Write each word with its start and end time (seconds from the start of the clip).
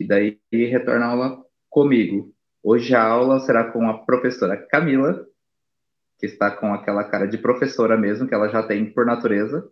que 0.00 0.06
daí 0.06 0.40
retorna 0.50 1.04
a 1.04 1.08
aula 1.10 1.44
comigo. 1.68 2.32
Hoje 2.62 2.94
a 2.94 3.02
aula 3.02 3.38
será 3.40 3.70
com 3.70 3.86
a 3.86 3.98
professora 3.98 4.56
Camila, 4.56 5.26
que 6.18 6.24
está 6.24 6.50
com 6.50 6.72
aquela 6.72 7.04
cara 7.04 7.26
de 7.26 7.36
professora 7.36 7.98
mesmo, 7.98 8.26
que 8.26 8.32
ela 8.32 8.48
já 8.48 8.62
tem 8.62 8.90
por 8.90 9.04
natureza. 9.04 9.70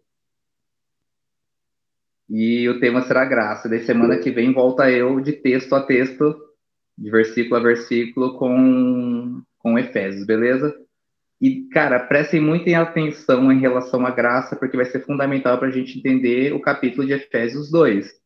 E 2.29 2.69
o 2.69 2.79
tema 2.79 3.01
será 3.01 3.25
graça. 3.25 3.71
Daí 3.71 3.81
semana 3.81 4.19
que 4.19 4.31
vem 4.31 4.53
volta 4.53 4.91
eu 4.91 5.19
de 5.19 5.33
texto 5.33 5.75
a 5.75 5.83
texto, 5.83 6.39
de 6.97 7.11
versículo 7.11 7.57
a 7.57 7.61
versículo, 7.61 8.37
com, 8.37 9.43
com 9.59 9.79
Efésios, 9.79 10.27
beleza? 10.27 10.75
E, 11.41 11.63
cara, 11.71 12.01
prestem 12.01 12.39
muita 12.39 12.79
atenção 12.79 13.51
em 13.51 13.61
relação 13.61 14.05
à 14.05 14.11
graça, 14.11 14.57
porque 14.57 14.77
vai 14.77 14.85
ser 14.85 15.01
fundamental 15.07 15.57
para 15.57 15.69
a 15.69 15.71
gente 15.71 15.99
entender 15.99 16.53
o 16.53 16.61
capítulo 16.61 17.07
de 17.07 17.15
Efésios 17.15 17.71
2. 17.71 18.18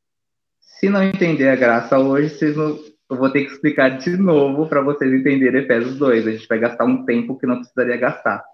Se 0.82 0.90
não 0.90 1.00
entender 1.00 1.48
a 1.48 1.54
graça 1.54 1.96
hoje, 1.96 2.30
vocês 2.30 2.56
não, 2.56 2.76
eu 3.08 3.16
vou 3.16 3.30
ter 3.30 3.44
que 3.44 3.52
explicar 3.52 3.98
de 3.98 4.16
novo 4.16 4.66
para 4.68 4.82
vocês 4.82 5.12
entenderem 5.12 5.62
Efésios 5.62 5.96
2. 5.96 6.26
A 6.26 6.32
gente 6.32 6.48
vai 6.48 6.58
gastar 6.58 6.84
um 6.84 7.04
tempo 7.04 7.38
que 7.38 7.46
não 7.46 7.60
precisaria 7.60 7.96
gastar. 7.96 8.44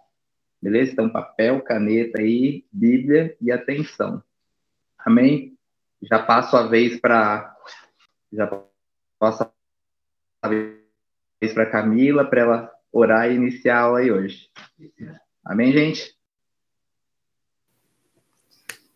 Beleza? 0.61 0.93
Então, 0.93 1.09
papel, 1.09 1.63
caneta 1.63 2.21
aí, 2.21 2.67
Bíblia 2.71 3.35
e 3.41 3.51
atenção. 3.51 4.23
Amém? 4.99 5.57
Já 6.03 6.23
passo 6.23 6.55
a 6.55 6.67
vez 6.67 7.01
para. 7.01 7.57
Já 8.31 8.47
passo 9.19 9.51
a 10.43 10.49
vez 10.51 11.55
para 11.55 11.71
Camila, 11.71 12.27
para 12.27 12.41
ela 12.43 12.73
orar 12.93 13.31
e 13.31 13.37
iniciar 13.37 13.79
a 13.79 13.81
aula 13.85 14.01
aí 14.01 14.13
hoje. 14.13 14.51
Amém, 15.43 15.73
gente? 15.73 16.15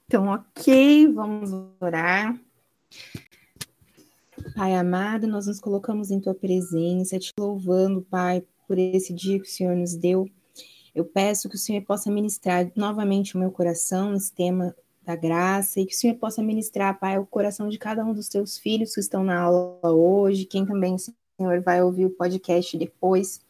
Então, 0.07 0.27
ok, 0.27 1.11
vamos 1.15 1.51
orar. 1.81 2.39
Pai 4.55 4.75
amado, 4.75 5.27
nós 5.27 5.47
nos 5.47 5.61
colocamos 5.61 6.11
em 6.11 6.21
tua 6.21 6.35
presença, 6.35 7.19
te 7.19 7.33
louvando, 7.39 8.03
Pai, 8.03 8.43
por 8.67 8.79
esse 8.79 9.13
dia 9.13 9.39
que 9.39 9.47
o 9.47 9.51
Senhor 9.51 9.77
nos 9.77 9.95
deu. 9.95 10.29
Eu 10.95 11.05
peço 11.05 11.49
que 11.49 11.55
o 11.55 11.59
Senhor 11.59 11.83
possa 11.83 12.11
ministrar 12.11 12.71
novamente 12.77 13.35
o 13.35 13.39
meu 13.39 13.51
coração 13.51 14.13
nesse 14.13 14.33
tema 14.33 14.75
da 15.05 15.17
graça 15.17 15.81
e 15.81 15.87
que 15.87 15.95
o 15.95 15.97
Senhor 15.97 16.17
possa 16.17 16.43
ministrar, 16.43 16.99
Pai, 16.99 17.19
o 17.19 17.27
coração 17.27 17.69
de 17.69 17.79
cada 17.79 18.05
um 18.05 18.13
dos 18.13 18.29
teus 18.29 18.59
filhos 18.59 18.95
que 18.95 19.01
estão 19.01 19.25
na 19.25 19.41
aula 19.41 19.91
hoje, 19.91 20.45
quem 20.45 20.67
também, 20.67 20.97
Senhor, 20.99 21.61
vai 21.63 21.83
ouvir 21.83 22.07
o 22.07 22.11
podcast 22.11 22.77
depois. 22.77 23.41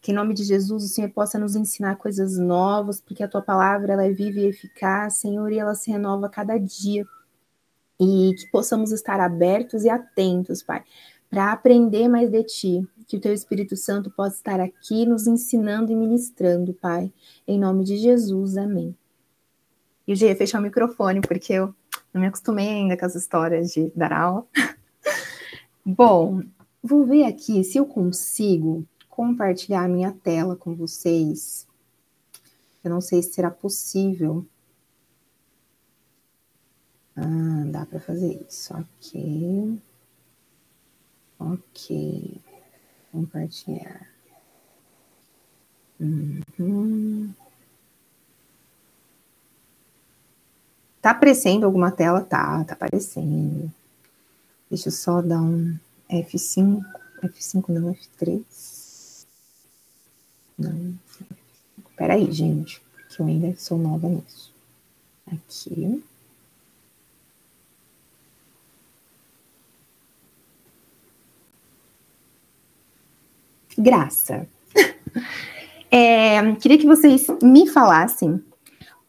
Que 0.00 0.12
em 0.12 0.14
nome 0.14 0.34
de 0.34 0.44
Jesus 0.44 0.84
o 0.84 0.88
Senhor 0.88 1.10
possa 1.10 1.38
nos 1.38 1.56
ensinar 1.56 1.96
coisas 1.96 2.38
novas, 2.38 3.00
porque 3.00 3.22
a 3.22 3.28
tua 3.28 3.42
palavra 3.42 3.92
ela 3.92 4.04
é 4.04 4.10
viva 4.10 4.38
e 4.38 4.46
eficaz, 4.46 5.16
Senhor, 5.16 5.50
e 5.52 5.58
ela 5.58 5.74
se 5.74 5.90
renova 5.90 6.26
a 6.26 6.30
cada 6.30 6.56
dia 6.58 7.06
e 8.00 8.34
que 8.34 8.50
possamos 8.50 8.92
estar 8.92 9.20
abertos 9.20 9.84
e 9.84 9.88
atentos, 9.88 10.62
Pai, 10.62 10.84
para 11.30 11.52
aprender 11.52 12.08
mais 12.08 12.30
de 12.30 12.42
Ti, 12.44 12.88
que 13.06 13.16
o 13.16 13.20
Teu 13.20 13.32
Espírito 13.32 13.76
Santo 13.76 14.10
possa 14.10 14.36
estar 14.36 14.60
aqui 14.60 15.04
nos 15.04 15.26
ensinando 15.26 15.92
e 15.92 15.96
ministrando, 15.96 16.72
Pai, 16.72 17.12
em 17.46 17.58
nome 17.58 17.84
de 17.84 17.96
Jesus, 17.96 18.56
amém. 18.56 18.96
E 20.06 20.12
o 20.12 20.16
G 20.16 20.28
ia 20.28 20.36
fechar 20.36 20.58
o 20.58 20.62
microfone, 20.62 21.20
porque 21.20 21.52
eu 21.52 21.74
não 22.14 22.20
me 22.20 22.26
acostumei 22.26 22.68
ainda 22.68 22.96
com 22.96 23.04
as 23.04 23.14
histórias 23.14 23.72
de 23.72 23.92
dar 23.94 24.12
aula. 24.12 24.46
Bom, 25.84 26.42
vou 26.82 27.04
ver 27.04 27.24
aqui 27.24 27.62
se 27.62 27.76
eu 27.78 27.84
consigo 27.84 28.86
compartilhar 29.08 29.84
a 29.84 29.88
minha 29.88 30.12
tela 30.12 30.56
com 30.56 30.74
vocês. 30.74 31.66
Eu 32.82 32.90
não 32.90 33.00
sei 33.00 33.22
se 33.22 33.32
será 33.32 33.50
possível. 33.50 34.46
Ah, 37.20 37.64
dá 37.66 37.84
para 37.84 37.98
fazer 37.98 38.40
isso. 38.48 38.72
Ok. 38.74 39.82
Ok. 41.40 42.40
Compartilhar. 43.10 44.08
Uhum. 45.98 47.34
Tá 51.02 51.10
aparecendo 51.10 51.64
alguma 51.64 51.90
tela? 51.90 52.20
Tá, 52.20 52.62
tá 52.64 52.74
aparecendo. 52.74 53.72
Deixa 54.70 54.88
eu 54.88 54.92
só 54.92 55.20
dar 55.20 55.40
um 55.40 55.76
F5. 56.08 56.80
F5 57.22 57.68
não, 57.68 57.94
F3. 57.94 59.26
Não. 60.56 60.94
Peraí, 61.96 62.30
gente, 62.30 62.80
porque 62.80 63.22
eu 63.22 63.26
ainda 63.26 63.56
sou 63.56 63.76
nova 63.76 64.08
nisso. 64.08 64.54
Aqui. 65.26 66.04
Graça. 73.78 74.46
É, 75.90 76.54
queria 76.56 76.76
que 76.76 76.86
vocês 76.86 77.26
me 77.42 77.66
falassem 77.66 78.34
o 78.34 78.44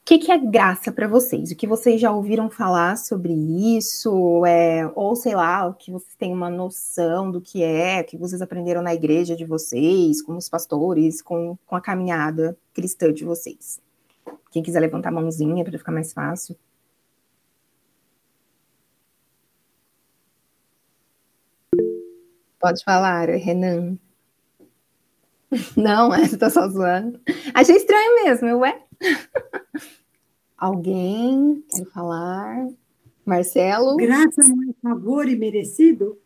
que, 0.05 0.17
que 0.17 0.31
é 0.31 0.37
graça 0.37 0.91
para 0.91 1.07
vocês, 1.07 1.51
o 1.51 1.55
que 1.55 1.67
vocês 1.67 1.99
já 1.99 2.09
ouviram 2.09 2.49
falar 2.49 2.97
sobre 2.97 3.33
isso, 3.33 4.45
é, 4.45 4.89
ou 4.95 5.15
sei 5.15 5.35
lá, 5.35 5.67
o 5.67 5.73
que 5.73 5.91
vocês 5.91 6.15
têm 6.15 6.33
uma 6.33 6.49
noção 6.49 7.29
do 7.29 7.41
que 7.41 7.61
é, 7.61 8.01
o 8.01 8.05
que 8.05 8.17
vocês 8.17 8.41
aprenderam 8.41 8.81
na 8.81 8.93
igreja 8.93 9.35
de 9.35 9.45
vocês, 9.45 10.21
com 10.21 10.35
os 10.37 10.49
pastores, 10.49 11.21
com, 11.21 11.57
com 11.67 11.75
a 11.75 11.81
caminhada 11.81 12.57
cristã 12.73 13.13
de 13.13 13.25
vocês. 13.25 13.79
Quem 14.49 14.63
quiser 14.63 14.79
levantar 14.79 15.09
a 15.09 15.11
mãozinha 15.11 15.63
para 15.63 15.77
ficar 15.77 15.91
mais 15.91 16.13
fácil. 16.13 16.55
Pode 22.59 22.83
falar, 22.83 23.29
Renan. 23.29 23.97
Não, 25.75 26.13
essa 26.13 26.37
tá 26.37 26.49
só 26.49 26.67
zoando. 26.67 27.19
Achei 27.53 27.75
estranho 27.75 28.23
mesmo, 28.23 28.57
ué. 28.59 28.81
Alguém 30.57 31.63
quer 31.69 31.85
falar? 31.85 32.67
Marcelo? 33.25 33.95
Graça 33.95 34.41
não 34.43 34.69
é 34.69 34.73
favor 34.81 35.27
e 35.29 35.35
merecido? 35.35 36.19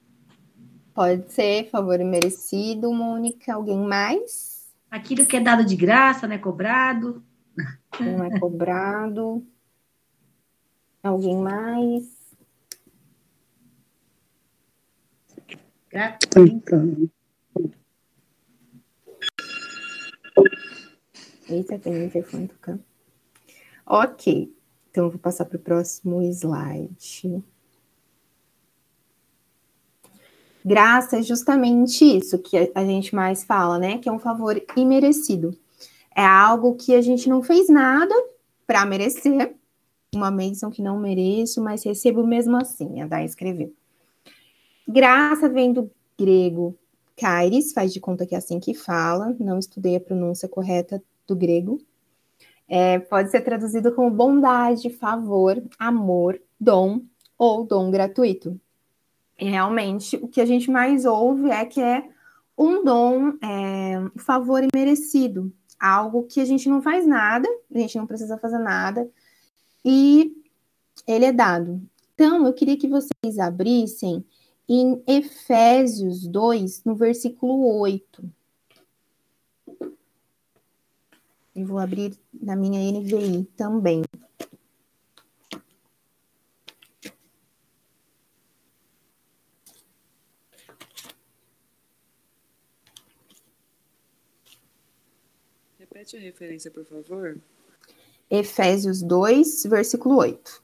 Pode 0.93 1.31
ser, 1.31 1.69
favor 1.69 1.99
e 1.99 2.03
merecido, 2.03 2.91
Mônica. 2.91 3.53
Alguém 3.53 3.77
mais? 3.77 4.73
Aquilo 4.89 5.25
que 5.25 5.37
é 5.37 5.39
dado 5.39 5.65
de 5.65 5.75
graça, 5.75 6.27
não 6.27 6.35
é 6.35 6.39
cobrado. 6.39 7.23
Não 7.99 8.25
é 8.25 8.39
cobrado. 8.39 9.45
Alguém 11.03 11.37
mais? 11.37 12.05
Graça. 15.91 16.17
Eita, 21.53 21.77
tem 21.77 22.05
interfone 22.05 22.47
tocando. 22.47 22.83
Ok, 23.85 24.51
então 24.89 25.05
eu 25.05 25.09
vou 25.11 25.19
passar 25.19 25.45
para 25.45 25.57
o 25.57 25.61
próximo 25.61 26.21
slide. 26.23 27.43
Graça 30.65 31.19
é 31.19 31.21
justamente 31.21 32.05
isso 32.05 32.39
que 32.39 32.71
a 32.73 32.85
gente 32.85 33.13
mais 33.13 33.43
fala, 33.43 33.77
né? 33.77 33.97
Que 33.97 34.07
é 34.07 34.11
um 34.11 34.19
favor 34.19 34.59
imerecido. 34.77 35.55
É 36.15 36.25
algo 36.25 36.75
que 36.75 36.95
a 36.95 37.01
gente 37.01 37.27
não 37.29 37.43
fez 37.43 37.67
nada 37.69 38.15
para 38.65 38.85
merecer, 38.85 39.53
uma 40.15 40.31
bênção 40.31 40.71
que 40.71 40.81
não 40.81 40.97
mereço, 40.97 41.61
mas 41.61 41.83
recebo 41.83 42.25
mesmo 42.25 42.55
assim, 42.55 43.01
a 43.01 43.07
Dai 43.07 43.25
escreveu. 43.25 43.73
Graça 44.87 45.49
vem 45.49 45.73
do 45.73 45.91
grego 46.17 46.77
kairis, 47.15 47.73
faz 47.73 47.93
de 47.93 47.99
conta 47.99 48.25
que 48.25 48.35
é 48.35 48.37
assim 48.37 48.59
que 48.59 48.73
fala, 48.73 49.35
não 49.39 49.59
estudei 49.59 49.95
a 49.95 49.99
pronúncia 49.99 50.47
correta 50.47 51.03
do 51.27 51.35
grego. 51.35 51.79
É, 52.67 52.99
pode 52.99 53.29
ser 53.29 53.41
traduzido 53.41 53.93
como 53.93 54.09
bondade, 54.09 54.89
favor, 54.89 55.61
amor, 55.77 56.41
dom 56.59 57.01
ou 57.37 57.65
dom 57.65 57.91
gratuito. 57.91 58.59
E 59.39 59.49
realmente 59.49 60.15
o 60.17 60.27
que 60.27 60.41
a 60.41 60.45
gente 60.45 60.71
mais 60.71 61.05
ouve 61.05 61.49
é 61.49 61.65
que 61.65 61.81
é 61.81 62.07
um 62.57 62.83
dom, 62.83 63.33
é, 63.41 63.99
um 63.99 64.19
favor 64.19 64.61
imerecido, 64.63 65.51
algo 65.79 66.23
que 66.23 66.39
a 66.39 66.45
gente 66.45 66.69
não 66.69 66.81
faz 66.81 67.05
nada, 67.05 67.47
a 67.73 67.77
gente 67.77 67.97
não 67.97 68.07
precisa 68.07 68.37
fazer 68.37 68.59
nada, 68.59 69.09
e 69.83 70.31
ele 71.05 71.25
é 71.25 71.31
dado. 71.31 71.81
Então, 72.13 72.45
eu 72.45 72.53
queria 72.53 72.77
que 72.77 72.87
vocês 72.87 73.39
abrissem 73.39 74.23
em 74.69 75.03
Efésios 75.07 76.27
2, 76.27 76.83
no 76.85 76.95
versículo 76.95 77.79
8. 77.79 78.23
E 81.55 81.63
vou 81.63 81.77
abrir 81.77 82.17
na 82.33 82.55
minha 82.55 82.79
NVI 82.79 83.45
também. 83.55 84.01
Repete 95.77 96.17
a 96.17 96.19
referência, 96.19 96.71
por 96.71 96.83
favor. 96.85 97.37
Efésios 98.29 99.01
2, 99.03 99.63
versículo 99.65 100.17
8. 100.17 100.63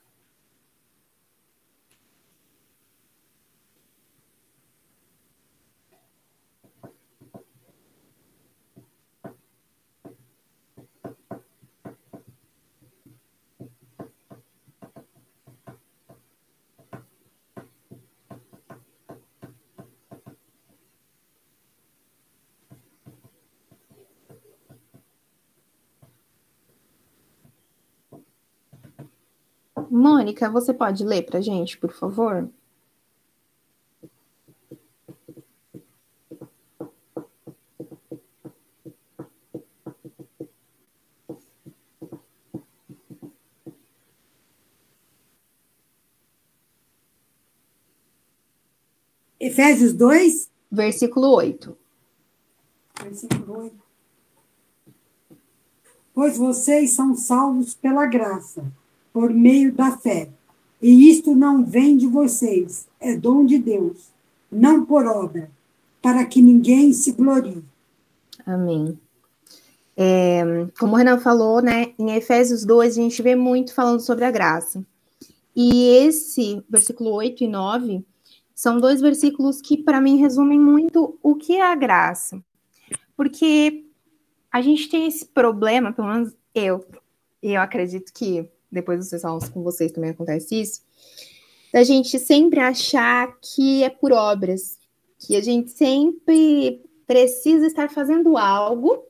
Mônica, 30.00 30.50
você 30.50 30.74
pode 30.74 31.04
ler 31.04 31.24
para 31.24 31.42
gente, 31.42 31.78
por 31.78 31.92
favor? 31.92 32.50
Efésios 49.38 49.94
2, 49.94 50.50
Versículo 50.72 51.34
8. 51.34 51.78
versículo 53.04 53.58
8. 53.64 53.84
Pois 56.14 56.38
vocês 56.38 56.92
são 56.92 57.16
salvos 57.16 57.74
pela 57.74 58.06
graça, 58.06 58.72
por 59.14 59.32
meio 59.32 59.74
da 59.74 59.98
fé. 59.98 60.30
E 60.82 61.10
isto 61.10 61.36
não 61.36 61.64
vem 61.64 61.98
de 61.98 62.08
vocês, 62.08 62.88
é 63.00 63.16
dom 63.16 63.46
de 63.46 63.58
Deus, 63.58 64.10
não 64.52 64.86
por 64.86 65.06
obra, 65.06 65.52
para 66.02 66.26
que 66.26 66.42
ninguém 66.42 66.94
se 66.94 67.12
glorie. 67.12 67.64
Amém. 68.46 68.98
É, 69.98 70.42
como 70.80 70.94
o 70.94 70.96
Renan 70.96 71.20
falou, 71.20 71.62
né, 71.62 71.94
em 72.00 72.12
Efésios 72.12 72.64
2, 72.64 72.98
a 72.98 73.02
gente 73.02 73.22
vê 73.22 73.36
muito 73.36 73.74
falando 73.74 74.00
sobre 74.00 74.24
a 74.24 74.32
graça. 74.32 74.82
E 75.54 75.88
esse, 75.88 76.64
versículo 76.70 77.12
8 77.12 77.44
e 77.44 77.48
9, 77.48 78.06
são 78.56 78.80
dois 78.80 79.02
versículos 79.02 79.62
que, 79.62 79.78
para 79.78 80.00
mim, 80.00 80.18
resumem 80.18 80.60
muito 80.60 81.20
o 81.22 81.36
que 81.36 81.58
é 81.58 81.62
a 81.62 81.76
graça. 81.76 82.42
Porque 83.16 83.86
a 84.50 84.62
gente 84.62 84.88
tem 84.90 85.06
esse 85.06 85.26
problema, 85.26 85.92
pelo 85.92 86.08
menos 86.08 86.34
eu, 86.56 86.86
e 87.44 87.52
eu 87.52 87.62
acredito 87.62 88.14
que 88.14 88.50
depois 88.72 89.00
dos 89.00 89.22
falam 89.22 89.40
com 89.52 89.64
vocês 89.64 89.92
também 89.92 90.12
acontece 90.12 90.62
isso, 90.62 90.82
da 91.74 91.84
gente 91.84 92.18
sempre 92.20 92.60
achar 92.60 93.38
que 93.42 93.84
é 93.84 93.90
por 93.90 94.12
obras, 94.12 94.80
que 95.18 95.36
a 95.36 95.42
gente 95.42 95.72
sempre 95.72 96.82
precisa 97.06 97.68
estar 97.68 97.90
fazendo 97.90 98.38
algo 98.38 99.04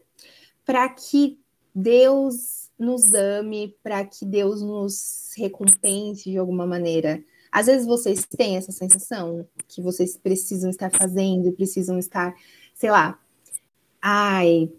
para 0.66 0.88
que 0.90 1.40
Deus 1.74 2.70
nos 2.78 3.14
ame, 3.14 3.76
para 3.84 4.06
que 4.06 4.26
Deus 4.26 4.62
nos 4.62 5.32
recompense 5.38 6.32
de 6.32 6.38
alguma 6.38 6.66
maneira. 6.66 7.24
Às 7.52 7.66
vezes 7.66 7.86
vocês 7.86 8.26
têm 8.26 8.58
essa 8.58 8.72
sensação 8.72 9.46
que 9.68 9.82
vocês 9.82 10.16
precisam 10.16 10.70
estar 10.70 10.90
fazendo, 10.90 11.52
precisam 11.52 11.98
estar, 11.98 12.34
sei 12.74 12.92
lá, 12.92 13.20
ai, 14.02 14.72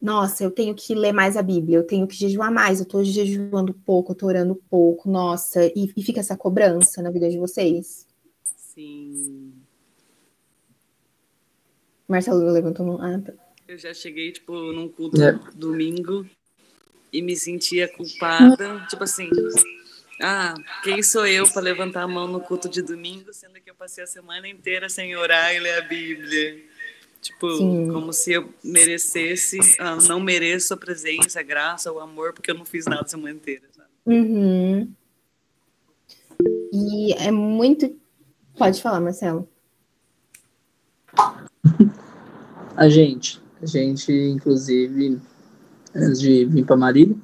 nossa, 0.00 0.42
eu 0.42 0.50
tenho 0.50 0.74
que 0.74 0.94
ler 0.94 1.12
mais 1.12 1.36
a 1.36 1.42
Bíblia, 1.42 1.78
eu 1.78 1.86
tenho 1.86 2.06
que 2.06 2.16
jejuar 2.16 2.50
mais, 2.50 2.80
eu 2.80 2.86
tô 2.86 3.04
jejuando 3.04 3.74
pouco, 3.74 4.12
eu 4.12 4.16
tô 4.16 4.26
orando 4.26 4.54
pouco, 4.70 5.10
nossa, 5.10 5.66
e, 5.66 5.92
e 5.96 6.02
fica 6.02 6.20
essa 6.20 6.36
cobrança 6.36 7.02
na 7.02 7.10
vida 7.10 7.28
de 7.28 7.38
vocês. 7.38 8.06
Sim. 8.56 9.52
Marcelo 12.08 12.50
levantou 12.50 12.86
mão. 12.86 13.00
Ah, 13.00 13.20
tá. 13.20 13.32
Eu 13.68 13.78
já 13.78 13.94
cheguei, 13.94 14.32
tipo, 14.32 14.52
num 14.72 14.88
culto 14.88 15.22
É. 15.22 15.38
domingo 15.54 16.26
e 17.12 17.22
me 17.22 17.36
sentia 17.36 17.86
culpada. 17.86 18.84
Tipo 18.88 19.04
assim, 19.04 19.30
ah, 20.20 20.54
quem 20.82 21.02
sou 21.02 21.26
eu 21.26 21.48
para 21.52 21.62
levantar 21.62 22.02
a 22.02 22.08
mão 22.08 22.26
no 22.26 22.40
culto 22.40 22.68
de 22.68 22.82
domingo, 22.82 23.32
sendo 23.32 23.60
que 23.60 23.70
eu 23.70 23.74
passei 23.74 24.02
a 24.02 24.06
semana 24.06 24.48
inteira 24.48 24.88
sem 24.88 25.16
orar 25.16 25.54
e 25.54 25.60
ler 25.60 25.78
a 25.78 25.82
Bíblia? 25.82 26.64
Tipo, 27.20 27.54
Sim. 27.56 27.88
como 27.92 28.12
se 28.12 28.32
eu 28.32 28.48
merecesse, 28.64 29.58
ah, 29.78 29.96
não 30.08 30.18
mereço 30.18 30.72
a 30.72 30.76
presença, 30.76 31.40
a 31.40 31.42
graça, 31.42 31.92
o 31.92 32.00
amor, 32.00 32.32
porque 32.32 32.50
eu 32.50 32.54
não 32.54 32.64
fiz 32.64 32.86
nada 32.86 33.02
a 33.02 33.08
semana 33.08 33.34
inteira, 33.34 33.66
sabe? 33.72 33.88
Uhum. 34.06 34.90
E 36.72 37.12
é 37.14 37.30
muito. 37.30 37.94
Pode 38.56 38.80
falar, 38.80 39.00
Marcelo. 39.00 39.46
A 42.74 42.88
gente, 42.88 43.42
a 43.60 43.66
gente, 43.66 44.10
inclusive, 44.10 45.20
antes 45.94 46.20
de 46.20 46.46
vir 46.46 46.64
para 46.64 46.76
Marília, 46.76 47.16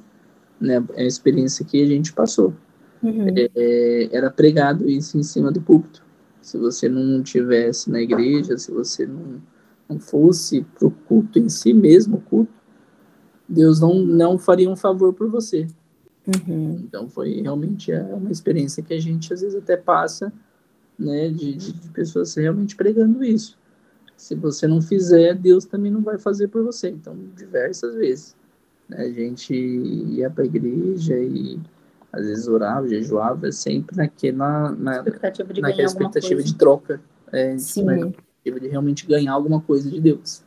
né, 0.61 0.85
é 0.95 1.05
a 1.05 1.07
experiência 1.07 1.65
que 1.65 1.83
a 1.83 1.87
gente 1.87 2.13
passou. 2.13 2.55
Uhum. 3.03 3.27
É, 3.37 4.09
era 4.13 4.31
pregado 4.31 4.89
isso 4.89 5.17
em 5.17 5.23
cima 5.23 5.51
do 5.51 5.61
púlpito. 5.61 6.05
Se 6.43 6.59
você 6.59 6.89
não 6.89 7.23
tivesse 7.23 7.91
na 7.91 8.01
igreja, 8.01 8.59
se 8.59 8.71
você 8.71 9.07
não, 9.07 9.41
não 9.89 9.99
fosse 9.99 10.63
pro 10.79 10.91
culto 10.91 11.39
em 11.39 11.49
si 11.49 11.73
mesmo, 11.73 12.17
o 12.17 12.21
culto, 12.21 12.53
Deus 13.49 13.81
não, 13.81 13.95
não 13.95 14.39
faria 14.39 14.69
um 14.69 14.77
favor 14.77 15.13
por 15.13 15.31
você. 15.31 15.67
Uhum. 16.27 16.81
Então 16.85 17.09
foi 17.09 17.41
realmente 17.41 17.93
é 17.93 18.03
uma 18.03 18.33
experiência 18.33 18.83
que 18.83 18.93
a 18.93 19.01
gente 19.01 19.33
às 19.33 19.43
vezes 19.43 19.57
até 19.57 19.77
passa, 19.77 20.33
né, 20.99 21.29
de, 21.29 21.55
de, 21.55 21.89
pessoas 21.91 22.35
realmente 22.35 22.75
pregando 22.75 23.23
isso. 23.23 23.57
Se 24.17 24.35
você 24.35 24.67
não 24.67 24.81
fizer, 24.81 25.35
Deus 25.35 25.67
também 25.67 25.93
não 25.93 26.01
vai 26.01 26.19
fazer 26.19 26.49
por 26.49 26.65
você. 26.65 26.89
Então, 26.89 27.15
diversas 27.37 27.95
vezes, 27.95 28.35
né, 28.89 29.03
a 29.03 29.11
gente 29.11 29.55
ia 29.55 30.31
para 30.31 30.43
a 30.43 30.47
igreja 30.47 31.17
e 31.19 31.61
às 32.13 32.27
vezes 32.27 32.49
orava, 32.49 32.89
jejuava, 32.89 33.53
sempre 33.53 33.95
naquela, 33.95 34.73
na, 34.73 34.97
Expectativa 34.97 35.53
de 35.53 35.61
naquela 35.61 35.87
expectativa 35.87 36.43
de 36.43 36.55
troca, 36.55 37.01
é, 37.31 37.59
Sim. 37.59 37.85
na 37.85 38.13
expectativa 38.47 38.61
de 38.61 38.69
realmente 38.69 39.07
ganhar 39.07 39.33
alguma 39.33 39.61
coisa 39.61 39.91
de 39.91 40.01
Deus. 40.01 40.43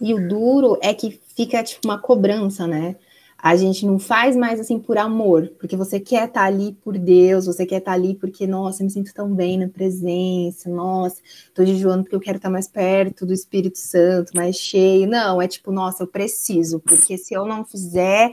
E 0.00 0.14
o 0.14 0.28
duro 0.28 0.78
é 0.80 0.94
que 0.94 1.20
fica 1.34 1.62
tipo 1.62 1.88
uma 1.88 1.98
cobrança, 1.98 2.66
né? 2.66 2.96
A 3.40 3.54
gente 3.56 3.86
não 3.86 4.00
faz 4.00 4.34
mais 4.34 4.58
assim 4.58 4.80
por 4.80 4.98
amor, 4.98 5.52
porque 5.60 5.76
você 5.76 6.00
quer 6.00 6.26
estar 6.26 6.42
ali 6.42 6.72
por 6.82 6.98
Deus, 6.98 7.46
você 7.46 7.64
quer 7.64 7.78
estar 7.78 7.92
ali 7.92 8.14
porque, 8.14 8.48
nossa, 8.48 8.82
eu 8.82 8.86
me 8.86 8.90
sinto 8.90 9.14
tão 9.14 9.32
bem 9.32 9.58
na 9.58 9.68
presença, 9.68 10.68
nossa, 10.68 11.20
tô 11.54 11.64
jejuando 11.64 12.02
porque 12.02 12.16
eu 12.16 12.20
quero 12.20 12.38
estar 12.38 12.50
mais 12.50 12.66
perto 12.66 13.24
do 13.24 13.32
Espírito 13.32 13.78
Santo, 13.78 14.32
mais 14.34 14.56
cheio. 14.56 15.08
Não, 15.08 15.40
é 15.40 15.46
tipo, 15.46 15.70
nossa, 15.70 16.02
eu 16.02 16.08
preciso, 16.08 16.80
porque 16.80 17.16
se 17.16 17.32
eu 17.32 17.44
não 17.44 17.64
fizer, 17.64 18.32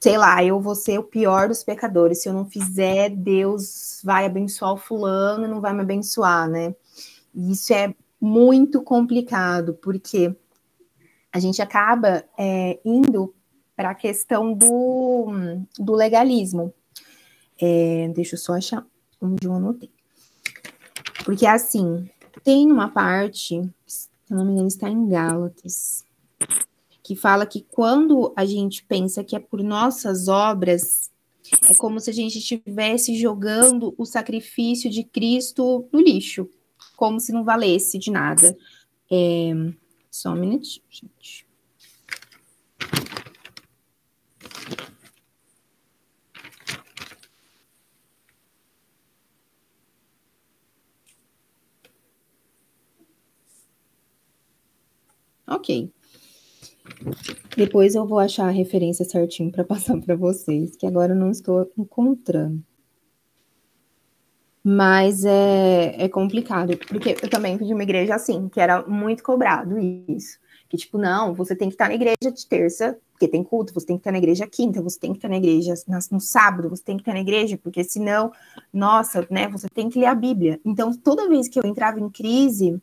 sei 0.00 0.18
lá, 0.18 0.44
eu 0.44 0.60
vou 0.60 0.74
ser 0.74 0.98
o 0.98 1.04
pior 1.04 1.48
dos 1.48 1.62
pecadores. 1.62 2.22
Se 2.22 2.28
eu 2.28 2.32
não 2.32 2.44
fizer, 2.44 3.10
Deus 3.10 4.00
vai 4.02 4.26
abençoar 4.26 4.72
o 4.72 4.76
fulano 4.76 5.44
e 5.44 5.48
não 5.48 5.60
vai 5.60 5.72
me 5.72 5.80
abençoar, 5.80 6.48
né? 6.48 6.74
E 7.34 7.52
isso 7.52 7.72
é 7.72 7.94
muito 8.20 8.82
complicado, 8.82 9.74
porque 9.74 10.34
a 11.32 11.38
gente 11.38 11.62
acaba 11.62 12.24
é, 12.38 12.78
indo 12.84 13.34
para 13.74 13.90
a 13.90 13.94
questão 13.94 14.52
do, 14.52 15.32
do 15.78 15.94
legalismo. 15.94 16.72
É, 17.60 18.10
deixa 18.14 18.34
eu 18.34 18.38
só 18.38 18.54
achar 18.54 18.84
onde 19.20 19.46
eu 19.46 19.54
anotei. 19.54 19.90
Porque, 21.24 21.46
assim, 21.46 22.08
tem 22.44 22.70
uma 22.70 22.88
parte, 22.88 23.62
se 23.86 24.08
não 24.28 24.44
me 24.44 24.52
engano, 24.52 24.68
está 24.68 24.88
em 24.88 25.08
Gálatas, 25.08 26.04
que 27.02 27.16
fala 27.16 27.44
que 27.44 27.66
quando 27.70 28.32
a 28.36 28.44
gente 28.44 28.84
pensa 28.84 29.24
que 29.24 29.34
é 29.34 29.38
por 29.40 29.62
nossas 29.62 30.28
obras, 30.28 31.10
é 31.68 31.74
como 31.74 31.98
se 31.98 32.10
a 32.10 32.12
gente 32.12 32.38
estivesse 32.38 33.18
jogando 33.18 33.94
o 33.98 34.04
sacrifício 34.04 34.88
de 34.88 35.02
Cristo 35.02 35.88
no 35.92 36.00
lixo, 36.00 36.48
como 36.96 37.18
se 37.18 37.32
não 37.32 37.42
valesse 37.42 37.98
de 37.98 38.10
nada. 38.10 38.56
É, 39.10 39.52
só 40.10 40.30
um 40.30 40.36
minutinho, 40.36 40.84
gente. 40.88 41.46
Ok. 55.46 55.92
Depois 57.56 57.94
eu 57.94 58.06
vou 58.06 58.18
achar 58.18 58.46
a 58.46 58.50
referência 58.50 59.04
certinho 59.04 59.50
para 59.50 59.64
passar 59.64 60.00
para 60.00 60.16
vocês, 60.16 60.76
que 60.76 60.86
agora 60.86 61.12
eu 61.12 61.18
não 61.18 61.30
estou 61.30 61.70
encontrando. 61.76 62.62
Mas 64.64 65.24
é, 65.24 66.04
é 66.04 66.08
complicado, 66.08 66.78
porque 66.86 67.16
eu 67.20 67.28
também 67.28 67.58
fui 67.58 67.66
de 67.66 67.74
uma 67.74 67.82
igreja 67.82 68.14
assim, 68.14 68.48
que 68.48 68.60
era 68.60 68.86
muito 68.86 69.22
cobrado 69.22 69.76
isso. 69.78 70.38
Que, 70.68 70.76
tipo, 70.76 70.96
não, 70.96 71.34
você 71.34 71.54
tem 71.54 71.68
que 71.68 71.74
estar 71.74 71.88
na 71.88 71.94
igreja 71.94 72.32
de 72.32 72.46
terça, 72.46 72.96
porque 73.12 73.26
tem 73.26 73.42
culto, 73.42 73.74
você 73.74 73.86
tem 73.86 73.96
que 73.96 74.00
estar 74.00 74.12
na 74.12 74.18
igreja 74.18 74.46
quinta, 74.46 74.80
você 74.80 74.98
tem 74.98 75.10
que 75.10 75.18
estar 75.18 75.28
na 75.28 75.36
igreja 75.36 75.74
no 76.10 76.20
sábado, 76.20 76.70
você 76.70 76.82
tem 76.82 76.96
que 76.96 77.02
estar 77.02 77.12
na 77.12 77.20
igreja, 77.20 77.58
porque 77.60 77.82
senão, 77.84 78.32
nossa, 78.72 79.26
né, 79.28 79.48
você 79.48 79.68
tem 79.68 79.88
que 79.90 79.98
ler 79.98 80.06
a 80.06 80.14
Bíblia. 80.14 80.60
Então, 80.64 80.92
toda 80.96 81.28
vez 81.28 81.48
que 81.48 81.58
eu 81.58 81.64
entrava 81.66 82.00
em 82.00 82.08
crise, 82.08 82.80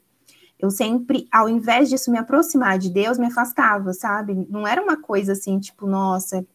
eu 0.59 0.69
sempre, 0.69 1.27
ao 1.31 1.47
invés 1.47 1.89
disso 1.89 2.11
me 2.11 2.17
aproximar 2.17 2.77
de 2.77 2.89
Deus, 2.89 3.17
me 3.17 3.27
afastava, 3.27 3.93
sabe? 3.93 4.45
Não 4.49 4.67
era 4.67 4.81
uma 4.81 4.97
coisa 5.01 5.31
assim, 5.31 5.57
tipo, 5.59 5.87
nossa, 5.87 6.45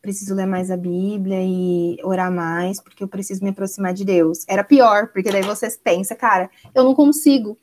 preciso 0.00 0.34
ler 0.34 0.46
mais 0.46 0.70
a 0.70 0.76
Bíblia 0.76 1.38
e 1.40 1.96
orar 2.02 2.32
mais, 2.32 2.80
porque 2.80 3.04
eu 3.04 3.08
preciso 3.08 3.44
me 3.44 3.50
aproximar 3.50 3.94
de 3.94 4.04
Deus. 4.04 4.44
Era 4.48 4.64
pior, 4.64 5.08
porque 5.12 5.30
daí 5.30 5.42
você 5.42 5.68
pensa, 5.82 6.16
cara, 6.16 6.50
eu 6.74 6.82
não 6.82 6.94
consigo, 6.94 7.56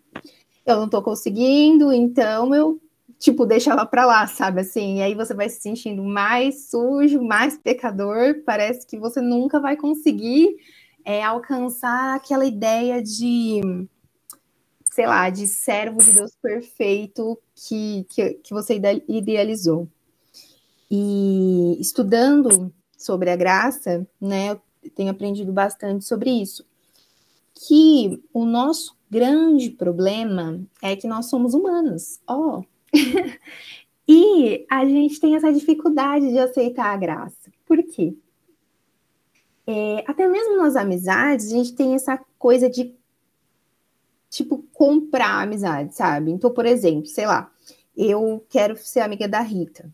eu 0.66 0.78
não 0.78 0.88
tô 0.90 1.02
conseguindo, 1.02 1.92
então 1.92 2.56
eu 2.56 2.80
tipo, 3.20 3.46
deixa 3.46 3.72
ela 3.72 3.86
pra 3.86 4.06
lá, 4.06 4.26
sabe? 4.28 4.62
Assim, 4.62 5.00
e 5.00 5.02
aí 5.02 5.14
você 5.14 5.34
vai 5.34 5.50
se 5.50 5.62
sentindo 5.62 6.02
mais 6.02 6.70
sujo, 6.70 7.22
mais 7.22 7.58
pecador. 7.58 8.42
Parece 8.46 8.88
que 8.88 8.98
você 8.98 9.20
nunca 9.20 9.60
vai 9.60 9.76
conseguir 9.76 10.56
é, 11.04 11.22
alcançar 11.22 12.16
aquela 12.16 12.46
ideia 12.46 13.04
de, 13.04 13.62
sei 15.00 15.08
lá, 15.08 15.30
de 15.30 15.48
servo 15.48 16.00
de 16.00 16.12
Deus 16.12 16.36
perfeito 16.42 17.40
que, 17.56 18.06
que, 18.10 18.34
que 18.34 18.54
você 18.54 18.78
idealizou. 19.08 19.88
E 20.92 21.78
estudando 21.80 22.70
sobre 22.98 23.30
a 23.30 23.36
graça, 23.38 24.06
né, 24.20 24.52
eu 24.52 24.62
tenho 24.94 25.10
aprendido 25.10 25.54
bastante 25.54 26.04
sobre 26.04 26.30
isso. 26.30 26.66
Que 27.66 28.22
o 28.34 28.44
nosso 28.44 28.94
grande 29.10 29.70
problema 29.70 30.60
é 30.82 30.98
que 30.98 31.08
nós 31.08 31.28
somos 31.28 31.54
humanos. 31.54 32.20
Ó, 32.28 32.60
oh, 32.60 32.64
e 34.06 34.66
a 34.70 34.86
gente 34.86 35.18
tem 35.18 35.34
essa 35.34 35.54
dificuldade 35.54 36.30
de 36.30 36.40
aceitar 36.40 36.88
a 36.88 36.98
graça. 36.98 37.50
Por 37.66 37.82
quê? 37.84 38.14
É, 39.66 40.04
até 40.06 40.28
mesmo 40.28 40.58
nas 40.58 40.76
amizades, 40.76 41.54
a 41.54 41.56
gente 41.56 41.74
tem 41.74 41.96
essa 41.96 42.20
coisa 42.38 42.70
de, 42.70 42.99
tipo, 44.30 44.64
comprar 44.74 45.42
amizade, 45.44 45.96
sabe? 45.96 46.32
Então, 46.32 46.52
por 46.54 46.66
exemplo, 46.66 47.08
sei 47.08 47.26
lá, 47.26 47.52
eu 47.98 48.46
quero 48.50 48.78
ser 48.78 49.02
amiga 49.02 49.28
da 49.28 49.42
Rita. 49.42 49.92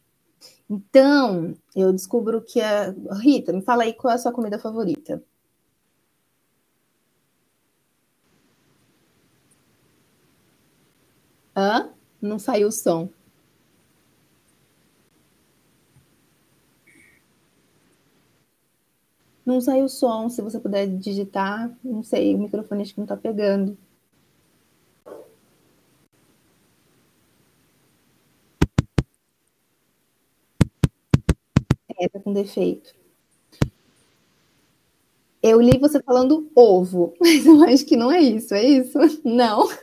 Então, 0.70 1.56
eu 1.76 1.94
descubro 1.94 2.42
que 2.42 2.62
a. 2.62 2.94
Rita, 3.22 3.54
me 3.54 3.62
fala 3.62 3.84
aí 3.84 3.94
qual 3.94 4.12
é 4.12 4.16
a 4.16 4.20
sua 4.20 4.32
comida 4.34 4.60
favorita. 4.60 5.24
Hã? 11.56 11.90
Não 12.22 12.38
saiu 12.40 12.68
o 12.68 12.72
som. 12.72 13.10
Não 19.46 19.62
saiu 19.62 19.86
o 19.86 19.90
som, 19.90 20.28
se 20.30 20.42
você 20.42 20.60
puder 20.60 20.88
digitar, 20.88 21.72
não 21.84 22.04
sei, 22.04 22.34
o 22.34 22.38
microfone 22.40 22.82
acho 22.82 22.94
que 22.96 23.00
não 23.00 23.08
tá 23.08 23.16
pegando. 23.16 23.78
Com 32.26 32.34
defeito. 32.34 32.94
Eu 35.42 35.62
li 35.62 35.78
você 35.78 36.02
falando 36.02 36.52
ovo, 36.56 37.14
mas 37.22 37.46
eu 37.46 37.64
acho 37.64 37.86
que 37.86 37.96
não 37.96 38.12
é 38.12 38.20
isso, 38.20 38.56
é 38.56 38.64
isso? 38.64 38.98
Não. 39.24 39.70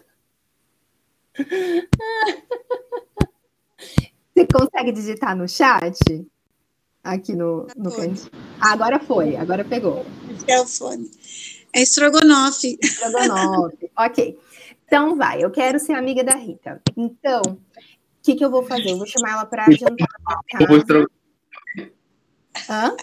Você 4.35 4.47
consegue 4.47 4.93
digitar 4.93 5.37
no 5.37 5.47
chat? 5.47 6.27
Aqui 7.05 7.37
no, 7.37 7.67
no 7.77 7.95
canto. 7.95 8.31
Ah, 8.59 8.73
agora 8.73 8.99
foi, 8.99 9.37
agora 9.37 9.63
pegou. 9.63 10.07
É 10.49 10.59
o 10.59 10.67
fone. 10.67 11.11
É 11.73 11.83
estrogonofe. 11.83 12.79
Estrogonofe, 12.83 13.91
ok. 13.97 14.39
Então 14.87 15.17
vai, 15.17 15.45
eu 15.45 15.51
quero 15.51 15.79
ser 15.79 15.93
amiga 15.93 16.25
da 16.25 16.35
Rita. 16.35 16.81
Então, 16.97 17.43
o 17.43 17.59
que, 18.23 18.35
que 18.35 18.45
eu 18.45 18.51
vou 18.51 18.63
fazer? 18.63 18.91
Eu 18.91 18.97
vou 18.97 19.07
chamar 19.07 19.33
ela 19.33 19.45
para 19.45 19.71
jantar 19.71 20.09
Ovo 20.63 20.83
Hã? 22.69 22.95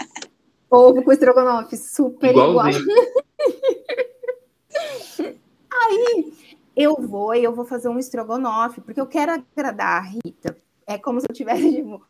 Ovo 0.69 1.03
com 1.03 1.11
estrogonofe, 1.11 1.77
super 1.77 2.29
igual. 2.29 2.67
Aí, 5.71 6.33
eu 6.75 6.95
vou 6.95 7.33
e 7.33 7.43
eu 7.43 7.53
vou 7.53 7.65
fazer 7.65 7.89
um 7.89 7.97
estrogonofe, 7.97 8.81
porque 8.81 9.01
eu 9.01 9.07
quero 9.07 9.31
agradar 9.31 10.01
a 10.01 10.01
Rita. 10.01 10.57
É 10.85 10.97
como 10.97 11.19
se 11.19 11.27
eu 11.29 11.35
tivesse 11.35 11.69
tipo, 11.75 12.05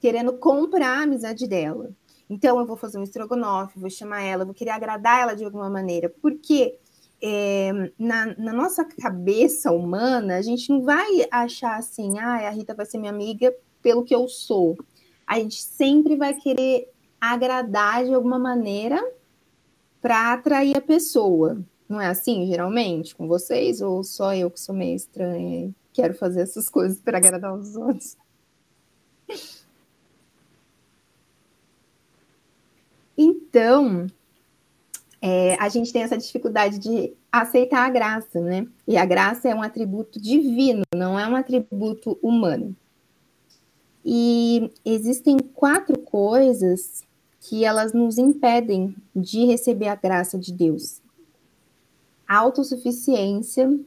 querendo 0.00 0.32
comprar 0.34 0.98
a 0.98 1.02
amizade 1.02 1.46
dela. 1.46 1.90
Então, 2.28 2.58
eu 2.58 2.66
vou 2.66 2.76
fazer 2.76 2.98
um 2.98 3.02
estrogonofe, 3.02 3.78
vou 3.78 3.90
chamar 3.90 4.22
ela, 4.22 4.44
vou 4.44 4.54
querer 4.54 4.70
agradar 4.70 5.20
ela 5.20 5.34
de 5.34 5.44
alguma 5.44 5.68
maneira. 5.68 6.12
Porque 6.22 6.78
é, 7.22 7.70
na, 7.98 8.26
na, 8.36 8.52
nossa 8.52 8.84
cabeça 8.84 9.70
humana, 9.70 10.36
a 10.36 10.42
gente 10.42 10.70
não 10.70 10.82
vai 10.82 11.26
achar 11.30 11.78
assim, 11.78 12.18
ah, 12.18 12.48
a 12.48 12.50
Rita 12.50 12.74
vai 12.74 12.86
ser 12.86 12.98
minha 12.98 13.12
amiga 13.12 13.54
pelo 13.82 14.04
que 14.04 14.14
eu 14.14 14.26
sou. 14.28 14.76
A 15.34 15.40
gente 15.40 15.60
sempre 15.60 16.14
vai 16.14 16.32
querer 16.32 16.88
agradar 17.20 18.04
de 18.04 18.14
alguma 18.14 18.38
maneira 18.38 19.04
para 20.00 20.32
atrair 20.32 20.76
a 20.76 20.80
pessoa. 20.80 21.60
Não 21.88 22.00
é 22.00 22.06
assim, 22.06 22.46
geralmente, 22.46 23.16
com 23.16 23.26
vocês? 23.26 23.80
Ou 23.80 24.04
só 24.04 24.32
eu 24.32 24.48
que 24.48 24.60
sou 24.60 24.72
meio 24.72 24.94
estranha 24.94 25.66
e 25.66 25.74
quero 25.92 26.14
fazer 26.14 26.42
essas 26.42 26.70
coisas 26.70 27.00
para 27.00 27.18
agradar 27.18 27.52
os 27.52 27.74
outros? 27.74 28.16
Então, 33.18 34.06
é, 35.20 35.56
a 35.56 35.68
gente 35.68 35.92
tem 35.92 36.02
essa 36.02 36.16
dificuldade 36.16 36.78
de 36.78 37.12
aceitar 37.32 37.84
a 37.84 37.90
graça, 37.90 38.40
né? 38.40 38.68
E 38.86 38.96
a 38.96 39.04
graça 39.04 39.48
é 39.48 39.54
um 39.54 39.62
atributo 39.62 40.20
divino, 40.20 40.82
não 40.94 41.18
é 41.18 41.26
um 41.26 41.34
atributo 41.34 42.16
humano. 42.22 42.76
E 44.04 44.70
existem 44.84 45.38
quatro 45.38 45.98
coisas 45.98 47.02
que 47.40 47.64
elas 47.64 47.92
nos 47.92 48.18
impedem 48.18 48.94
de 49.14 49.44
receber 49.44 49.88
a 49.88 49.94
graça 49.94 50.38
de 50.38 50.52
Deus 50.52 51.02
autossuficiência, 52.28 53.78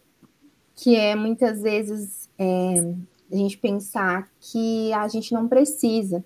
que 0.75 0.95
é 0.95 1.15
muitas 1.15 1.61
vezes 1.61 2.29
é, 2.37 2.93
a 3.31 3.35
gente 3.35 3.57
pensar 3.57 4.29
que 4.39 4.93
a 4.93 5.07
gente 5.07 5.33
não 5.33 5.47
precisa, 5.47 6.23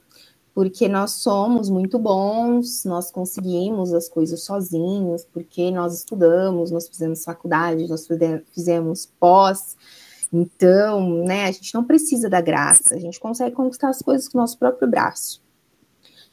porque 0.54 0.90
nós 0.90 1.12
somos 1.12 1.70
muito 1.70 1.98
bons, 1.98 2.84
nós 2.84 3.10
conseguimos 3.10 3.94
as 3.94 4.10
coisas 4.10 4.44
sozinhos, 4.44 5.26
porque 5.32 5.72
nós 5.72 5.98
estudamos, 5.98 6.70
nós 6.72 6.88
fizemos 6.88 7.24
faculdade, 7.24 7.88
nós 7.88 8.08
fizemos 8.54 9.10
pós. 9.20 9.78
Então, 10.32 11.26
né, 11.26 11.46
a 11.46 11.52
gente 11.52 11.74
não 11.74 11.84
precisa 11.84 12.30
da 12.30 12.40
graça, 12.40 12.96
a 12.96 13.00
gente 13.00 13.20
consegue 13.20 13.56
conquistar 13.56 13.90
as 13.90 14.02
coisas 14.02 14.28
com 14.28 14.38
o 14.38 14.42
nosso 14.42 14.58
próprio 14.58 14.90
braço. 14.90 15.42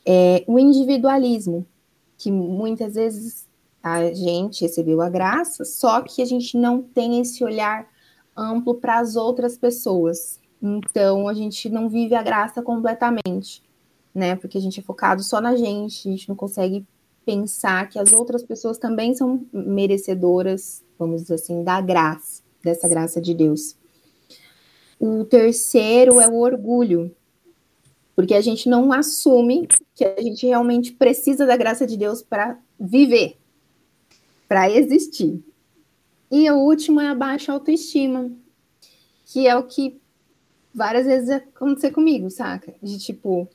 É, 0.07 0.45
o 0.47 0.59
individualismo, 0.59 1.67
que 2.17 2.31
muitas 2.31 2.95
vezes 2.95 3.49
a 3.83 4.13
gente 4.13 4.63
recebeu 4.63 5.01
a 5.01 5.09
graça, 5.09 5.65
só 5.65 6.01
que 6.01 6.23
a 6.23 6.25
gente 6.25 6.57
não 6.57 6.83
tem 6.83 7.21
esse 7.21 7.43
olhar 7.43 7.89
amplo 8.37 8.75
para 8.75 8.99
as 8.99 9.17
outras 9.17 9.57
pessoas. 9.57 10.41
Então 10.63 11.29
a 11.29 11.35
gente 11.35 11.69
não 11.69 11.89
vive 11.89 12.15
a 12.15 12.23
graça 12.23 12.63
completamente, 12.63 13.63
né? 14.15 14.37
Porque 14.37 14.59
a 14.59 14.61
gente 14.61 14.81
é 14.81 14.83
focado 14.83 15.23
só 15.23 15.41
na 15.41 15.57
gente, 15.57 16.09
a 16.09 16.11
gente 16.11 16.29
não 16.29 16.37
consegue 16.37 16.87
pensar 17.25 17.89
que 17.89 17.99
as 17.99 18.13
outras 18.13 18.43
pessoas 18.43 18.79
também 18.79 19.15
são 19.15 19.47
merecedoras, 19.53 20.85
vamos 20.99 21.23
dizer 21.23 21.35
assim, 21.35 21.63
da 21.63 21.81
graça, 21.81 22.43
dessa 22.63 22.89
graça 22.89 23.21
de 23.21 23.35
Deus. 23.35 23.78
O 24.99 25.25
terceiro 25.25 26.21
é 26.21 26.27
o 26.27 26.39
orgulho, 26.39 27.15
porque 28.17 28.35
a 28.35 28.41
gente 28.41 28.69
não 28.69 28.93
assume 28.93 29.69
que 29.95 30.05
a 30.05 30.21
gente 30.21 30.47
realmente 30.47 30.93
precisa 30.93 31.47
da 31.47 31.57
graça 31.57 31.87
de 31.87 31.97
Deus 31.97 32.21
para 32.21 32.59
viver, 32.79 33.37
para 34.49 34.71
existir. 34.71 35.43
E 36.31 36.51
o 36.51 36.57
último 36.57 37.01
é 37.01 37.09
a 37.09 37.15
baixa 37.15 37.53
autoestima, 37.53 38.31
que 39.25 39.47
é 39.47 39.57
o 39.57 39.63
que 39.63 40.01
várias 40.75 41.07
vezes 41.07 41.31
aconteceu 41.31 41.93
comigo, 41.93 42.31
saca? 42.31 42.75
De 42.83 42.99
tipo, 42.99 43.49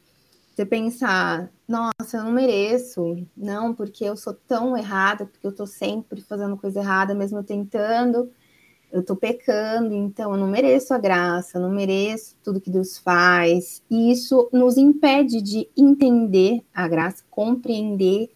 você 0.53 0.65
pensar, 0.65 1.51
nossa, 1.67 2.17
eu 2.17 2.23
não 2.23 2.31
mereço, 2.31 3.25
não, 3.35 3.73
porque 3.73 4.03
eu 4.05 4.15
sou 4.15 4.33
tão 4.33 4.77
errada, 4.77 5.25
porque 5.25 5.45
eu 5.45 5.55
tô 5.55 5.65
sempre 5.65 6.21
fazendo 6.21 6.57
coisa 6.57 6.79
errada, 6.79 7.15
mesmo 7.15 7.43
tentando, 7.43 8.31
eu 8.93 9.01
tô 9.01 9.15
pecando, 9.15 9.95
então 9.95 10.31
eu 10.31 10.37
não 10.37 10.47
mereço 10.47 10.93
a 10.93 10.99
graça, 10.99 11.57
eu 11.57 11.61
não 11.63 11.71
mereço 11.71 12.35
tudo 12.43 12.61
que 12.61 12.69
Deus 12.69 12.99
faz. 12.99 13.81
E 13.89 14.11
isso 14.11 14.47
nos 14.53 14.77
impede 14.77 15.41
de 15.41 15.67
entender 15.75 16.63
a 16.71 16.87
graça, 16.87 17.23
compreender 17.31 18.29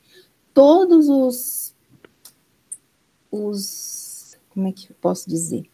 todos 0.56 1.08
os 1.10 1.76
os. 3.32 4.36
Como 4.50 4.68
é 4.68 4.72
que 4.72 4.90
eu 4.90 4.96
posso 5.00 5.30
dizer? 5.30 5.70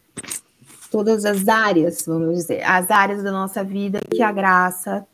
Todas 0.90 1.24
as 1.24 1.48
áreas, 1.48 2.04
vamos 2.06 2.36
dizer, 2.36 2.62
as 2.62 2.90
áreas 2.90 3.22
da 3.22 3.32
nossa 3.32 3.64
vida 3.64 4.00
que 4.10 4.22
a 4.22 4.30
graça 4.30 5.06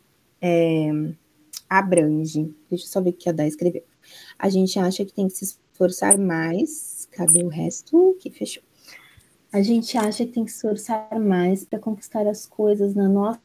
é, 0.43 0.91
abrange. 1.69 2.53
Deixa 2.69 2.85
eu 2.87 2.89
só 2.89 3.01
ver 3.01 3.11
o 3.11 3.13
que 3.13 3.29
a 3.29 3.33
Dá 3.33 3.47
escreveu. 3.47 3.85
A 4.37 4.49
gente 4.49 4.81
acha 4.81 5.05
que 5.05 5.13
tem 5.13 5.29
que 5.29 5.35
se 5.35 5.45
esforçar 5.45 6.19
mais. 6.19 7.09
Cadê 7.13 7.45
o 7.45 7.49
resto? 7.49 8.17
Que 8.19 8.31
fechou. 8.31 8.65
A 9.53 9.63
gente 9.63 9.99
acha 9.99 10.25
que 10.25 10.33
tem 10.33 10.45
que 10.45 10.53
se 10.53 10.59
esforçar 10.59 11.19
mais 11.19 11.65
para 11.65 11.81
conquistar 11.81 12.25
as 12.29 12.47
coisas 12.47 12.95
na 12.95 13.09
nossa 13.09 13.41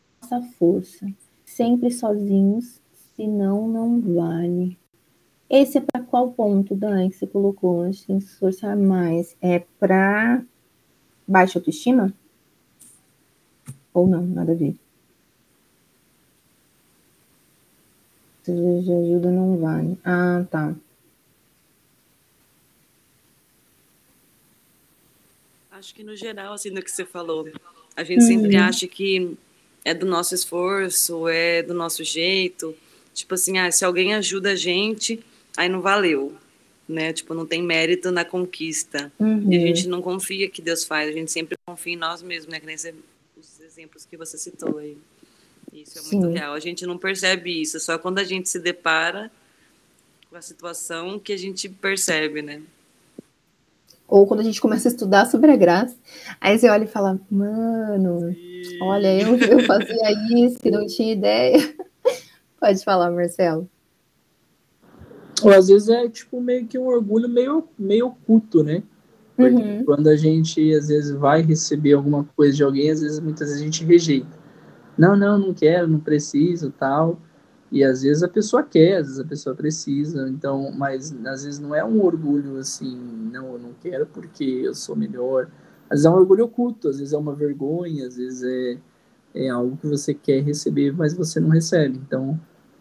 força, 0.60 1.12
sempre 1.44 1.90
sozinhos, 1.90 2.80
senão 3.16 3.68
não 3.68 4.00
vale. 4.00 4.78
Esse 5.50 5.80
é 5.80 5.82
para 5.82 6.04
qual 6.04 6.32
ponto, 6.32 6.76
Dan, 6.76 7.10
que 7.10 7.16
você 7.16 7.26
colocou? 7.26 7.82
A 7.82 7.86
gente 7.92 8.06
tem 8.06 8.20
que 8.20 8.26
se 8.26 8.34
esforçar 8.34 8.78
mais. 8.78 9.36
É 9.42 9.64
para 9.80 10.44
baixa 11.28 11.58
autoestima? 11.58 12.14
Ou 13.92 14.06
não, 14.06 14.22
nada 14.22 14.52
a 14.52 14.56
ver. 14.56 14.76
Seja 18.44 18.82
de 18.82 18.92
ajuda 18.92 19.32
não 19.32 19.58
vale. 19.58 19.98
Ah, 20.04 20.46
tá. 20.52 20.76
Acho 25.78 25.94
que 25.94 26.06
no 26.06 26.16
geral, 26.16 26.54
assim, 26.54 26.72
do 26.72 26.82
que 26.82 26.90
você 26.90 27.04
falou, 27.04 27.50
a 27.98 28.04
gente 28.04 28.24
sempre 28.24 28.56
acha 28.56 28.88
que 28.88 29.38
é 29.84 29.94
do 29.94 30.06
nosso 30.06 30.34
esforço, 30.34 31.28
é 31.28 31.62
do 31.64 31.74
nosso 31.74 32.02
jeito. 32.02 32.74
Tipo 33.14 33.34
assim, 33.34 33.58
ah, 33.58 33.70
se 33.70 33.84
alguém 33.84 34.14
ajuda 34.14 34.52
a 34.52 34.56
gente, 34.56 35.22
aí 35.58 35.68
não 35.68 35.82
valeu, 35.82 36.34
né? 36.88 37.12
Tipo, 37.12 37.34
não 37.34 37.46
tem 37.46 37.62
mérito 37.62 38.10
na 38.10 38.24
conquista. 38.24 39.12
Uhum. 39.20 39.52
E 39.52 39.58
a 39.58 39.60
gente 39.68 39.90
não 39.90 40.02
confia 40.02 40.50
que 40.50 40.62
Deus 40.62 40.86
faz, 40.86 41.10
a 41.10 41.12
gente 41.12 41.30
sempre 41.30 41.58
confia 41.66 41.94
em 41.94 41.98
nós 41.98 42.24
mesmos, 42.24 42.48
né? 42.48 42.62
Que 42.62 42.66
nem 42.66 42.76
os 42.76 43.60
exemplos 43.60 44.06
que 44.06 44.16
você 44.16 44.38
citou 44.38 44.78
aí. 44.78 44.98
Isso 45.74 46.00
é 46.00 46.02
muito 46.04 46.28
Sim. 46.28 46.34
real. 46.36 46.54
A 46.54 46.60
gente 46.62 46.86
não 46.86 46.98
percebe 46.98 47.62
isso, 47.62 47.82
só 47.82 47.98
quando 47.98 48.20
a 48.20 48.24
gente 48.24 48.48
se 48.48 48.60
depara 48.60 49.30
com 50.30 50.38
a 50.38 50.42
situação 50.42 51.20
que 51.20 51.34
a 51.34 51.38
gente 51.38 51.68
percebe, 51.68 52.42
né? 52.42 52.62
Ou 54.08 54.28
quando 54.28 54.42
a 54.42 54.44
gente 54.44 54.62
começa 54.62 54.88
a 54.88 54.92
estudar 54.92 55.26
sobre 55.26 55.52
a 55.52 55.56
graça, 55.56 55.96
aí 56.40 56.58
você 56.58 56.70
olha 56.70 56.84
e 56.84 56.88
fala, 56.88 57.20
mano, 57.30 58.36
olha, 58.82 59.22
eu, 59.22 59.36
eu 59.38 59.60
fazia 59.62 60.12
isso 60.36 60.60
e 60.64 60.72
não 60.72 60.86
tinha 60.86 61.14
ideia. 61.14 61.58
Pode 62.60 62.84
falar, 62.84 63.10
Marcelo. 63.12 63.68
Ou 65.44 65.52
às 65.52 65.68
vezes 65.68 65.90
é 65.90 66.08
tipo 66.08 66.40
meio 66.40 66.66
que 66.66 66.78
um 66.78 66.86
orgulho 66.88 67.28
meio, 67.28 67.68
meio 67.78 68.08
oculto, 68.08 68.64
né? 68.64 68.84
Porque 69.36 69.62
Uhum. 69.62 69.84
quando 69.84 70.08
a 70.08 70.16
gente 70.16 70.74
às 70.74 70.88
vezes 70.88 71.12
vai 71.12 71.42
receber 71.42 71.94
alguma 71.94 72.24
coisa 72.36 72.56
de 72.56 72.64
alguém, 72.64 72.90
às 72.90 73.02
vezes 73.02 73.20
muitas 73.20 73.50
vezes 73.50 73.62
a 73.62 73.66
gente 73.66 73.84
rejeita. 73.84 74.46
Não, 74.98 75.16
não, 75.16 75.38
não 75.38 75.54
quero, 75.54 75.88
não 75.88 76.00
preciso, 76.00 76.72
tal. 76.72 77.20
E 77.72 77.84
às 77.84 78.04
vezes 78.04 78.24
a 78.24 78.28
pessoa 78.28 78.64
quer, 78.64 78.98
às 78.98 79.08
vezes 79.08 79.20
a 79.20 79.26
pessoa 79.26 79.56
precisa. 79.56 80.30
Então, 80.30 80.72
mas 80.72 81.14
às 81.26 81.44
vezes 81.44 81.60
não 81.60 81.74
é 81.74 81.84
um 81.84 82.02
orgulho 82.04 82.58
assim, 82.58 82.96
não, 83.32 83.54
eu 83.54 83.60
não 83.60 83.74
quero 83.82 84.06
porque 84.06 84.44
eu 84.44 84.74
sou 84.74 84.96
melhor. 84.96 85.50
Às 85.90 86.00
vezes 86.00 86.06
é 86.06 86.10
um 86.10 86.14
orgulho 86.14 86.46
oculto, 86.46 86.90
às 86.90 87.00
vezes 87.00 87.14
é 87.14 87.18
uma 87.18 87.34
vergonha, 87.34 88.08
às 88.08 88.18
vezes 88.18 88.44
é, 88.44 88.78
é 89.46 89.50
algo 89.50 89.78
que 89.78 89.88
você 89.88 90.14
quer 90.14 90.42
receber, 90.42 90.92
mas 90.94 91.14
você 91.14 91.40
não 91.40 91.50
recebe. 91.50 91.98
Então, 91.98 92.40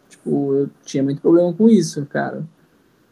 tipo, 0.09 0.55
eu 0.55 0.71
tinha 0.85 1.03
muito 1.03 1.21
problema 1.21 1.53
com 1.53 1.69
isso, 1.69 2.05
cara 2.07 2.47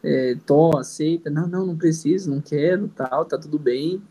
é, 0.03 0.35
to, 0.45 0.77
aceita, 0.77 1.29
não, 1.29 1.47
não, 1.47 1.65
não 1.65 1.77
preciso, 1.77 2.29
não 2.29 2.41
quero, 2.41 2.89
tal, 2.89 3.23
tá 3.25 3.37
tudo 3.37 3.57
bem, 3.57 4.01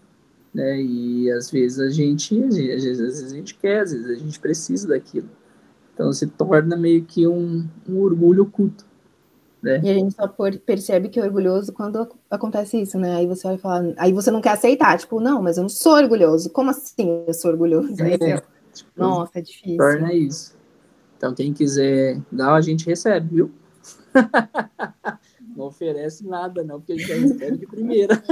né? 0.53 0.81
E 0.81 1.31
às 1.31 1.51
vezes 1.51 1.79
a 1.79 1.91
gente, 1.91 2.43
às 2.43 2.57
vezes, 2.57 3.01
às 3.01 3.21
vezes 3.21 3.33
a 3.33 3.37
gente 3.37 3.55
quer, 3.55 3.81
às 3.81 3.93
vezes 3.93 4.09
a 4.09 4.15
gente 4.15 4.41
precisa 4.41 4.89
daquilo. 4.89 5.29
Então 5.95 6.13
se 6.13 6.27
torna 6.27 6.77
meio 6.77 7.05
que 7.05 7.27
um, 7.27 7.67
um 7.89 8.01
orgulho 8.01 8.45
oculto. 8.45 8.85
E 9.65 9.89
a 9.91 9.95
gente 9.95 10.15
só 10.15 10.27
por- 10.27 10.59
percebe 10.59 11.09
que 11.09 11.21
é 11.21 11.23
orgulhoso 11.23 11.73
quando 11.73 11.99
ac- 11.99 12.15
acontece 12.31 12.81
isso, 12.81 12.99
né? 12.99 13.15
Aí 13.15 13.27
você 13.27 13.47
vai 13.47 13.59
falar, 13.59 13.95
aí 13.97 14.13
você 14.13 14.31
não 14.31 14.41
quer 14.41 14.51
aceitar, 14.51 14.99
tipo, 14.99 15.21
não, 15.21 15.41
mas 15.41 15.57
eu 15.57 15.63
não 15.63 15.69
sou 15.69 15.95
orgulhoso. 15.95 16.51
Como 16.51 16.71
assim 16.71 17.25
eu 17.27 17.33
sou 17.35 17.53
orgulhoso? 17.53 18.03
É, 18.03 18.41
tipo, 18.73 18.91
Nossa, 18.97 19.39
é 19.39 19.41
difícil. 19.41 19.77
torna 19.77 20.13
isso. 20.13 20.57
Então 21.17 21.33
quem 21.35 21.53
quiser 21.53 22.21
dar, 22.31 22.55
a 22.55 22.61
gente 22.61 22.87
recebe, 22.87 23.35
viu? 23.37 23.53
não 25.57 25.67
oferece 25.67 26.27
nada, 26.27 26.65
não, 26.65 26.81
porque 26.81 26.93
a 26.93 26.97
gente 26.97 27.09
já 27.09 27.15
recebe 27.15 27.59
de 27.59 27.67
primeira. 27.67 28.23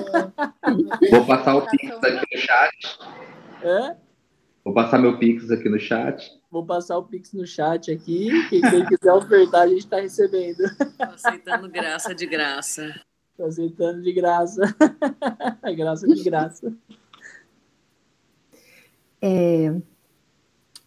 Vou 1.10 1.24
passar 1.26 1.54
o 1.56 1.66
Pix 1.68 1.84
aqui 2.02 2.36
no 2.36 2.40
chat. 2.40 2.98
É? 3.62 3.96
Vou 4.64 4.74
passar 4.74 4.98
meu 4.98 5.18
Pix 5.18 5.50
aqui 5.50 5.68
no 5.68 5.78
chat. 5.78 6.38
Vou 6.50 6.64
passar 6.64 6.98
o 6.98 7.04
Pix 7.04 7.32
no 7.32 7.46
chat 7.46 7.90
aqui. 7.90 8.28
Quem, 8.48 8.60
quem 8.60 8.86
quiser 8.86 9.12
ofertar, 9.12 9.62
a 9.62 9.68
gente 9.68 9.80
está 9.80 10.00
recebendo. 10.00 10.58
Tô 10.96 11.04
aceitando 11.04 11.68
graça 11.68 12.14
de 12.14 12.26
graça. 12.26 13.00
Tô 13.36 13.44
aceitando 13.44 14.02
de 14.02 14.12
graça. 14.12 14.62
graça 15.76 16.06
de 16.06 16.22
graça. 16.22 16.74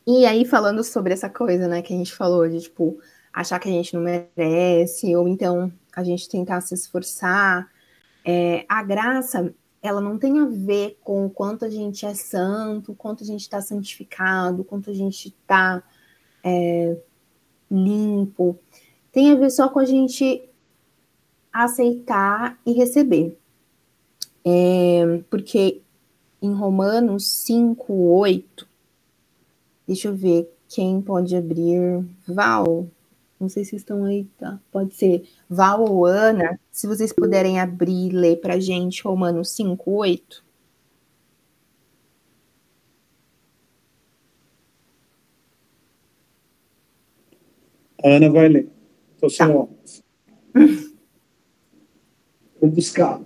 E 0.05 0.25
aí, 0.25 0.43
falando 0.43 0.83
sobre 0.83 1.13
essa 1.13 1.29
coisa, 1.29 1.67
né, 1.67 1.81
que 1.81 1.93
a 1.93 1.97
gente 1.97 2.13
falou 2.13 2.47
de, 2.47 2.59
tipo, 2.61 2.99
achar 3.31 3.57
que 3.57 3.69
a 3.69 3.71
gente 3.71 3.93
não 3.93 4.01
merece, 4.01 5.15
ou 5.15 5.27
então 5.27 5.71
a 5.95 6.03
gente 6.03 6.27
tentar 6.27 6.59
se 6.61 6.73
esforçar, 6.73 7.69
é, 8.25 8.65
a 8.67 8.83
graça, 8.83 9.53
ela 9.83 10.01
não 10.01 10.17
tem 10.17 10.39
a 10.39 10.45
ver 10.45 10.97
com 11.03 11.25
o 11.25 11.29
quanto 11.29 11.65
a 11.65 11.69
gente 11.69 12.05
é 12.05 12.13
santo, 12.15 12.93
o 12.93 12.95
quanto 12.95 13.23
a 13.23 13.27
gente 13.27 13.41
está 13.41 13.61
santificado, 13.61 14.61
o 14.61 14.65
quanto 14.65 14.89
a 14.89 14.93
gente 14.93 15.27
está 15.27 15.83
limpo. 17.69 18.57
Tem 19.11 19.31
a 19.31 19.35
ver 19.35 19.51
só 19.51 19.69
com 19.69 19.79
a 19.79 19.85
gente 19.85 20.43
aceitar 21.51 22.59
e 22.65 22.71
receber. 22.71 23.37
É, 24.45 25.21
porque 25.29 25.81
em 26.41 26.53
Romanos 26.53 27.27
5, 27.27 27.93
8, 27.93 28.67
Deixa 29.85 30.07
eu 30.07 30.15
ver 30.15 30.49
quem 30.67 31.01
pode 31.01 31.35
abrir. 31.35 32.05
Val, 32.27 32.87
não 33.43 33.49
sei 33.49 33.65
se 33.65 33.75
estão 33.75 34.05
aí, 34.05 34.25
tá? 34.37 34.59
Pode 34.71 34.95
ser 34.95 35.23
Val 35.49 35.83
ou 35.83 36.05
Ana. 36.05 36.59
Se 36.71 36.87
vocês 36.87 37.13
puderem 37.13 37.59
abrir 37.59 38.07
e 38.07 38.09
ler 38.09 38.37
pra 38.41 38.59
gente 38.59 39.03
Romanos 39.03 39.51
5, 39.51 39.91
8. 39.91 40.43
A 48.03 48.07
Ana 48.15 48.29
vai 48.31 48.47
ler. 48.49 48.69
Estou 49.15 49.29
sem 49.29 49.47
Tá. 49.47 49.53
óculos. 49.53 50.03
Vou 52.59 52.69
buscar. 52.71 53.21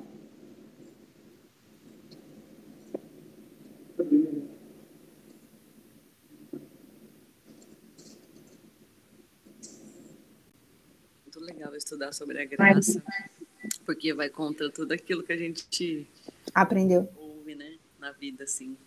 Muito 11.24 11.40
legal 11.42 11.76
estudar 11.88 12.12
sobre 12.12 12.41
a 12.41 12.45
graça, 12.45 13.02
porque 13.86 14.13
vai 14.13 14.30
contra 14.30 14.69
tudo 14.69 14.91
aquilo 14.91 15.23
que 15.23 15.32
a 15.32 15.38
gente 15.38 16.06
Aprendeu. 16.54 17.10
ouve, 17.15 17.56
né, 17.56 17.78
na 17.97 18.12
vida, 18.12 18.43
assim. 18.43 18.78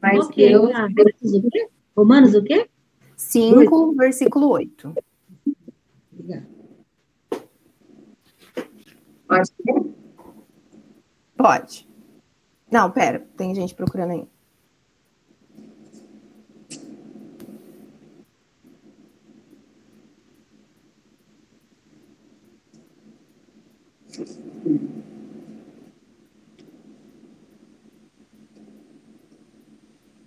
Mas 0.00 0.26
Ok, 0.26 0.48
Deus, 0.48 0.70
tá. 0.70 0.88
Romanos 0.88 1.34
o 1.34 1.50
quê? 1.50 1.68
Romanos 1.96 2.34
o 2.34 2.42
quê? 2.44 2.70
5, 3.16 3.94
versículo 3.96 4.48
8. 4.50 4.94
Pode 9.26 9.48
ser? 9.48 9.94
Pode. 11.36 11.88
Não, 12.70 12.90
pera, 12.90 13.26
tem 13.36 13.54
gente 13.54 13.74
procurando 13.74 14.12
aí. 14.12 14.28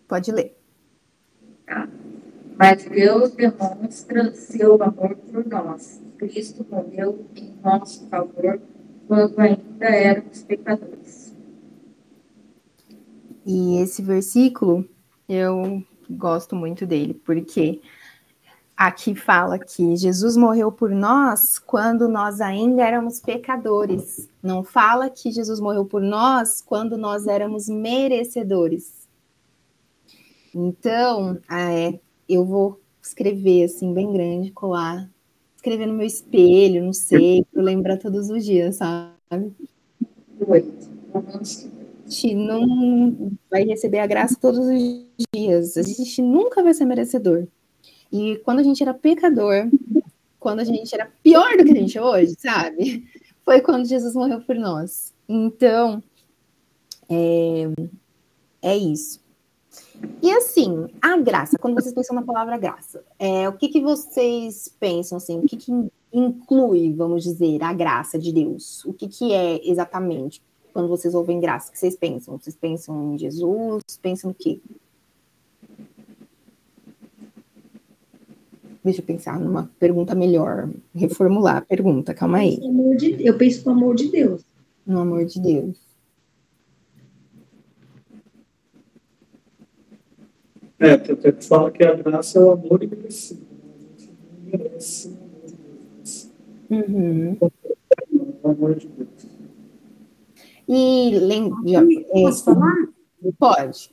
Pode 0.10 0.32
ler. 0.32 0.58
Mas 2.58 2.84
Deus 2.84 3.32
demonstra 3.32 4.36
seu 4.36 4.82
amor 4.84 5.15
por 5.15 5.45
nós. 5.45 6.02
Cristo 6.17 6.65
morreu 6.69 7.26
em 7.36 7.54
nosso 7.63 8.06
favor 8.10 8.60
quando 9.08 9.39
ainda 9.39 9.86
éramos 9.86 10.43
pecadores. 10.43 11.34
E 13.45 13.78
esse 13.78 14.02
versículo 14.02 14.86
eu 15.30 15.84
gosto 16.10 16.56
muito 16.56 16.88
dele, 16.88 17.13
porque 17.13 17.80
aqui 18.76 19.13
fala 19.13 19.60
que 19.60 19.95
Jesus 19.95 20.36
morreu 20.36 20.72
por 20.72 20.89
nós 20.89 21.60
quando 21.60 22.10
nós 22.10 22.41
ainda 22.41 22.82
éramos 22.82 23.19
pecadores. 23.19 24.28
Não 24.41 24.63
fala 24.63 25.10
que 25.10 25.32
Jesus 25.32 25.60
morreu 25.60 25.86
por 25.86 26.02
nós 26.02 26.62
quando 26.62 26.98
nós 26.98 27.28
éramos 27.28 27.69
merecedores. 27.69 28.99
Então, 30.54 31.40
é, 31.52 32.00
eu 32.28 32.46
vou 32.46 32.80
escrever 33.02 33.64
assim, 33.64 33.94
bem 33.94 34.12
grande, 34.12 34.52
colar, 34.52 35.10
escrever 35.56 35.86
no 35.86 35.94
meu 35.94 36.06
espelho, 36.06 36.84
não 36.84 36.94
sei, 36.94 37.46
para 37.52 37.62
lembrar 37.62 37.98
todos 37.98 38.30
os 38.30 38.46
dias, 38.46 38.78
sabe? 38.78 39.52
A 41.12 41.44
gente 42.10 42.36
não 42.36 43.32
vai 43.50 43.64
receber 43.64 44.00
a 44.00 44.08
graça 44.08 44.38
todos 44.40 44.60
os 44.60 45.06
dias. 45.34 45.78
A 45.78 45.82
gente 45.82 46.22
nunca 46.22 46.64
vai 46.64 46.74
ser 46.74 46.86
merecedor. 46.86 47.48
E 48.12 48.38
quando 48.44 48.60
a 48.60 48.64
gente 48.64 48.82
era 48.82 48.94
pecador, 48.94 49.70
quando 50.40 50.62
a 50.62 50.64
gente 50.64 50.94
era 50.96 51.12
pior 51.22 51.58
do 51.58 51.66
que 51.66 51.72
a 51.72 51.76
gente 51.76 51.98
é 51.98 52.02
hoje, 52.02 52.36
sabe? 52.40 53.06
Foi 53.44 53.62
quando 53.62 53.86
Jesus 53.86 54.16
morreu 54.16 54.42
por 54.42 54.56
nós. 54.56 55.14
Então, 55.28 56.02
é, 57.10 57.66
é 58.62 58.78
isso. 58.78 59.20
E 60.22 60.32
assim, 60.32 60.88
a 61.02 61.18
graça, 61.18 61.58
quando 61.58 61.76
vocês 61.76 61.94
pensam 61.94 62.16
na 62.16 62.22
palavra 62.22 62.58
graça, 62.58 63.04
é, 63.18 63.48
o 63.48 63.54
que, 63.54 63.70
que 63.70 63.82
vocês 63.82 64.74
pensam 64.80 65.18
assim? 65.18 65.40
O 65.40 65.44
que, 65.44 65.58
que 65.58 65.72
inclui, 66.12 66.94
vamos 66.94 67.24
dizer, 67.24 67.64
a 67.64 67.74
graça 67.74 68.20
de 68.20 68.34
Deus? 68.34 68.84
O 68.86 68.94
que, 68.94 69.08
que 69.08 69.34
é 69.34 69.68
exatamente 69.70 70.42
quando 70.74 70.90
vocês 70.90 71.14
ouvem 71.14 71.40
graça? 71.40 71.70
O 71.70 71.72
que 71.72 71.80
vocês 71.80 71.96
pensam? 71.96 72.38
Vocês 72.38 72.56
pensam 72.56 73.14
em 73.14 73.18
Jesus? 73.18 73.82
Pensam 74.02 74.30
no 74.30 74.36
quê? 74.36 74.60
Deixa 78.84 79.02
eu 79.02 79.06
pensar 79.06 79.40
numa 79.40 79.70
pergunta 79.80 80.16
melhor. 80.16 80.70
Reformular 80.96 81.58
a 81.58 81.62
pergunta, 81.62 82.14
calma 82.14 82.40
aí. 82.40 82.60
Eu 83.20 83.38
penso 83.38 83.66
no 83.66 83.72
amor 83.72 83.96
de 83.96 84.10
Deus. 84.10 84.44
No 84.86 85.00
amor 85.00 85.26
de 85.26 85.40
Deus. 85.40 85.88
É, 90.80 90.94
até 90.94 91.32
fala 91.42 91.72
que 91.72 91.84
a 91.84 91.94
graça 91.94 92.39
é 92.39 92.42
o 92.42 92.52
amor 92.52 92.82
imerecido. 92.84 93.46
A 93.46 94.00
gente 94.00 94.12
não 94.52 94.60
merece 94.60 95.20
Uhum. 96.70 97.36
o 98.44 98.48
amor 98.50 98.76
de 98.76 98.88
Deus. 98.88 99.10
E 100.68 101.18
lembra. 101.20 101.58
Posso 102.12 102.44
falar? 102.44 102.88
Pode. 103.39 103.92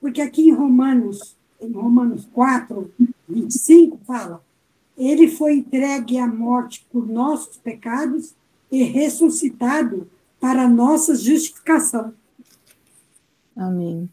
Porque 0.00 0.20
aqui 0.20 0.48
em 0.48 0.52
Romanos, 0.52 1.36
em 1.60 1.70
Romanos 1.70 2.28
4, 2.32 2.90
25, 3.28 4.00
fala: 4.04 4.44
Ele 4.98 5.28
foi 5.28 5.54
entregue 5.58 6.18
à 6.18 6.26
morte 6.26 6.84
por 6.90 7.08
nossos 7.08 7.56
pecados 7.56 8.34
e 8.70 8.82
ressuscitado 8.82 10.08
para 10.40 10.68
nossa 10.68 11.14
justificação. 11.14 12.12
Amém. 13.56 14.10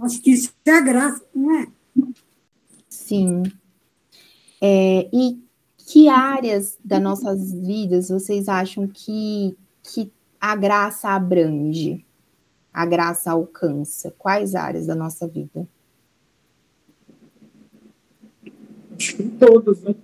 Acho 0.00 0.20
que 0.20 0.30
isso 0.30 0.52
é 0.64 0.70
a 0.70 0.80
graça, 0.80 1.24
não 1.34 1.60
é? 1.60 1.66
Sim. 2.88 3.42
É, 4.60 5.08
e 5.12 5.42
que 5.76 6.08
áreas 6.08 6.78
das 6.84 7.02
nossas 7.02 7.52
vidas 7.52 8.08
vocês 8.08 8.48
acham 8.48 8.86
que, 8.86 9.56
que 9.82 10.10
a 10.40 10.56
graça 10.56 11.08
abrange? 11.08 12.04
A 12.72 12.86
graça 12.86 13.30
alcança? 13.30 14.14
Quais 14.16 14.54
áreas 14.54 14.86
da 14.86 14.94
nossa 14.94 15.28
vida? 15.28 15.68
Acho 18.96 19.16
que 19.16 19.22
em 19.22 19.30
todos, 19.30 19.82
né? 19.82 19.94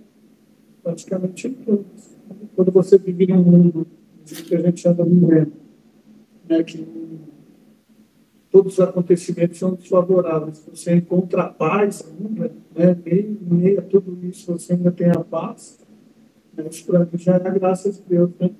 Praticamente 0.83 1.47
em 1.47 1.53
todos. 1.53 2.09
Quando 2.55 2.71
você 2.71 2.97
vive 2.97 3.27
num 3.27 3.43
mundo 3.43 3.87
que 4.25 4.55
a 4.55 4.61
gente 4.61 4.87
anda 4.87 5.03
vivendo, 5.03 5.53
né, 6.47 6.63
que 6.63 6.98
todos 8.51 8.73
os 8.73 8.79
acontecimentos 8.79 9.59
são 9.59 9.75
desfavoráveis, 9.75 10.65
você 10.71 10.95
encontra 10.95 11.43
a 11.43 11.49
paz 11.49 12.03
ainda, 12.19 12.51
né, 12.75 12.97
meio, 13.05 13.37
meio 13.41 13.79
a 13.79 13.81
tudo 13.83 14.17
isso, 14.25 14.51
você 14.51 14.73
ainda 14.73 14.91
tem 14.91 15.09
a 15.09 15.19
paz, 15.19 15.79
né, 16.53 16.65
isso 16.69 16.85
para 16.85 16.99
mim 16.99 17.09
já 17.13 17.33
é 17.33 17.47
a 17.47 17.51
graça 17.51 17.91
de 17.91 18.01
Deus, 18.01 18.31
né? 18.39 18.51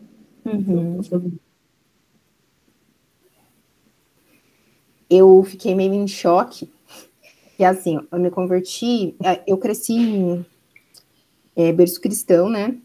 Uhum. 0.46 1.02
Eu 5.10 5.44
fiquei 5.44 5.74
meio 5.74 5.94
em 5.94 6.08
choque, 6.08 6.70
e 7.58 7.66
assim, 7.66 8.00
eu 8.12 8.20
me 8.20 8.30
converti, 8.30 9.16
é, 9.24 9.42
eu 9.48 9.58
cresci 9.58 9.94
em 9.94 10.46
é, 11.56 11.74
berço 11.74 12.00
cristão, 12.00 12.48
né? 12.48 12.78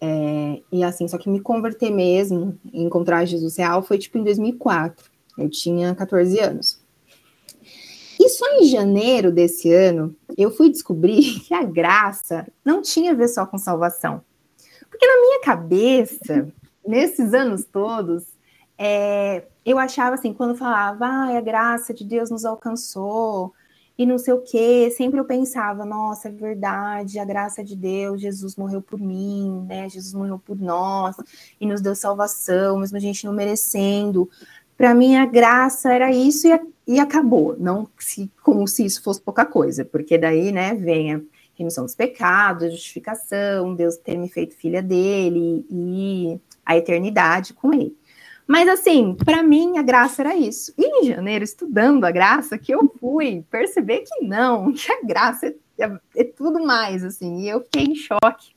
É, 0.00 0.60
e 0.70 0.84
assim, 0.84 1.08
só 1.08 1.16
que 1.16 1.30
me 1.30 1.40
converter 1.40 1.90
mesmo, 1.90 2.58
encontrar 2.72 3.24
Jesus 3.24 3.56
real, 3.56 3.82
foi 3.82 3.98
tipo 3.98 4.18
em 4.18 4.24
2004. 4.24 5.11
Eu 5.36 5.48
tinha 5.48 5.94
14 5.94 6.38
anos. 6.38 6.80
E 8.20 8.28
só 8.28 8.46
em 8.56 8.64
janeiro 8.66 9.32
desse 9.32 9.72
ano, 9.72 10.14
eu 10.36 10.50
fui 10.50 10.70
descobrir 10.70 11.40
que 11.46 11.54
a 11.54 11.64
graça 11.64 12.46
não 12.64 12.80
tinha 12.80 13.12
a 13.12 13.14
ver 13.14 13.28
só 13.28 13.44
com 13.46 13.58
salvação. 13.58 14.22
Porque 14.88 15.06
na 15.06 15.20
minha 15.20 15.40
cabeça, 15.40 16.48
nesses 16.86 17.34
anos 17.34 17.64
todos, 17.64 18.24
é, 18.78 19.44
eu 19.64 19.78
achava 19.78 20.14
assim, 20.14 20.32
quando 20.32 20.56
falava, 20.56 21.06
ah, 21.06 21.36
a 21.36 21.40
graça 21.40 21.92
de 21.92 22.04
Deus 22.04 22.30
nos 22.30 22.44
alcançou, 22.44 23.52
e 23.96 24.06
não 24.06 24.18
sei 24.18 24.32
o 24.32 24.40
quê, 24.40 24.90
sempre 24.90 25.20
eu 25.20 25.24
pensava, 25.24 25.84
nossa, 25.84 26.28
é 26.28 26.32
verdade, 26.32 27.18
a 27.18 27.24
graça 27.24 27.62
de 27.62 27.76
Deus, 27.76 28.20
Jesus 28.20 28.56
morreu 28.56 28.80
por 28.80 28.98
mim, 28.98 29.64
né? 29.68 29.88
Jesus 29.88 30.14
morreu 30.14 30.38
por 30.38 30.58
nós 30.58 31.14
e 31.60 31.66
nos 31.66 31.80
deu 31.80 31.94
salvação, 31.94 32.78
mesmo 32.78 32.96
a 32.96 33.00
gente 33.00 33.24
não 33.26 33.32
merecendo. 33.32 34.28
Para 34.76 34.94
mim, 34.94 35.16
a 35.16 35.26
graça 35.26 35.92
era 35.92 36.10
isso 36.10 36.48
e, 36.48 36.60
e 36.94 37.00
acabou, 37.00 37.56
não 37.58 37.88
se, 37.98 38.30
como 38.42 38.66
se 38.66 38.84
isso 38.84 39.02
fosse 39.02 39.20
pouca 39.20 39.44
coisa, 39.44 39.84
porque 39.84 40.18
daí, 40.18 40.50
né, 40.50 40.74
vem 40.74 41.14
a 41.14 41.20
remissão 41.54 41.84
dos 41.84 41.94
pecados, 41.94 42.72
justificação, 42.72 43.74
Deus 43.74 43.96
ter 43.96 44.16
me 44.16 44.28
feito 44.28 44.56
filha 44.56 44.82
dele 44.82 45.64
e 45.70 46.40
a 46.64 46.76
eternidade 46.76 47.52
com 47.54 47.72
ele. 47.72 47.96
Mas 48.46 48.68
assim, 48.68 49.14
para 49.14 49.42
mim 49.42 49.78
a 49.78 49.82
graça 49.82 50.22
era 50.22 50.36
isso. 50.36 50.74
E 50.76 50.84
em 50.84 51.06
janeiro, 51.06 51.44
estudando 51.44 52.04
a 52.04 52.10
graça, 52.10 52.58
que 52.58 52.74
eu 52.74 52.92
fui 53.00 53.44
perceber 53.50 54.00
que 54.00 54.24
não, 54.24 54.72
que 54.74 54.90
a 54.92 55.02
graça 55.02 55.46
é, 55.46 55.54
é, 55.84 55.98
é 56.16 56.24
tudo 56.24 56.64
mais, 56.64 57.04
assim. 57.04 57.42
E 57.42 57.48
eu 57.48 57.60
fiquei 57.62 57.84
em 57.84 57.94
choque, 57.94 58.54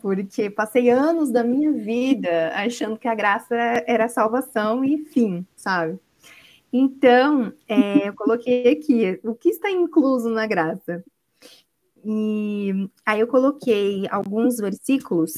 porque 0.00 0.50
passei 0.50 0.90
anos 0.90 1.30
da 1.30 1.44
minha 1.44 1.72
vida 1.72 2.50
achando 2.54 2.98
que 2.98 3.08
a 3.08 3.14
graça 3.14 3.54
era 3.86 4.08
salvação 4.08 4.84
e 4.84 4.98
fim, 5.04 5.46
sabe? 5.54 5.98
Então, 6.72 7.52
é, 7.68 8.08
eu 8.08 8.14
coloquei 8.14 8.72
aqui 8.72 9.20
o 9.22 9.34
que 9.34 9.50
está 9.50 9.70
incluso 9.70 10.28
na 10.30 10.46
graça. 10.46 11.04
E 12.04 12.88
aí 13.04 13.20
eu 13.20 13.26
coloquei 13.26 14.06
alguns 14.10 14.56
versículos 14.56 15.34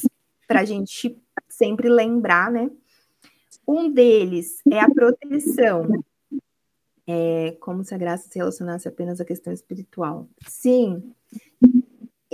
para 0.47 0.61
a 0.61 0.65
gente 0.65 1.17
sempre 1.49 1.89
lembrar, 1.89 2.51
né? 2.51 2.69
Um 3.67 3.89
deles 3.89 4.61
é 4.71 4.79
a 4.79 4.89
proteção. 4.89 6.03
É, 7.05 7.57
como 7.59 7.83
se 7.83 7.93
a 7.93 7.97
graça 7.97 8.29
se 8.29 8.39
relacionasse 8.39 8.87
apenas 8.87 9.19
à 9.19 9.25
questão 9.25 9.51
espiritual. 9.51 10.27
Sim. 10.47 11.13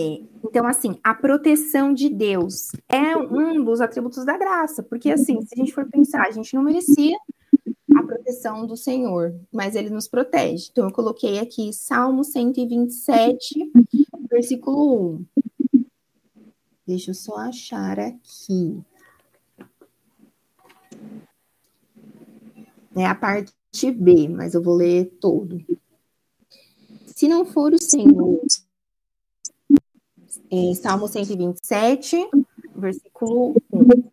É, 0.01 0.21
então, 0.45 0.65
assim, 0.65 0.97
a 1.03 1.13
proteção 1.13 1.93
de 1.93 2.07
Deus 2.07 2.71
é 2.87 3.17
um 3.17 3.61
dos 3.65 3.81
atributos 3.81 4.23
da 4.23 4.37
graça, 4.37 4.81
porque, 4.81 5.11
assim, 5.11 5.41
se 5.41 5.49
a 5.53 5.57
gente 5.57 5.73
for 5.73 5.85
pensar, 5.89 6.25
a 6.25 6.31
gente 6.31 6.55
não 6.55 6.63
merecia 6.63 7.17
a 7.97 8.03
proteção 8.03 8.65
do 8.65 8.77
Senhor, 8.77 9.35
mas 9.51 9.75
ele 9.75 9.89
nos 9.89 10.07
protege. 10.07 10.69
Então, 10.71 10.85
eu 10.85 10.93
coloquei 10.93 11.37
aqui 11.39 11.73
Salmo 11.73 12.23
127, 12.23 13.69
versículo 14.31 15.17
1. 15.17 15.25
Deixa 16.87 17.11
eu 17.11 17.15
só 17.15 17.35
achar 17.35 17.99
aqui. 17.99 18.81
É 22.95 23.05
a 23.05 23.13
parte 23.13 23.91
B, 23.91 24.29
mas 24.29 24.53
eu 24.53 24.63
vou 24.63 24.75
ler 24.75 25.17
todo. 25.19 25.61
Se 27.07 27.27
não 27.27 27.43
for 27.45 27.73
o 27.73 27.77
Senhor, 27.77 28.39
em 30.49 30.73
Salmo 30.75 31.07
127, 31.07 32.29
versículo 32.75 33.55
1. 33.71 34.09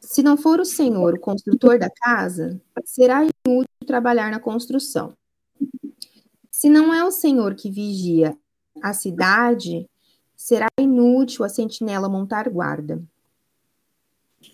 Se 0.00 0.22
não 0.22 0.36
for 0.36 0.60
o 0.60 0.64
Senhor 0.64 1.14
o 1.14 1.20
construtor 1.20 1.78
da 1.78 1.90
casa, 1.90 2.60
será 2.84 3.22
inútil 3.24 3.68
trabalhar 3.86 4.30
na 4.30 4.38
construção. 4.38 5.12
Se 6.50 6.68
não 6.68 6.94
é 6.94 7.04
o 7.04 7.10
Senhor 7.10 7.54
que 7.54 7.70
vigia 7.70 8.36
a 8.82 8.92
cidade, 8.92 9.88
será 10.36 10.68
inútil 10.78 11.44
a 11.44 11.48
sentinela 11.48 12.08
montar 12.08 12.48
guarda. 12.48 13.02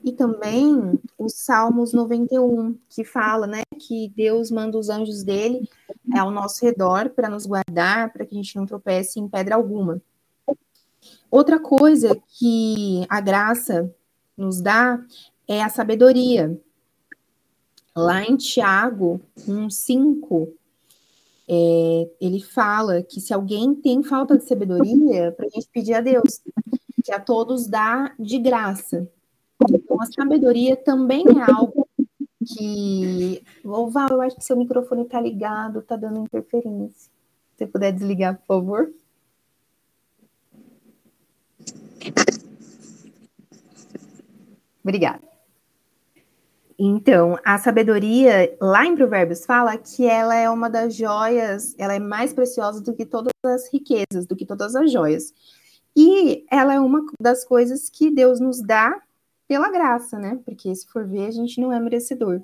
E 0.04 0.12
também 0.12 0.98
os 1.18 1.34
Salmos 1.34 1.92
91, 1.92 2.76
que 2.88 3.04
fala, 3.04 3.46
né, 3.46 3.62
que 3.78 4.12
Deus 4.14 4.50
manda 4.50 4.78
os 4.78 4.88
anjos 4.88 5.22
dele 5.22 5.68
ao 6.14 6.30
nosso 6.30 6.64
redor 6.64 7.10
para 7.10 7.28
nos 7.28 7.46
guardar, 7.46 8.12
para 8.12 8.24
que 8.24 8.34
a 8.34 8.36
gente 8.36 8.56
não 8.56 8.66
tropece 8.66 9.18
em 9.18 9.28
pedra 9.28 9.54
alguma. 9.54 10.00
Outra 11.30 11.58
coisa 11.58 12.20
que 12.38 13.06
a 13.08 13.20
graça 13.20 13.92
nos 14.36 14.60
dá 14.60 15.00
é 15.46 15.62
a 15.62 15.68
sabedoria. 15.68 16.58
Lá 17.94 18.22
em 18.22 18.36
Tiago 18.36 19.20
1,5, 19.48 20.48
é, 21.48 22.08
ele 22.20 22.40
fala 22.40 23.02
que 23.02 23.20
se 23.20 23.34
alguém 23.34 23.74
tem 23.74 24.02
falta 24.02 24.38
de 24.38 24.44
sabedoria, 24.44 25.32
para 25.32 25.46
a 25.46 25.48
gente 25.48 25.68
pedir 25.72 25.94
a 25.94 26.00
Deus, 26.00 26.40
que 27.04 27.12
a 27.12 27.18
todos 27.18 27.66
dá 27.66 28.14
de 28.18 28.38
graça. 28.38 29.08
Então, 29.68 30.00
a 30.00 30.06
sabedoria 30.06 30.76
também 30.76 31.24
é 31.28 31.50
algo 31.50 31.86
que. 32.46 33.42
Ô, 33.64 33.90
Val, 33.90 34.08
eu 34.10 34.20
acho 34.22 34.36
que 34.36 34.44
seu 34.44 34.56
microfone 34.56 35.02
está 35.02 35.20
ligado, 35.20 35.80
está 35.80 35.96
dando 35.96 36.20
interferência. 36.20 37.10
Se 37.54 37.58
você 37.58 37.66
puder 37.66 37.92
desligar, 37.92 38.38
por 38.38 38.46
favor. 38.46 38.92
Obrigada. 44.82 45.30
Então, 46.82 47.38
a 47.44 47.58
sabedoria, 47.58 48.56
lá 48.58 48.86
em 48.86 48.96
Provérbios, 48.96 49.44
fala 49.44 49.76
que 49.76 50.06
ela 50.06 50.34
é 50.34 50.48
uma 50.48 50.70
das 50.70 50.96
joias, 50.96 51.74
ela 51.76 51.94
é 51.94 51.98
mais 51.98 52.32
preciosa 52.32 52.80
do 52.80 52.94
que 52.94 53.04
todas 53.04 53.34
as 53.44 53.70
riquezas, 53.70 54.26
do 54.26 54.34
que 54.34 54.46
todas 54.46 54.74
as 54.74 54.90
joias. 54.90 55.34
E 55.94 56.46
ela 56.50 56.72
é 56.72 56.80
uma 56.80 57.04
das 57.20 57.44
coisas 57.44 57.90
que 57.90 58.10
Deus 58.10 58.40
nos 58.40 58.62
dá 58.62 58.98
pela 59.50 59.68
graça, 59.68 60.16
né? 60.16 60.38
Porque 60.44 60.72
se 60.72 60.86
for 60.86 61.04
ver, 61.04 61.26
a 61.26 61.30
gente 61.32 61.60
não 61.60 61.72
é 61.72 61.80
merecedor. 61.80 62.40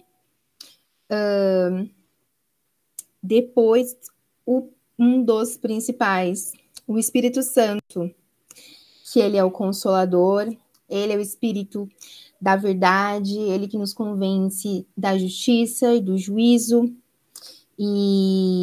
Uh, 1.08 1.88
depois, 3.22 3.96
o, 4.44 4.70
um 4.98 5.22
dos 5.22 5.56
principais, 5.56 6.52
o 6.84 6.98
Espírito 6.98 7.44
Santo, 7.44 8.12
que 9.12 9.20
ele 9.20 9.36
é 9.36 9.44
o 9.44 9.52
consolador, 9.52 10.52
ele 10.90 11.12
é 11.12 11.16
o 11.16 11.20
Espírito 11.20 11.88
da 12.40 12.56
verdade, 12.56 13.38
ele 13.38 13.68
que 13.68 13.78
nos 13.78 13.94
convence 13.94 14.84
da 14.96 15.16
justiça 15.16 15.94
e 15.94 16.00
do 16.00 16.18
juízo. 16.18 16.92
E 17.78 18.55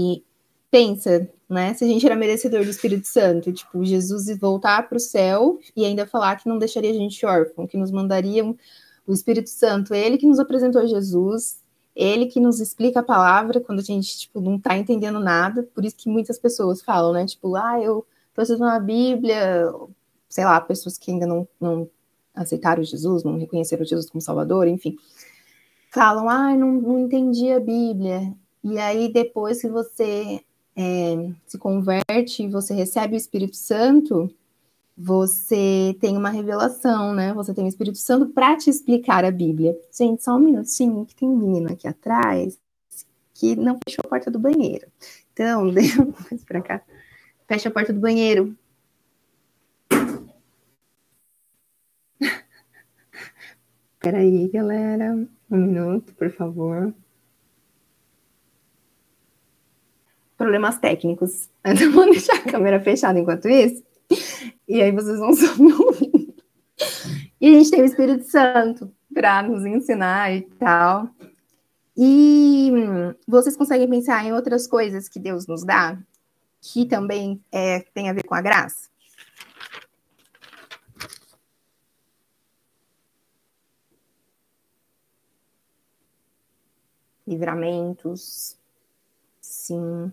pensa, 0.73 1.29
né? 1.47 1.71
Se 1.75 1.83
a 1.83 1.87
gente 1.87 2.03
era 2.03 2.15
merecedor 2.15 2.63
do 2.63 2.69
Espírito 2.71 3.07
Santo, 3.07 3.53
tipo, 3.53 3.85
Jesus 3.85 4.35
voltar 4.39 4.89
para 4.89 4.95
o 4.95 4.99
céu 4.99 5.59
e 5.75 5.85
ainda 5.85 6.07
falar 6.07 6.35
que 6.35 6.49
não 6.49 6.57
deixaria 6.57 6.89
a 6.89 6.95
gente 6.95 7.23
órfão, 7.23 7.67
que 7.67 7.77
nos 7.77 7.91
mandaria 7.91 8.43
o 8.43 9.13
Espírito 9.13 9.51
Santo, 9.51 9.93
ele 9.93 10.17
que 10.17 10.25
nos 10.25 10.39
apresentou 10.39 10.87
Jesus, 10.87 11.61
ele 11.95 12.25
que 12.25 12.39
nos 12.39 12.59
explica 12.59 13.01
a 13.01 13.03
palavra 13.03 13.59
quando 13.59 13.81
a 13.81 13.83
gente, 13.83 14.17
tipo, 14.17 14.41
não 14.41 14.57
tá 14.57 14.75
entendendo 14.75 15.19
nada, 15.19 15.61
por 15.75 15.85
isso 15.85 15.95
que 15.95 16.09
muitas 16.09 16.39
pessoas 16.39 16.81
falam, 16.81 17.13
né? 17.13 17.23
Tipo, 17.27 17.55
ah, 17.55 17.79
eu 17.79 18.03
tô 18.33 18.41
estudando 18.41 18.71
a 18.71 18.79
Bíblia, 18.79 19.71
sei 20.27 20.43
lá, 20.43 20.59
pessoas 20.59 20.97
que 20.97 21.11
ainda 21.11 21.27
não, 21.27 21.47
não 21.61 21.87
aceitaram 22.33 22.83
Jesus, 22.83 23.23
não 23.23 23.37
reconheceram 23.37 23.85
Jesus 23.85 24.09
como 24.09 24.21
Salvador, 24.21 24.67
enfim, 24.67 24.95
falam, 25.91 26.27
ah, 26.27 26.55
não, 26.55 26.71
não 26.71 26.99
entendi 27.01 27.51
a 27.51 27.59
Bíblia. 27.59 28.33
E 28.63 28.79
aí, 28.79 29.13
depois 29.13 29.61
que 29.61 29.67
você 29.67 30.41
é, 30.75 31.31
se 31.45 31.57
converte 31.57 32.47
você 32.47 32.73
recebe 32.73 33.15
o 33.15 33.17
Espírito 33.17 33.55
Santo, 33.55 34.33
você 34.95 35.95
tem 35.99 36.15
uma 36.15 36.29
revelação, 36.29 37.13
né? 37.13 37.33
Você 37.33 37.53
tem 37.53 37.65
o 37.65 37.67
Espírito 37.67 37.97
Santo 37.97 38.27
para 38.27 38.55
te 38.57 38.69
explicar 38.69 39.25
a 39.25 39.31
Bíblia. 39.31 39.75
Gente, 39.91 40.23
só 40.23 40.35
um 40.35 40.39
minutinho, 40.39 41.05
que 41.05 41.15
tem 41.15 41.27
um 41.27 41.37
menino 41.37 41.71
aqui 41.71 41.87
atrás 41.87 42.57
que 43.33 43.55
não 43.55 43.77
fechou 43.83 44.03
a 44.05 44.07
porta 44.07 44.31
do 44.31 44.39
banheiro. 44.39 44.87
Então, 45.33 45.69
deixa 45.73 46.05
para 46.47 46.61
cá. 46.61 46.81
Fecha 47.47 47.69
a 47.69 47.71
porta 47.71 47.91
do 47.91 47.99
banheiro. 47.99 48.55
Peraí, 53.99 54.47
galera. 54.49 55.27
Um 55.49 55.57
minuto, 55.57 56.13
por 56.13 56.29
favor. 56.31 56.93
Problemas 60.43 60.77
técnicos. 60.77 61.49
Então, 61.65 61.89
vou 61.93 62.03
deixar 62.03 62.35
a 62.35 62.51
câmera 62.51 62.81
fechada 62.81 63.17
enquanto 63.17 63.47
isso. 63.47 63.81
E 64.67 64.81
aí 64.81 64.91
vocês 64.91 65.17
vão 65.17 65.31
só. 65.33 65.45
E 67.39 67.47
a 67.47 67.51
gente 67.51 67.71
tem 67.71 67.81
o 67.81 67.85
Espírito 67.85 68.25
Santo 68.25 68.91
para 69.13 69.41
nos 69.41 69.65
ensinar 69.65 70.35
e 70.35 70.41
tal. 70.59 71.07
E 71.95 72.69
vocês 73.25 73.55
conseguem 73.55 73.89
pensar 73.89 74.25
em 74.25 74.33
outras 74.33 74.67
coisas 74.67 75.07
que 75.07 75.17
Deus 75.17 75.47
nos 75.47 75.63
dá, 75.63 75.97
que 76.61 76.85
também 76.85 77.41
é, 77.49 77.79
tem 77.93 78.09
a 78.09 78.13
ver 78.13 78.23
com 78.23 78.35
a 78.35 78.41
graça? 78.41 78.91
livramentos, 87.25 88.57
sim. 89.41 90.11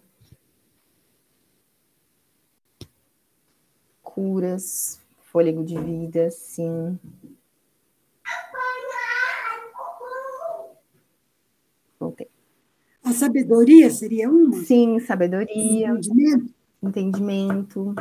Curas, 4.15 5.01
fôlego 5.31 5.65
de 5.65 5.79
vida, 5.79 6.31
sim. 6.31 6.99
Voltei. 11.99 12.29
A 13.05 13.13
sabedoria 13.13 13.91
seria 13.91 14.29
uma? 14.29 14.57
Sim, 14.65 14.99
sabedoria. 15.01 15.91
Entendimento. 15.91 16.55
Entendimento. 16.83 17.95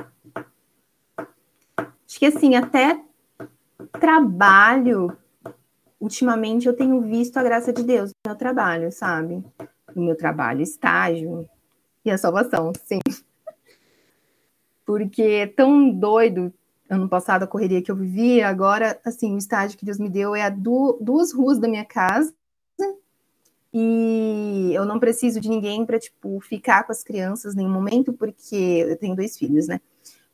Acho 1.78 2.20
que 2.20 2.26
assim, 2.26 2.56
até 2.56 3.00
trabalho 4.00 5.16
ultimamente 6.00 6.68
eu 6.68 6.76
tenho 6.76 7.02
visto 7.02 7.38
a 7.38 7.44
graça 7.44 7.72
de 7.72 7.84
Deus 7.84 8.10
no 8.10 8.32
meu 8.32 8.38
trabalho, 8.38 8.92
sabe? 8.92 9.44
No 9.96 10.04
meu 10.06 10.16
trabalho, 10.16 10.62
estágio 10.62 11.48
e 12.04 12.10
a 12.10 12.18
salvação, 12.18 12.72
sim. 12.86 13.00
Porque 14.90 15.22
é 15.22 15.46
tão 15.46 15.88
doido 15.92 16.52
ano 16.90 17.08
passado 17.08 17.44
a 17.44 17.48
correria 17.48 17.80
que 17.80 17.92
eu 17.92 17.96
vivia, 17.96 18.48
agora, 18.48 19.00
assim, 19.06 19.36
o 19.36 19.38
estágio 19.38 19.78
que 19.78 19.86
Deus 19.86 20.00
me 20.00 20.10
deu 20.10 20.36
é 20.36 20.42
a 20.42 20.50
du 20.50 20.98
duas 21.00 21.32
ruas 21.32 21.60
da 21.60 21.68
minha 21.68 21.86
casa 21.86 22.34
e 23.72 24.72
eu 24.74 24.86
não 24.86 25.00
preciso 25.00 25.40
de 25.40 25.48
ninguém 25.48 25.86
para, 25.86 26.00
tipo, 26.00 26.40
ficar 26.40 26.86
com 26.86 26.92
as 26.92 27.04
crianças 27.04 27.54
em 27.54 27.58
nenhum 27.58 27.70
momento, 27.70 28.12
porque 28.12 28.56
eu 28.56 28.98
tenho 28.98 29.16
dois 29.16 29.38
filhos, 29.38 29.68
né? 29.68 29.80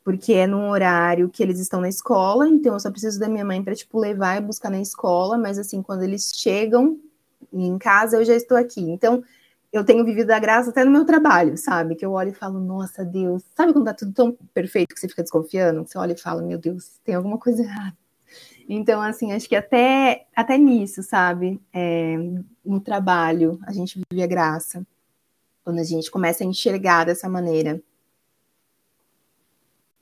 porque 0.05 0.31
é 0.31 0.47
num 0.47 0.69
horário 0.69 1.27
que 1.27 1.43
eles 1.43 1.59
estão 1.59 1.81
na 1.81 1.89
escola, 1.89 2.47
então 2.47 2.75
eu 2.75 2.79
só 2.79 2.89
preciso 2.89 3.19
da 3.19 3.27
minha 3.27 3.43
mãe 3.43 3.61
para 3.61 3.75
tipo 3.75 3.99
levar 3.99 4.37
e 4.37 4.41
buscar 4.41 4.69
na 4.69 4.79
escola, 4.79 5.37
mas 5.37 5.59
assim, 5.59 5.81
quando 5.81 6.03
eles 6.03 6.31
chegam 6.33 6.97
em 7.51 7.77
casa, 7.77 8.15
eu 8.15 8.23
já 8.23 8.35
estou 8.35 8.55
aqui. 8.55 8.81
Então, 8.81 9.21
eu 9.75 9.83
tenho 9.83 10.05
vivido 10.05 10.31
a 10.31 10.39
graça 10.39 10.69
até 10.69 10.85
no 10.85 10.91
meu 10.91 11.03
trabalho, 11.05 11.57
sabe? 11.57 11.95
Que 11.95 12.05
eu 12.05 12.13
olho 12.13 12.29
e 12.29 12.33
falo, 12.33 12.61
nossa, 12.61 13.03
Deus. 13.03 13.43
Sabe 13.53 13.73
quando 13.73 13.83
tá 13.83 13.93
tudo 13.93 14.13
tão 14.13 14.31
perfeito 14.53 14.95
que 14.95 14.99
você 15.01 15.09
fica 15.09 15.21
desconfiando? 15.21 15.85
Você 15.85 15.97
olha 15.97 16.13
e 16.13 16.17
fala, 16.17 16.41
meu 16.41 16.57
Deus, 16.57 16.97
tem 17.03 17.13
alguma 17.13 17.37
coisa 17.37 17.61
errada. 17.61 17.97
Então, 18.69 19.01
assim, 19.01 19.33
acho 19.33 19.49
que 19.49 19.55
até, 19.55 20.27
até 20.33 20.57
nisso, 20.57 21.03
sabe? 21.03 21.61
É, 21.73 22.15
no 22.63 22.79
trabalho, 22.79 23.59
a 23.63 23.73
gente 23.73 23.99
vive 24.09 24.23
a 24.23 24.27
graça. 24.27 24.87
Quando 25.61 25.79
a 25.79 25.83
gente 25.83 26.09
começa 26.09 26.45
a 26.45 26.47
enxergar 26.47 27.05
dessa 27.05 27.27
maneira. 27.27 27.81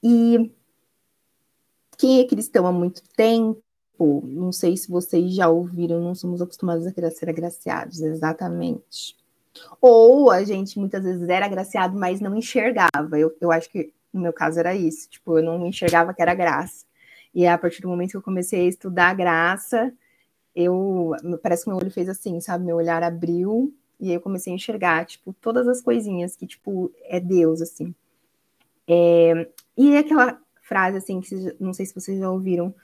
E 0.04 0.52
quem 1.98 2.20
é 2.20 2.28
cristão 2.28 2.68
há 2.68 2.72
muito 2.72 3.02
tempo, 3.18 3.60
não 4.24 4.52
sei 4.52 4.78
se 4.78 4.88
vocês 4.88 5.34
já 5.34 5.50
ouviram, 5.50 6.00
não 6.00 6.14
somos 6.14 6.44
acostumados 6.44 6.86
a 6.86 7.10
ser 7.10 7.30
agraciados, 7.30 8.02
exatamente. 8.02 9.23
Ou 9.82 10.32
a 10.32 10.44
gente 10.44 10.80
muitas 10.80 11.04
vezes 11.04 11.28
era 11.30 11.46
agraciado, 11.46 11.98
mas 11.98 12.20
não 12.20 12.36
enxergava. 12.36 13.18
Eu, 13.18 13.36
eu 13.40 13.52
acho 13.52 13.70
que 13.70 13.94
no 14.14 14.22
meu 14.22 14.34
caso 14.34 14.60
era 14.60 14.76
isso, 14.76 15.10
tipo, 15.10 15.40
eu 15.40 15.44
não 15.44 15.66
enxergava 15.66 16.14
que 16.14 16.22
era 16.22 16.36
graça. 16.36 16.86
E 17.34 17.48
a 17.48 17.58
partir 17.58 17.82
do 17.82 17.88
momento 17.88 18.12
que 18.12 18.18
eu 18.18 18.22
comecei 18.22 18.62
a 18.62 18.70
estudar 18.70 19.10
a 19.10 19.14
graça, 19.14 19.92
eu 20.56 21.12
parece 21.42 21.64
que 21.64 21.70
meu 21.70 21.78
olho 21.78 21.90
fez 21.90 22.08
assim, 22.08 22.40
sabe? 22.40 22.66
Meu 22.66 22.76
olhar 22.76 23.02
abriu 23.02 23.74
e 24.00 24.10
aí 24.10 24.16
eu 24.16 24.22
comecei 24.22 24.52
a 24.52 24.56
enxergar, 24.56 25.06
tipo, 25.06 25.34
todas 25.40 25.68
as 25.68 25.82
coisinhas 25.82 26.36
que, 26.36 26.46
tipo, 26.46 26.92
é 27.06 27.20
Deus, 27.20 27.62
assim. 27.62 27.96
É, 28.88 29.48
e 29.78 29.96
aquela 29.96 30.40
frase, 30.62 30.98
assim, 30.98 31.22
que 31.22 31.56
não 31.60 31.74
sei 31.74 31.86
se 31.86 31.96
vocês 31.96 32.20
já 32.20 32.30
ouviram, 32.30 32.76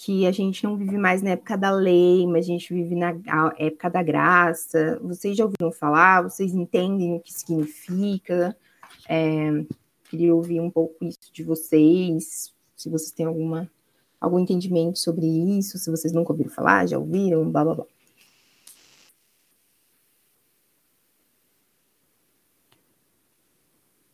que 0.00 0.26
a 0.26 0.30
gente 0.30 0.62
não 0.62 0.76
vive 0.76 0.96
mais 0.96 1.22
na 1.22 1.30
época 1.30 1.58
da 1.58 1.72
lei, 1.72 2.24
mas 2.24 2.44
a 2.44 2.48
gente 2.48 2.72
vive 2.72 2.94
na 2.94 3.16
época 3.58 3.90
da 3.90 4.00
graça. 4.00 4.96
Vocês 5.02 5.36
já 5.36 5.44
ouviram 5.44 5.72
falar? 5.72 6.22
Vocês 6.22 6.54
entendem 6.54 7.16
o 7.16 7.20
que 7.20 7.32
significa? 7.34 8.56
É, 9.08 9.64
queria 10.08 10.32
ouvir 10.32 10.60
um 10.60 10.70
pouco 10.70 11.04
isso 11.04 11.32
de 11.32 11.42
vocês, 11.42 12.54
se 12.76 12.88
vocês 12.88 13.10
têm 13.10 13.26
alguma, 13.26 13.68
algum 14.20 14.38
entendimento 14.38 15.00
sobre 15.00 15.26
isso, 15.26 15.76
se 15.78 15.90
vocês 15.90 16.12
nunca 16.12 16.32
ouviram 16.32 16.50
falar, 16.50 16.86
já 16.86 16.96
ouviram, 16.96 17.50
blá 17.50 17.64
blá 17.64 17.74
blá. 17.74 17.86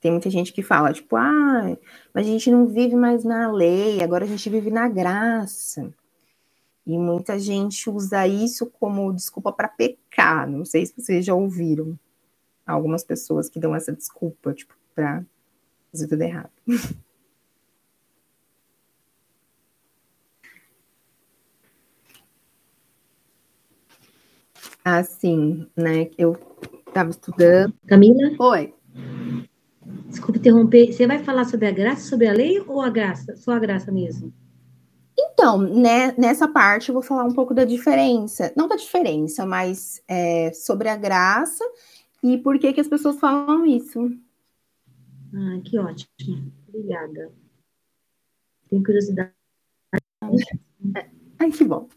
Tem 0.04 0.12
muita 0.12 0.28
gente 0.28 0.52
que 0.52 0.62
fala, 0.62 0.92
tipo, 0.92 1.16
ah, 1.16 1.78
mas 2.12 2.26
a 2.26 2.28
gente 2.28 2.50
não 2.50 2.66
vive 2.66 2.94
mais 2.94 3.24
na 3.24 3.50
lei, 3.50 4.02
agora 4.02 4.26
a 4.26 4.28
gente 4.28 4.50
vive 4.50 4.70
na 4.70 4.86
graça. 4.86 5.90
E 6.86 6.98
muita 6.98 7.38
gente 7.38 7.88
usa 7.88 8.26
isso 8.26 8.66
como 8.66 9.14
desculpa 9.14 9.50
para 9.50 9.66
pecar. 9.66 10.46
Não 10.46 10.62
sei 10.62 10.84
se 10.84 10.92
vocês 10.94 11.24
já 11.24 11.34
ouviram 11.34 11.98
algumas 12.66 13.02
pessoas 13.02 13.48
que 13.48 13.58
dão 13.58 13.74
essa 13.74 13.92
desculpa, 13.92 14.52
tipo, 14.52 14.74
para 14.94 15.24
fazer 15.90 16.06
tudo 16.06 16.20
errado. 16.20 16.50
assim, 24.84 25.66
né? 25.74 26.10
Eu 26.18 26.36
estava 26.86 27.08
estudando. 27.08 27.72
Camila? 27.86 28.36
Oi. 28.38 28.74
Desculpe 30.14 30.38
interromper. 30.38 30.92
Você 30.92 31.09
vai 31.09 31.18
falar 31.18 31.44
sobre 31.44 31.66
a 31.66 31.72
graça, 31.72 32.09
sobre 32.09 32.29
a 32.29 32.33
lei 32.33 32.61
ou 32.61 32.81
a 32.81 32.88
graça? 32.88 33.37
Só 33.37 33.50
a 33.50 33.59
graça 33.59 33.90
mesmo? 33.90 34.33
Então, 35.18 35.59
né, 35.59 36.14
nessa 36.16 36.46
parte 36.46 36.88
eu 36.88 36.92
vou 36.92 37.03
falar 37.03 37.24
um 37.24 37.35
pouco 37.35 37.53
da 37.53 37.64
diferença, 37.64 38.53
não 38.57 38.68
da 38.68 38.77
diferença, 38.77 39.44
mas 39.44 40.00
é, 40.07 40.53
sobre 40.53 40.88
a 40.88 40.96
graça 40.96 41.64
e 42.22 42.38
por 42.38 42.61
que, 42.61 42.72
que 42.72 42.81
as 42.81 42.87
pessoas 42.87 43.18
falam 43.18 43.66
isso. 43.66 44.16
Ah, 45.35 45.61
que 45.64 45.77
ótimo. 45.79 46.53
Obrigada. 46.68 47.33
Tenho 48.70 48.85
curiosidade. 48.85 49.33
Ai, 51.40 51.50
que 51.50 51.64
bom. 51.64 51.88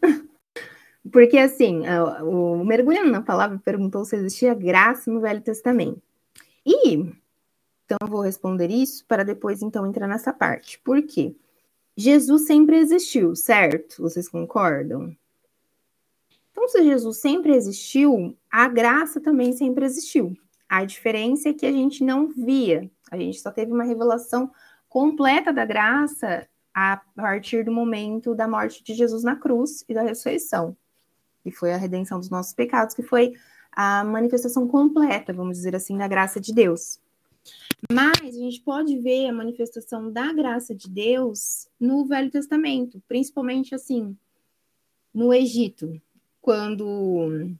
Porque, 1.12 1.38
assim, 1.38 1.82
o 2.24 2.64
mergulhando 2.64 3.12
na 3.12 3.22
palavra 3.22 3.60
perguntou 3.64 4.04
se 4.04 4.16
existia 4.16 4.54
graça 4.54 5.08
no 5.08 5.20
Velho 5.20 5.40
Testamento. 5.40 6.02
E, 6.66 7.12
então, 7.88 7.96
eu 8.02 8.08
vou 8.08 8.20
responder 8.20 8.70
isso 8.70 9.02
para 9.06 9.24
depois, 9.24 9.62
então, 9.62 9.86
entrar 9.86 10.06
nessa 10.06 10.30
parte. 10.30 10.78
Por 10.80 11.00
quê? 11.02 11.34
Jesus 11.96 12.46
sempre 12.46 12.76
existiu, 12.76 13.34
certo? 13.34 14.02
Vocês 14.02 14.28
concordam? 14.28 15.16
Então, 16.52 16.68
se 16.68 16.84
Jesus 16.84 17.16
sempre 17.16 17.54
existiu, 17.54 18.36
a 18.50 18.68
graça 18.68 19.22
também 19.22 19.54
sempre 19.54 19.86
existiu. 19.86 20.36
A 20.68 20.84
diferença 20.84 21.48
é 21.48 21.54
que 21.54 21.64
a 21.64 21.72
gente 21.72 22.04
não 22.04 22.28
via, 22.28 22.90
a 23.10 23.16
gente 23.16 23.40
só 23.40 23.50
teve 23.50 23.72
uma 23.72 23.84
revelação 23.84 24.52
completa 24.86 25.50
da 25.50 25.64
graça 25.64 26.46
a 26.74 27.00
partir 27.16 27.64
do 27.64 27.72
momento 27.72 28.34
da 28.34 28.46
morte 28.46 28.84
de 28.84 28.92
Jesus 28.92 29.22
na 29.22 29.34
cruz 29.34 29.82
e 29.88 29.94
da 29.94 30.02
ressurreição, 30.02 30.76
que 31.42 31.50
foi 31.50 31.72
a 31.72 31.78
redenção 31.78 32.18
dos 32.18 32.28
nossos 32.28 32.52
pecados, 32.52 32.94
que 32.94 33.02
foi 33.02 33.32
a 33.72 34.04
manifestação 34.04 34.68
completa, 34.68 35.32
vamos 35.32 35.56
dizer 35.56 35.74
assim, 35.74 35.96
da 35.96 36.06
graça 36.06 36.38
de 36.38 36.52
Deus. 36.52 37.00
Mas 37.92 38.20
a 38.20 38.38
gente 38.38 38.60
pode 38.60 38.98
ver 38.98 39.28
a 39.28 39.32
manifestação 39.32 40.10
da 40.10 40.32
graça 40.32 40.74
de 40.74 40.90
Deus 40.90 41.68
no 41.78 42.04
Velho 42.04 42.30
Testamento, 42.30 43.00
principalmente 43.06 43.74
assim, 43.74 44.16
no 45.14 45.32
Egito, 45.32 46.00
quando 46.40 47.56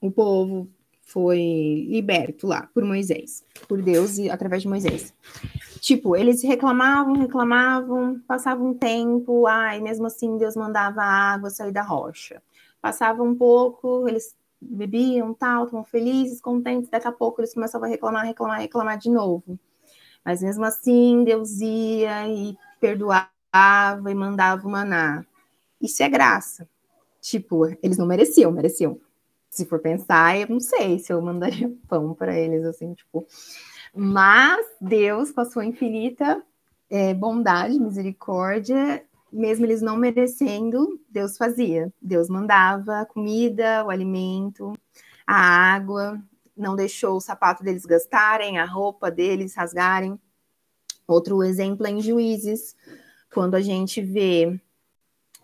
o 0.00 0.10
povo 0.10 0.68
foi 1.02 1.86
liberto 1.88 2.46
lá 2.46 2.68
por 2.72 2.84
Moisés, 2.84 3.44
por 3.68 3.82
Deus 3.82 4.16
e 4.16 4.30
através 4.30 4.62
de 4.62 4.68
Moisés. 4.68 5.12
Tipo, 5.80 6.14
eles 6.14 6.42
reclamavam, 6.42 7.14
reclamavam, 7.14 8.20
passava 8.26 8.62
um 8.62 8.74
tempo, 8.74 9.46
ai, 9.46 9.80
mesmo 9.80 10.06
assim 10.06 10.38
Deus 10.38 10.54
mandava 10.54 11.02
a 11.02 11.32
água 11.32 11.50
sair 11.50 11.72
da 11.72 11.82
rocha. 11.82 12.42
Passava 12.80 13.22
um 13.22 13.34
pouco, 13.34 14.08
eles 14.08 14.36
bebiam, 14.60 15.32
tal, 15.32 15.64
estavam 15.64 15.84
felizes, 15.84 16.40
contentes, 16.40 16.90
daqui 16.90 17.08
a 17.08 17.12
pouco 17.12 17.40
eles 17.40 17.54
começavam 17.54 17.86
a 17.86 17.90
reclamar, 17.90 18.26
reclamar, 18.26 18.60
reclamar 18.60 18.98
de 18.98 19.10
novo. 19.10 19.58
Mas 20.24 20.42
mesmo 20.42 20.64
assim, 20.64 21.24
Deus 21.24 21.60
ia 21.60 22.28
e 22.28 22.56
perdoava 22.80 23.30
e 24.10 24.14
mandava 24.14 24.66
o 24.66 24.70
maná. 24.70 25.24
Isso 25.80 26.02
é 26.02 26.08
graça. 26.08 26.68
Tipo, 27.20 27.66
eles 27.82 27.96
não 27.96 28.06
mereciam, 28.06 28.52
mereciam. 28.52 29.00
Se 29.48 29.64
for 29.64 29.80
pensar, 29.80 30.38
eu 30.38 30.48
não 30.48 30.60
sei 30.60 30.98
se 30.98 31.12
eu 31.12 31.20
mandaria 31.20 31.72
pão 31.88 32.14
para 32.14 32.38
eles, 32.38 32.64
assim, 32.64 32.94
tipo. 32.94 33.26
Mas 33.94 34.64
Deus, 34.80 35.32
com 35.32 35.40
a 35.40 35.44
sua 35.44 35.64
infinita 35.64 36.42
é, 36.88 37.14
bondade, 37.14 37.78
misericórdia, 37.78 39.04
mesmo 39.32 39.66
eles 39.66 39.82
não 39.82 39.96
merecendo, 39.96 41.00
Deus 41.08 41.36
fazia. 41.36 41.92
Deus 42.00 42.28
mandava 42.28 43.00
a 43.00 43.06
comida, 43.06 43.84
o 43.84 43.90
alimento, 43.90 44.72
a 45.26 45.34
água, 45.34 46.20
não 46.56 46.76
deixou 46.76 47.16
o 47.16 47.20
sapato 47.20 47.62
deles 47.62 47.84
gastarem, 47.84 48.58
a 48.58 48.64
roupa 48.64 49.10
deles 49.10 49.54
rasgarem. 49.54 50.18
Outro 51.06 51.42
exemplo 51.42 51.86
é 51.86 51.90
em 51.90 52.00
Juízes, 52.00 52.76
quando 53.32 53.54
a 53.54 53.60
gente 53.60 54.00
vê, 54.00 54.60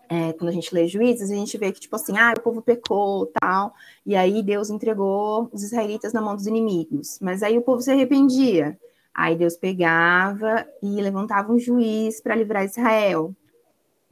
é, 0.09 0.31
quando 0.33 0.49
a 0.49 0.53
gente 0.53 0.73
lê 0.73 0.87
Juízes, 0.87 1.29
a 1.29 1.35
gente 1.35 1.57
vê 1.57 1.71
que, 1.71 1.79
tipo 1.79 1.95
assim, 1.95 2.17
ah, 2.17 2.33
o 2.37 2.41
povo 2.41 2.61
pecou, 2.61 3.31
tal, 3.39 3.73
e 4.05 4.15
aí 4.15 4.41
Deus 4.43 4.69
entregou 4.69 5.49
os 5.51 5.63
israelitas 5.63 6.13
na 6.13 6.21
mão 6.21 6.35
dos 6.35 6.47
inimigos. 6.47 7.19
Mas 7.21 7.43
aí 7.43 7.57
o 7.57 7.61
povo 7.61 7.81
se 7.81 7.91
arrependia. 7.91 8.77
Aí 9.13 9.35
Deus 9.35 9.57
pegava 9.57 10.67
e 10.81 11.01
levantava 11.01 11.51
um 11.51 11.57
juiz 11.57 12.21
para 12.21 12.35
livrar 12.35 12.63
Israel. 12.63 13.35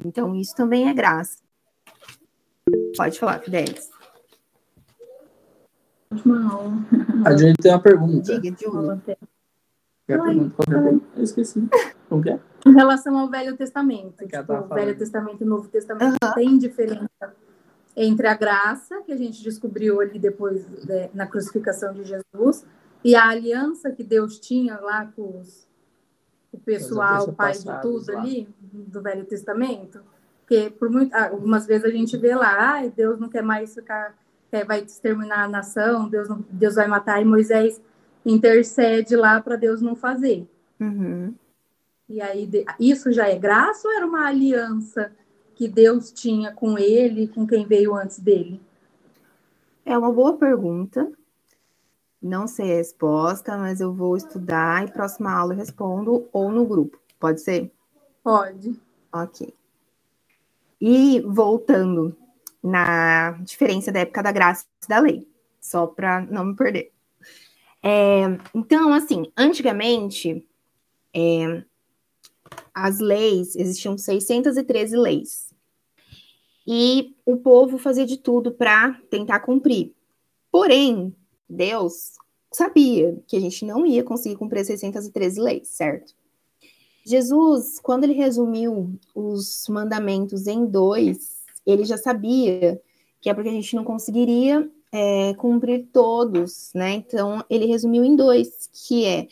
Então, 0.04 0.36
isso 0.36 0.56
também 0.56 0.90
é 0.90 0.94
graça. 0.94 1.38
Pode 2.98 3.20
falar, 3.20 3.40
Fidelis. 3.40 3.90
A 7.26 7.36
gente 7.36 7.58
tem 7.58 7.72
uma 7.72 7.82
pergunta. 7.82 8.40
Diga, 8.40 8.56
Júlia. 8.60 9.02
Quer 10.08 10.22
pergunta? 10.22 10.56
Qual 10.56 10.78
é 10.78 10.82
pergunta? 10.82 11.06
Eu 11.16 11.24
esqueci. 11.24 11.68
Como 12.08 12.22
que 12.22 12.30
é? 12.30 12.40
Em 12.66 12.74
relação 12.74 13.18
ao 13.18 13.30
Velho 13.30 13.58
Testamento. 13.58 14.22
Ela 14.22 14.44
Tipo, 14.44 14.54
o 14.54 14.76
Velho. 14.76 14.98
Testamento 14.98 15.42
e 15.42 15.44
o 15.44 15.50
Novo 15.50 15.68
Testamento 15.68 16.18
tem 16.36 16.58
diferença 16.58 17.36
entre 17.96 18.28
a 18.28 18.36
graça, 18.36 19.02
que 19.04 19.12
a 19.12 19.16
gente 19.16 19.42
descobriu 19.42 20.02
ali 20.02 20.20
depois 20.20 20.68
né, 20.86 21.10
na 21.14 21.26
crucificação 21.26 21.94
de 21.94 22.04
Jesus, 22.04 22.66
e 23.04 23.16
a 23.16 23.30
aliança 23.30 23.90
que 23.92 24.04
Deus 24.04 24.40
tinha 24.40 24.78
lá 24.80 25.06
com 25.16 25.40
os, 25.40 25.66
o 26.52 26.58
pessoal, 26.58 27.30
o 27.30 27.34
pai 27.34 27.54
de 27.54 27.82
tudo 27.82 28.12
lá. 28.12 28.20
ali, 28.20 28.50
do 28.84 29.02
Velho 29.02 29.26
Testamento. 29.26 30.02
Porque 30.42 30.70
por 30.70 30.90
muito, 30.90 31.14
ah, 31.14 31.30
algumas 31.30 31.66
vezes 31.66 31.86
a 31.86 31.90
gente 31.90 32.16
vê 32.18 32.36
lá, 32.36 32.74
ai, 32.74 32.92
Deus 32.96 33.20
não 33.20 33.30
quer 33.30 33.42
mais 33.42 33.74
ficar, 33.74 34.16
vai 34.68 34.82
exterminar 34.82 35.46
a 35.46 35.50
nação, 35.50 36.08
Deus, 36.08 36.30
não, 36.30 36.46
Deus 36.50 36.76
vai 36.76 36.88
matar, 36.88 37.22
e 37.22 37.26
Moisés 37.26 37.82
intercede 38.26 39.16
lá 39.16 39.42
para 39.42 39.56
Deus 39.56 39.82
não 39.82 39.96
fazer. 39.96 40.48
Uhum. 40.80 41.34
E 42.08 42.22
aí, 42.22 42.50
isso 42.80 43.12
já 43.12 43.28
é 43.28 43.38
graça 43.38 43.88
ou 43.88 43.94
era 43.94 44.06
uma 44.06 44.28
aliança 44.28 45.12
que 45.56 45.68
Deus 45.68 46.12
tinha 46.12 46.52
com 46.52 46.78
ele 46.78 47.28
com 47.28 47.48
quem 47.48 47.66
veio 47.66 47.96
antes 47.96 48.20
dele? 48.20 48.62
É 49.84 49.98
uma 49.98 50.12
boa 50.12 50.38
pergunta. 50.38 51.12
Não 52.22 52.48
sei 52.48 52.74
a 52.74 52.76
resposta, 52.78 53.58
mas 53.58 53.80
eu 53.80 53.94
vou 53.94 54.18
estudar 54.18 54.88
e 54.88 54.92
próxima 54.92 55.32
aula 55.32 55.54
eu 55.54 55.58
respondo 55.58 56.28
ou 56.32 56.52
no 56.52 56.66
grupo. 56.66 57.00
Pode 57.20 57.42
ser? 57.42 57.72
Pode. 58.26 58.76
Ok. 59.14 59.54
E 60.82 61.22
voltando 61.22 62.18
na 62.62 63.34
diferença 63.44 63.92
da 63.92 64.00
época 64.00 64.24
da 64.24 64.32
graça 64.32 64.66
e 64.84 64.88
da 64.88 64.98
lei, 64.98 65.28
só 65.62 65.86
para 65.86 66.22
não 66.22 66.46
me 66.46 66.56
perder. 66.56 66.92
É, 67.84 68.24
então, 68.56 68.92
assim, 68.92 69.32
antigamente, 69.38 70.44
é, 71.14 71.64
as 72.74 72.98
leis, 72.98 73.56
existiam 73.56 73.96
613 73.96 74.98
leis. 74.98 75.54
E 76.66 77.16
o 77.28 77.38
povo 77.38 77.78
fazia 77.78 78.08
de 78.08 78.18
tudo 78.18 78.52
para 78.52 79.00
tentar 79.08 79.42
cumprir. 79.42 79.94
Porém, 80.52 81.16
Deus 81.48 82.14
sabia 82.52 83.22
que 83.28 83.38
a 83.38 83.40
gente 83.40 83.64
não 83.64 83.86
ia 83.86 84.04
conseguir 84.04 84.36
cumprir 84.36 84.62
as 84.62 84.68
613 84.68 85.40
leis, 85.40 85.68
certo? 85.68 86.16
Jesus, 87.06 87.80
quando 87.80 88.04
ele 88.04 88.14
resumiu 88.14 88.98
os 89.14 89.68
mandamentos 89.70 90.48
em 90.48 90.66
dois, 90.66 91.44
ele 91.64 91.86
já 91.86 91.98
sabia 91.98 92.82
que 93.22 93.30
é 93.30 93.34
porque 93.34 93.50
a 93.50 93.54
gente 93.54 93.76
não 93.76 93.84
conseguiria 93.84 94.68
é, 94.92 95.34
cumprir 95.36 95.88
todos, 95.94 96.72
né? 96.74 96.94
Então, 96.94 97.44
ele 97.48 97.66
resumiu 97.68 98.04
em 98.04 98.16
dois, 98.16 98.70
que 98.74 99.06
é 99.06 99.28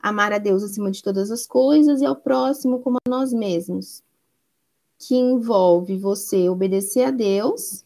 amar 0.00 0.32
a 0.32 0.38
Deus 0.38 0.62
acima 0.62 0.90
de 0.90 1.02
todas 1.02 1.30
as 1.30 1.46
coisas 1.46 2.00
e 2.00 2.06
ao 2.06 2.16
próximo 2.16 2.80
como 2.80 2.96
a 3.04 3.10
nós 3.10 3.34
mesmos, 3.34 4.02
que 4.98 5.14
envolve 5.14 5.98
você 5.98 6.48
obedecer 6.48 7.04
a 7.04 7.10
Deus, 7.10 7.84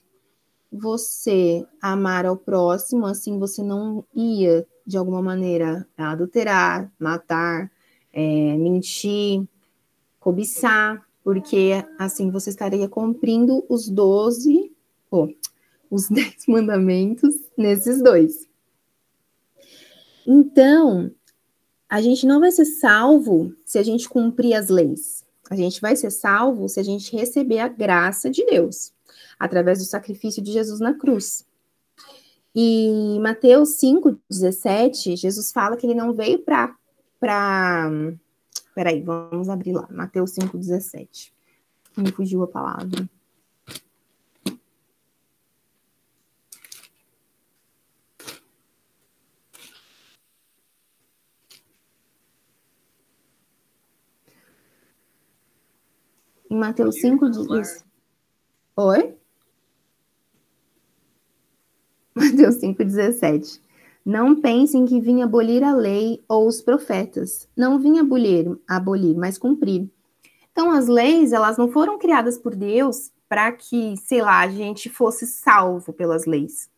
você 0.70 1.66
amar 1.80 2.24
ao 2.24 2.36
próximo, 2.36 3.06
assim 3.06 3.38
você 3.38 3.62
não 3.62 4.04
ia, 4.14 4.66
de 4.86 4.96
alguma 4.96 5.22
maneira, 5.22 5.86
adulterar, 5.96 6.92
matar, 6.98 7.70
é, 8.14 8.56
mentir, 8.56 9.42
cobiçar, 10.20 11.04
porque 11.22 11.84
assim 11.98 12.30
você 12.30 12.50
estaria 12.50 12.88
cumprindo 12.88 13.64
os 13.68 13.88
12, 13.88 14.72
oh, 15.10 15.28
os 15.90 16.08
10 16.08 16.46
mandamentos 16.46 17.34
nesses 17.58 18.02
dois. 18.02 18.46
Então, 20.26 21.10
a 21.88 22.00
gente 22.00 22.26
não 22.26 22.40
vai 22.40 22.50
ser 22.50 22.64
salvo 22.64 23.54
se 23.66 23.78
a 23.78 23.82
gente 23.82 24.08
cumprir 24.08 24.54
as 24.54 24.68
leis. 24.68 25.24
A 25.50 25.56
gente 25.56 25.80
vai 25.80 25.94
ser 25.94 26.10
salvo 26.10 26.68
se 26.68 26.80
a 26.80 26.82
gente 26.82 27.14
receber 27.14 27.58
a 27.58 27.68
graça 27.68 28.30
de 28.30 28.44
Deus, 28.46 28.92
através 29.38 29.78
do 29.78 29.84
sacrifício 29.84 30.42
de 30.42 30.52
Jesus 30.52 30.80
na 30.80 30.94
cruz. 30.94 31.44
E 32.54 33.18
Mateus 33.20 33.80
5,17, 33.82 35.16
Jesus 35.16 35.52
fala 35.52 35.76
que 35.76 35.86
ele 35.86 35.94
não 35.94 36.14
veio 36.14 36.38
para. 36.38 36.74
Pra... 37.24 37.88
Peraí, 38.74 39.00
vamos 39.02 39.48
abrir 39.48 39.72
lá. 39.72 39.88
Mateus 39.90 40.34
5,17. 40.34 41.32
Me 41.96 42.12
fugiu 42.12 42.42
a 42.42 42.46
palavra. 42.46 43.08
em 56.50 56.58
Mateus 56.58 57.00
5, 57.00 57.30
diz... 57.30 57.84
Oi? 58.76 59.16
Mateus 62.14 62.56
5,17. 62.56 63.63
Não 64.04 64.38
pensem 64.38 64.84
que 64.84 65.00
vim 65.00 65.22
abolir 65.22 65.64
a 65.64 65.74
lei 65.74 66.22
ou 66.28 66.46
os 66.46 66.60
profetas. 66.60 67.48
Não 67.56 67.78
vim 67.78 67.98
abolir, 67.98 68.54
abolir, 68.68 69.16
mas 69.16 69.38
cumprir. 69.38 69.88
Então, 70.52 70.70
as 70.70 70.88
leis, 70.88 71.32
elas 71.32 71.56
não 71.56 71.70
foram 71.70 71.98
criadas 71.98 72.36
por 72.36 72.54
Deus 72.54 73.10
para 73.28 73.50
que, 73.50 73.96
sei 73.96 74.20
lá, 74.20 74.40
a 74.40 74.48
gente 74.48 74.90
fosse 74.90 75.26
salvo 75.26 75.92
pelas 75.92 76.26
leis. 76.26 76.70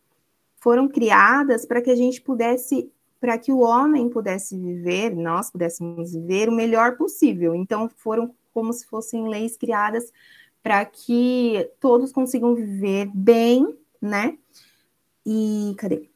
Foram 0.59 0.89
criadas 0.89 1.67
para 1.67 1.83
que 1.83 1.91
a 1.91 1.97
gente 1.97 2.23
pudesse, 2.23 2.91
para 3.21 3.37
que 3.37 3.51
o 3.51 3.59
homem 3.59 4.09
pudesse 4.09 4.57
viver, 4.57 5.15
nós 5.15 5.51
pudéssemos 5.51 6.13
viver 6.13 6.49
o 6.49 6.53
melhor 6.53 6.97
possível. 6.97 7.55
Então, 7.55 7.91
foram 7.97 8.33
como 8.55 8.73
se 8.73 8.87
fossem 8.87 9.29
leis 9.29 9.57
criadas 9.57 10.11
para 10.63 10.85
que 10.85 11.71
todos 11.81 12.13
consigam 12.13 12.55
viver 12.55 13.11
bem, 13.13 13.77
né? 14.01 14.39
E 15.27 15.75
cadê? 15.77 16.09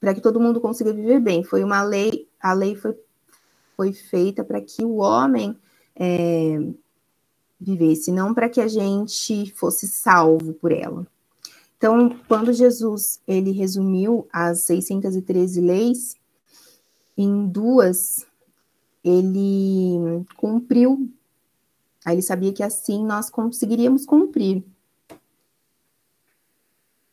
Para 0.00 0.14
que 0.14 0.20
todo 0.20 0.40
mundo 0.40 0.60
consiga 0.60 0.92
viver 0.92 1.20
bem. 1.20 1.44
Foi 1.44 1.62
uma 1.62 1.82
lei, 1.82 2.28
a 2.40 2.52
lei 2.52 2.74
foi, 2.74 2.98
foi 3.76 3.92
feita 3.92 4.44
para 4.44 4.60
que 4.60 4.84
o 4.84 4.96
homem 4.96 5.56
é, 5.94 6.58
vivesse, 7.60 8.10
não 8.10 8.34
para 8.34 8.48
que 8.48 8.60
a 8.60 8.66
gente 8.66 9.52
fosse 9.54 9.86
salvo 9.86 10.52
por 10.54 10.72
ela. 10.72 11.06
Então, 11.76 12.16
quando 12.28 12.52
Jesus 12.52 13.20
ele 13.26 13.50
resumiu 13.50 14.28
as 14.32 14.62
613 14.62 15.60
leis 15.60 16.16
em 17.16 17.46
duas, 17.46 18.24
ele 19.04 20.24
cumpriu. 20.36 21.10
Aí 22.04 22.14
ele 22.14 22.22
sabia 22.22 22.52
que 22.52 22.62
assim 22.62 23.04
nós 23.04 23.30
conseguiríamos 23.30 24.06
cumprir. 24.06 24.64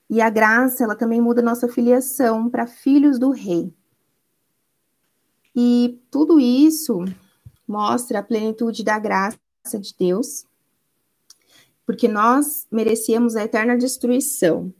E 0.09 0.21
a 0.21 0.29
graça, 0.29 0.83
ela 0.83 0.95
também 0.95 1.21
muda 1.21 1.41
nossa 1.41 1.67
filiação 1.67 2.49
para 2.49 2.65
filhos 2.65 3.19
do 3.19 3.29
rei. 3.29 3.71
E 5.55 5.99
tudo 6.09 6.39
isso 6.39 7.03
mostra 7.67 8.19
a 8.19 8.23
plenitude 8.23 8.83
da 8.83 8.97
graça 8.97 9.37
de 9.79 9.93
Deus, 9.97 10.45
porque 11.85 12.07
nós 12.07 12.65
merecíamos 12.71 13.35
a 13.35 13.43
eterna 13.43 13.77
destruição. 13.77 14.73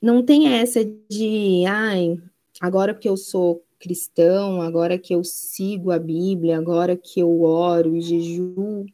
Não 0.00 0.22
tem 0.22 0.54
essa 0.54 0.84
de, 1.08 1.64
ai, 1.66 2.20
agora 2.60 2.94
que 2.94 3.08
eu 3.08 3.16
sou 3.16 3.64
cristão, 3.80 4.62
agora 4.62 4.98
que 4.98 5.14
eu 5.14 5.24
sigo 5.24 5.90
a 5.90 5.98
Bíblia, 5.98 6.58
agora 6.58 6.96
que 6.96 7.20
eu 7.20 7.42
oro 7.42 7.96
e 7.96 8.00
jejuo, 8.00 8.86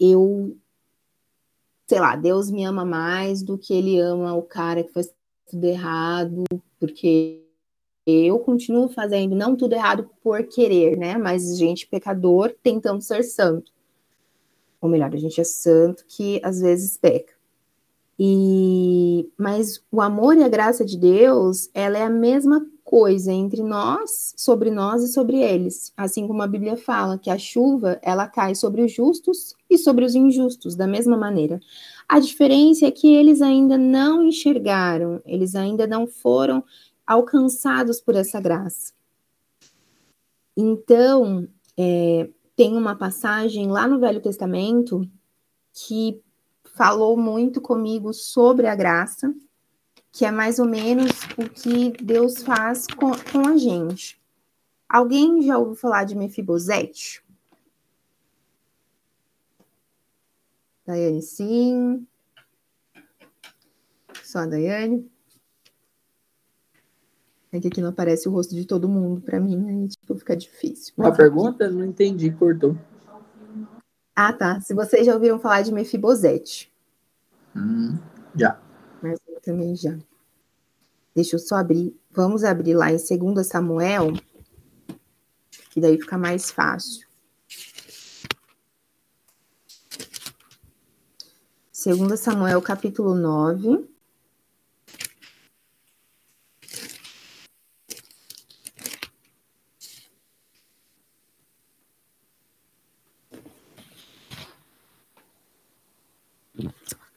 eu 0.00 0.56
sei 1.86 2.00
lá, 2.00 2.16
Deus 2.16 2.50
me 2.50 2.64
ama 2.64 2.84
mais 2.84 3.42
do 3.42 3.58
que 3.58 3.74
ele 3.74 3.98
ama 3.98 4.34
o 4.34 4.42
cara 4.42 4.82
que 4.82 4.92
faz 4.92 5.12
tudo 5.50 5.64
errado, 5.64 6.44
porque 6.80 7.44
eu 8.06 8.38
continuo 8.38 8.88
fazendo 8.88 9.34
não 9.34 9.56
tudo 9.56 9.74
errado 9.74 10.10
por 10.22 10.42
querer, 10.44 10.96
né? 10.96 11.16
Mas 11.16 11.56
gente 11.56 11.86
pecador 11.86 12.54
tentando 12.62 13.00
ser 13.00 13.22
santo. 13.22 13.72
Ou 14.80 14.88
melhor, 14.88 15.12
a 15.14 15.16
gente 15.16 15.40
é 15.40 15.44
santo 15.44 16.04
que 16.06 16.40
às 16.42 16.60
vezes 16.60 16.96
peca. 16.96 17.32
E 18.18 19.30
mas 19.36 19.82
o 19.90 20.00
amor 20.00 20.36
e 20.36 20.44
a 20.44 20.48
graça 20.48 20.84
de 20.84 20.98
Deus, 20.98 21.70
ela 21.74 21.98
é 21.98 22.02
a 22.02 22.10
mesma 22.10 22.64
coisa 22.94 23.32
entre 23.32 23.60
nós, 23.60 24.32
sobre 24.36 24.70
nós 24.70 25.02
e 25.02 25.08
sobre 25.08 25.38
eles. 25.38 25.92
Assim 25.96 26.28
como 26.28 26.40
a 26.42 26.46
Bíblia 26.46 26.76
fala 26.76 27.18
que 27.18 27.28
a 27.28 27.36
chuva, 27.36 27.98
ela 28.00 28.28
cai 28.28 28.54
sobre 28.54 28.82
os 28.82 28.92
justos 28.92 29.56
e 29.68 29.76
sobre 29.76 30.04
os 30.04 30.14
injustos, 30.14 30.76
da 30.76 30.86
mesma 30.86 31.16
maneira. 31.16 31.58
A 32.08 32.20
diferença 32.20 32.86
é 32.86 32.92
que 32.92 33.12
eles 33.12 33.42
ainda 33.42 33.76
não 33.76 34.22
enxergaram, 34.22 35.20
eles 35.26 35.56
ainda 35.56 35.88
não 35.88 36.06
foram 36.06 36.62
alcançados 37.04 38.00
por 38.00 38.14
essa 38.14 38.40
graça. 38.40 38.92
Então, 40.56 41.48
é, 41.76 42.30
tem 42.54 42.76
uma 42.76 42.94
passagem 42.94 43.72
lá 43.72 43.88
no 43.88 43.98
Velho 43.98 44.20
Testamento 44.20 45.04
que 45.72 46.22
falou 46.76 47.16
muito 47.16 47.60
comigo 47.60 48.12
sobre 48.12 48.68
a 48.68 48.76
graça, 48.76 49.34
que 50.14 50.24
é 50.24 50.30
mais 50.30 50.60
ou 50.60 50.64
menos 50.64 51.10
o 51.36 51.50
que 51.50 51.90
Deus 52.00 52.40
faz 52.40 52.86
com, 52.86 53.10
com 53.32 53.48
a 53.48 53.56
gente. 53.56 54.22
Alguém 54.88 55.42
já 55.42 55.58
ouviu 55.58 55.74
falar 55.74 56.04
de 56.04 56.14
Mefibosete? 56.14 57.20
Daiane, 60.86 61.20
sim. 61.20 62.06
Só 64.22 64.40
a 64.40 64.46
Daiane. 64.46 65.10
É 67.50 67.58
que 67.58 67.66
aqui 67.66 67.80
não 67.80 67.88
aparece 67.88 68.28
o 68.28 68.32
rosto 68.32 68.54
de 68.54 68.64
todo 68.64 68.88
mundo 68.88 69.20
para 69.20 69.40
mim, 69.40 69.68
aí 69.68 69.88
tipo, 69.88 70.14
fica 70.14 70.36
difícil. 70.36 70.94
Uma 70.96 71.12
pergunta? 71.12 71.68
Não 71.68 71.84
entendi, 71.84 72.30
cortou. 72.30 72.78
Ah, 74.14 74.32
tá. 74.32 74.60
Se 74.60 74.74
vocês 74.74 75.04
já 75.06 75.14
ouviram 75.14 75.40
falar 75.40 75.62
de 75.62 75.72
Mefibosete. 75.72 76.72
Hum, 77.56 77.98
já 78.36 78.63
também 79.44 79.76
já. 79.76 79.96
Deixa 81.14 81.36
eu 81.36 81.40
só 81.40 81.56
abrir. 81.56 81.94
Vamos 82.10 82.42
abrir 82.44 82.74
lá 82.74 82.90
em 82.90 82.96
2 82.96 83.46
Samuel, 83.46 84.12
que 85.70 85.80
daí 85.80 86.00
fica 86.00 86.18
mais 86.18 86.50
fácil. 86.50 87.06
2 91.84 92.18
Samuel, 92.18 92.62
capítulo 92.62 93.14
9. 93.14 93.88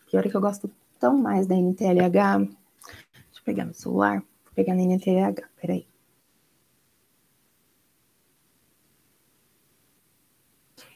Pior 0.09 0.25
é 0.25 0.29
que 0.29 0.35
eu 0.35 0.41
gosto 0.41 0.69
tão 0.99 1.17
mais 1.17 1.47
da 1.47 1.55
NTLH. 1.55 2.39
Deixa 2.39 3.39
eu 3.39 3.43
pegar 3.45 3.65
no 3.65 3.73
celular, 3.73 4.19
vou 4.19 4.53
pegar 4.55 4.75
na 4.75 4.81
NTLH, 4.81 5.47
peraí. 5.59 5.87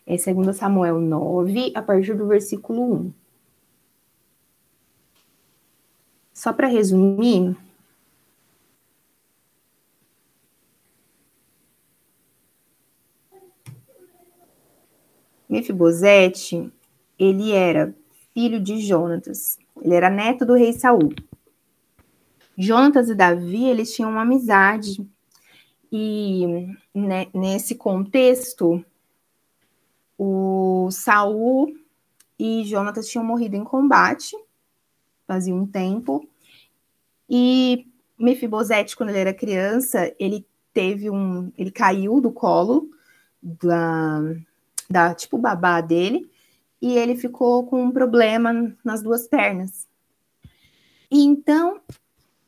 É 0.05 0.15
2 0.15 0.55
Samuel 0.55 0.99
9, 0.99 1.71
a 1.75 1.81
partir 1.81 2.15
do 2.15 2.27
versículo 2.27 2.93
1. 2.93 3.13
Só 6.33 6.51
para 6.51 6.67
resumir, 6.67 7.55
Mefibosete, 15.47 16.71
ele 17.19 17.51
era 17.51 17.93
filho 18.33 18.59
de 18.59 18.79
Jonatas, 18.79 19.57
ele 19.81 19.93
era 19.93 20.09
neto 20.09 20.45
do 20.45 20.53
rei 20.53 20.73
Saul. 20.73 21.13
Jonatas 22.57 23.09
e 23.09 23.15
Davi, 23.15 23.65
eles 23.65 23.93
tinham 23.93 24.11
uma 24.11 24.21
amizade. 24.21 25.05
E 25.91 26.67
né, 26.93 27.27
nesse 27.33 27.75
contexto, 27.75 28.83
o 30.17 30.89
Saul 30.91 31.75
e 32.37 32.63
Jonatas 32.65 33.07
tinham 33.07 33.25
morrido 33.25 33.55
em 33.55 33.63
combate, 33.63 34.37
fazia 35.27 35.53
um 35.53 35.65
tempo. 35.65 36.27
E 37.29 37.87
Mefibosete, 38.17 38.95
quando 38.95 39.09
ele 39.09 39.19
era 39.19 39.33
criança, 39.33 40.13
ele 40.19 40.45
teve 40.73 41.09
um, 41.09 41.51
ele 41.57 41.71
caiu 41.71 42.21
do 42.21 42.31
colo 42.31 42.89
da, 43.41 44.21
da 44.89 45.13
tipo 45.13 45.37
babá 45.37 45.81
dele 45.81 46.29
e 46.81 46.97
ele 46.97 47.15
ficou 47.15 47.65
com 47.65 47.83
um 47.83 47.91
problema 47.91 48.75
nas 48.83 49.03
duas 49.03 49.27
pernas. 49.27 49.87
E 51.09 51.23
então, 51.23 51.79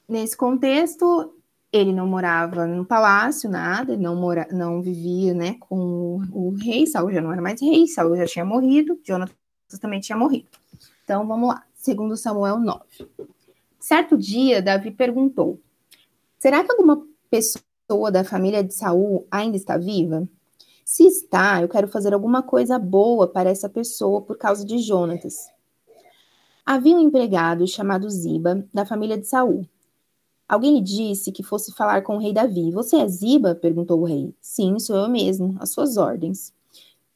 nesse 0.07 0.35
contexto, 0.35 1.33
ele 1.71 1.91
não 1.91 2.07
morava 2.07 2.65
no 2.65 2.85
palácio, 2.85 3.49
nada, 3.49 3.97
não, 3.97 4.15
mora, 4.15 4.47
não 4.51 4.81
vivia 4.81 5.33
né, 5.33 5.55
com 5.59 6.21
o, 6.31 6.49
o 6.49 6.55
rei, 6.55 6.87
Saul 6.87 7.11
já 7.11 7.21
não 7.21 7.31
era 7.31 7.41
mais 7.41 7.61
rei, 7.61 7.87
Saul 7.87 8.15
já 8.15 8.25
tinha 8.25 8.45
morrido, 8.45 8.99
Jonatas 9.03 9.35
também 9.81 9.99
tinha 9.99 10.17
morrido. 10.17 10.47
Então, 11.03 11.27
vamos 11.27 11.49
lá, 11.49 11.63
segundo 11.75 12.15
Samuel 12.15 12.59
9. 12.59 12.83
Certo 13.79 14.17
dia, 14.17 14.61
Davi 14.61 14.91
perguntou, 14.91 15.59
será 16.39 16.63
que 16.63 16.71
alguma 16.71 17.05
pessoa 17.29 18.11
da 18.11 18.23
família 18.23 18.63
de 18.63 18.73
Saul 18.73 19.27
ainda 19.29 19.57
está 19.57 19.77
viva? 19.77 20.27
Se 20.85 21.05
está, 21.05 21.61
eu 21.61 21.69
quero 21.69 21.87
fazer 21.87 22.13
alguma 22.13 22.43
coisa 22.43 22.77
boa 22.77 23.27
para 23.27 23.49
essa 23.49 23.69
pessoa 23.69 24.21
por 24.21 24.37
causa 24.37 24.65
de 24.65 24.79
Jonatas. 24.79 25.47
Havia 26.65 26.95
um 26.95 26.99
empregado 26.99 27.65
chamado 27.67 28.09
Ziba, 28.09 28.65
da 28.73 28.85
família 28.85 29.17
de 29.17 29.25
Saul. 29.25 29.67
Alguém 30.47 30.75
lhe 30.75 30.81
disse 30.81 31.31
que 31.31 31.41
fosse 31.41 31.73
falar 31.73 32.03
com 32.03 32.15
o 32.15 32.19
rei 32.19 32.33
Davi. 32.33 32.71
Você 32.71 32.97
é 32.97 33.07
Ziba? 33.07 33.55
perguntou 33.55 34.01
o 34.01 34.05
rei. 34.05 34.35
Sim, 34.41 34.77
sou 34.79 34.95
eu 34.95 35.09
mesmo, 35.09 35.55
às 35.59 35.71
suas 35.71 35.97
ordens. 35.97 36.53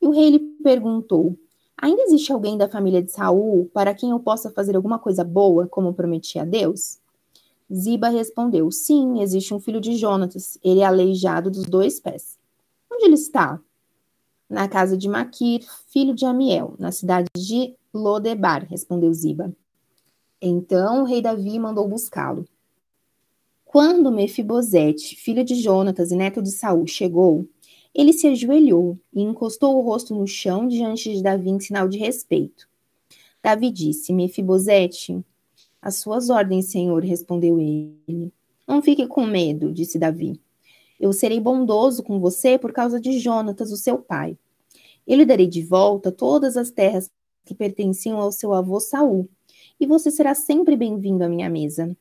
E 0.02 0.08
o 0.08 0.12
rei 0.12 0.30
lhe 0.30 0.40
perguntou: 0.40 1.38
Ainda 1.78 2.04
existe 2.04 2.32
alguém 2.32 2.58
da 2.58 2.68
família 2.68 3.02
de 3.02 3.12
Saul 3.12 3.70
para 3.74 3.94
quem 3.94 4.12
eu 4.12 4.20
possa 4.20 4.50
fazer 4.50 4.76
alguma 4.76 4.98
coisa 4.98 5.24
boa, 5.24 5.68
como 5.68 5.94
prometi 5.94 6.40
a 6.40 6.46
Deus? 6.46 7.00
Ziba 7.74 8.10
respondeu: 8.10 8.72
Sim, 8.72 9.22
existe 9.22 9.54
um 9.54 9.60
filho 9.60 9.82
de 9.82 9.96
Jonatas. 9.96 10.58
Ele 10.64 10.80
é 10.80 10.86
aleijado 10.86 11.52
dos 11.52 11.66
dois 11.66 12.00
pés. 12.00 12.37
Onde 12.98 13.06
ele 13.06 13.14
está? 13.14 13.62
Na 14.50 14.68
casa 14.68 14.98
de 14.98 15.08
Maquir, 15.08 15.64
filho 15.88 16.16
de 16.16 16.26
Amiel, 16.26 16.74
na 16.80 16.92
cidade 16.92 17.28
de 17.38 17.76
Lodebar, 17.94 18.66
respondeu 18.68 19.14
Ziba. 19.14 19.56
Então 20.42 21.04
o 21.04 21.06
rei 21.06 21.22
Davi 21.22 21.60
mandou 21.60 21.88
buscá-lo. 21.88 22.48
Quando 23.64 24.12
Mefibosete, 24.12 25.16
filho 25.16 25.44
de 25.44 25.54
Jonatas 25.54 26.12
e 26.12 26.16
neto 26.16 26.42
de 26.42 26.50
Saul, 26.50 26.88
chegou, 26.88 27.48
ele 27.94 28.14
se 28.14 28.26
ajoelhou 28.26 28.98
e 29.14 29.22
encostou 29.22 29.78
o 29.78 29.82
rosto 29.82 30.16
no 30.16 30.26
chão 30.26 30.68
diante 30.68 31.14
de 31.14 31.22
Davi 31.22 31.52
em 31.52 31.60
sinal 31.60 31.88
de 31.88 32.00
respeito. 32.00 32.68
Davi 33.44 33.70
disse: 33.70 34.12
Mefibosete, 34.12 35.24
as 35.80 35.98
suas 35.98 36.32
ordens, 36.32 36.72
senhor, 36.72 37.04
respondeu 37.04 37.60
ele. 37.60 38.34
Não 38.68 38.82
fique 38.82 39.06
com 39.06 39.24
medo, 39.24 39.72
disse 39.72 40.00
Davi. 40.00 40.42
Eu 41.00 41.14
serei 41.14 41.40
bondoso 41.40 42.02
com 42.04 42.20
você 42.20 42.58
por 42.58 42.74
causa 42.74 43.00
de 43.00 43.20
Jonatas, 43.20 43.72
o 43.72 43.78
seu 43.78 44.00
pai. 44.00 44.38
Eu 45.06 45.18
lhe 45.18 45.26
darei 45.26 45.48
de 45.48 45.64
volta 45.64 46.12
todas 46.12 46.58
as 46.58 46.72
terras 46.72 47.10
que 47.46 47.56
pertenciam 47.56 48.20
ao 48.20 48.32
seu 48.32 48.54
avô 48.54 48.80
Saul, 48.80 49.30
e 49.80 49.86
você 49.86 50.12
será 50.12 50.34
sempre 50.34 50.76
bem-vindo 50.76 51.24
à 51.24 51.30
minha 51.30 51.50
mesa. 51.50 51.96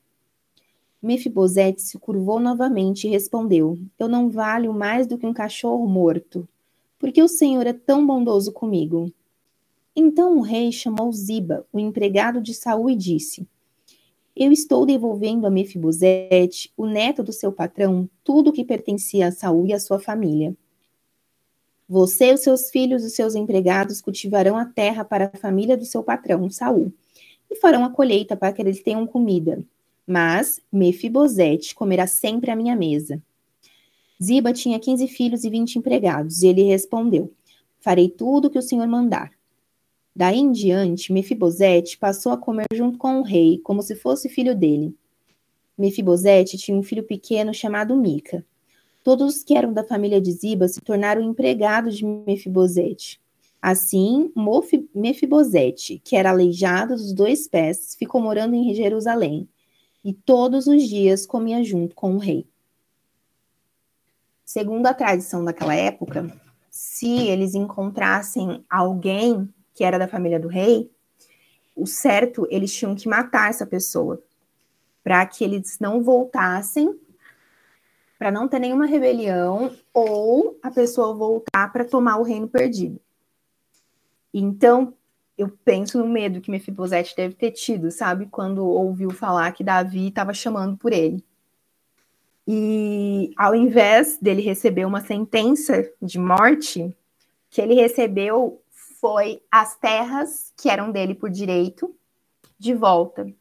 Mefibosete 1.00 1.82
se 1.82 1.98
curvou 1.98 2.40
novamente 2.40 3.06
e 3.06 3.10
respondeu: 3.10 3.78
Eu 3.98 4.08
não 4.08 4.28
valho 4.28 4.72
mais 4.72 5.06
do 5.06 5.18
que 5.18 5.26
um 5.26 5.32
cachorro 5.32 5.86
morto. 5.86 6.48
porque 6.98 7.22
o 7.22 7.28
Senhor 7.28 7.66
é 7.66 7.74
tão 7.74 8.06
bondoso 8.06 8.50
comigo? 8.50 9.12
Então 9.94 10.38
o 10.38 10.40
rei 10.40 10.72
chamou 10.72 11.12
Ziba, 11.12 11.66
o 11.72 11.78
empregado 11.78 12.40
de 12.40 12.54
Saul, 12.54 12.90
e 12.90 12.96
disse: 12.96 13.46
Eu 14.36 14.52
estou 14.52 14.84
devolvendo 14.84 15.46
a 15.46 15.50
Mefibosete, 15.50 16.70
o 16.76 16.86
neto 16.86 17.22
do 17.22 17.32
seu 17.32 17.50
patrão, 17.50 18.08
tudo 18.22 18.50
o 18.50 18.52
que 18.52 18.64
pertencia 18.64 19.28
a 19.28 19.32
Saul 19.32 19.66
e 19.66 19.72
à 19.72 19.80
sua 19.80 19.98
família. 19.98 20.54
Você, 21.88 22.32
os 22.32 22.40
seus 22.40 22.70
filhos 22.70 23.02
e 23.02 23.06
os 23.06 23.14
seus 23.14 23.34
empregados 23.34 24.00
cultivarão 24.00 24.56
a 24.56 24.66
terra 24.66 25.04
para 25.04 25.30
a 25.32 25.38
família 25.38 25.76
do 25.76 25.84
seu 25.84 26.02
patrão, 26.02 26.50
Saul, 26.50 26.92
e 27.50 27.56
farão 27.56 27.84
a 27.84 27.90
colheita 27.90 28.36
para 28.36 28.52
que 28.52 28.60
eles 28.60 28.82
tenham 28.82 29.06
comida 29.06 29.64
mas 30.06 30.60
Mefibosete 30.72 31.74
comerá 31.74 32.06
sempre 32.06 32.50
à 32.50 32.56
minha 32.56 32.76
mesa. 32.76 33.20
Ziba 34.22 34.52
tinha 34.52 34.78
quinze 34.78 35.08
filhos 35.08 35.44
e 35.44 35.50
vinte 35.50 35.76
empregados, 35.76 36.42
e 36.42 36.46
ele 36.46 36.62
respondeu: 36.62 37.32
Farei 37.80 38.08
tudo 38.08 38.46
o 38.46 38.50
que 38.50 38.58
o 38.58 38.62
senhor 38.62 38.86
mandar. 38.86 39.32
Daí 40.16 40.38
em 40.38 40.50
diante, 40.50 41.12
Mefibosete 41.12 41.98
passou 41.98 42.32
a 42.32 42.38
comer 42.38 42.64
junto 42.72 42.96
com 42.96 43.20
o 43.20 43.22
rei, 43.22 43.58
como 43.58 43.82
se 43.82 43.94
fosse 43.94 44.30
filho 44.30 44.56
dele. 44.56 44.96
Mefibosete 45.76 46.56
tinha 46.56 46.74
um 46.74 46.82
filho 46.82 47.02
pequeno 47.02 47.52
chamado 47.52 47.94
Mica. 47.94 48.42
Todos 49.04 49.36
os 49.36 49.44
que 49.44 49.54
eram 49.54 49.74
da 49.74 49.84
família 49.84 50.18
de 50.18 50.32
Ziba 50.32 50.68
se 50.68 50.80
tornaram 50.80 51.20
empregados 51.20 51.98
de 51.98 52.06
Mefibosete. 52.06 53.20
Assim, 53.60 54.32
Mefibosete, 54.94 56.00
que 56.02 56.16
era 56.16 56.30
aleijado 56.30 56.94
dos 56.94 57.12
dois 57.12 57.46
pés, 57.46 57.94
ficou 57.94 58.18
morando 58.18 58.54
em 58.54 58.72
Jerusalém 58.72 59.46
e 60.02 60.14
todos 60.14 60.66
os 60.66 60.82
dias 60.88 61.26
comia 61.26 61.62
junto 61.62 61.94
com 61.94 62.14
o 62.14 62.18
rei. 62.18 62.46
Segundo 64.46 64.86
a 64.86 64.94
tradição 64.94 65.44
daquela 65.44 65.74
época, 65.74 66.32
se 66.70 67.28
eles 67.28 67.54
encontrassem 67.54 68.64
alguém 68.70 69.46
que 69.76 69.84
era 69.84 69.98
da 69.98 70.08
família 70.08 70.40
do 70.40 70.48
rei, 70.48 70.90
o 71.76 71.86
certo, 71.86 72.48
eles 72.50 72.74
tinham 72.74 72.96
que 72.96 73.06
matar 73.06 73.50
essa 73.50 73.66
pessoa, 73.66 74.20
para 75.04 75.24
que 75.26 75.44
eles 75.44 75.78
não 75.78 76.02
voltassem, 76.02 76.98
para 78.18 78.30
não 78.30 78.48
ter 78.48 78.58
nenhuma 78.58 78.86
rebelião, 78.86 79.70
ou 79.92 80.58
a 80.62 80.70
pessoa 80.70 81.14
voltar 81.14 81.70
para 81.70 81.84
tomar 81.84 82.16
o 82.16 82.22
reino 82.22 82.48
perdido. 82.48 82.98
Então, 84.32 84.94
eu 85.36 85.50
penso 85.62 85.98
no 85.98 86.08
medo 86.08 86.40
que 86.40 86.50
Mefibosete 86.50 87.14
deve 87.14 87.34
ter 87.34 87.50
tido, 87.50 87.90
sabe? 87.90 88.26
Quando 88.26 88.66
ouviu 88.66 89.10
falar 89.10 89.52
que 89.52 89.62
Davi 89.62 90.08
estava 90.08 90.32
chamando 90.32 90.78
por 90.78 90.94
ele. 90.94 91.22
E 92.48 93.30
ao 93.36 93.54
invés 93.54 94.16
dele 94.16 94.40
receber 94.40 94.86
uma 94.86 95.02
sentença 95.02 95.86
de 96.00 96.18
morte, 96.18 96.96
que 97.50 97.60
ele 97.60 97.74
recebeu 97.74 98.62
foi 99.06 99.40
as 99.52 99.76
terras 99.76 100.52
que 100.56 100.68
eram 100.68 100.90
dele 100.90 101.14
por 101.14 101.30
direito 101.30 101.94
de 102.58 102.74
volta. 102.74 103.32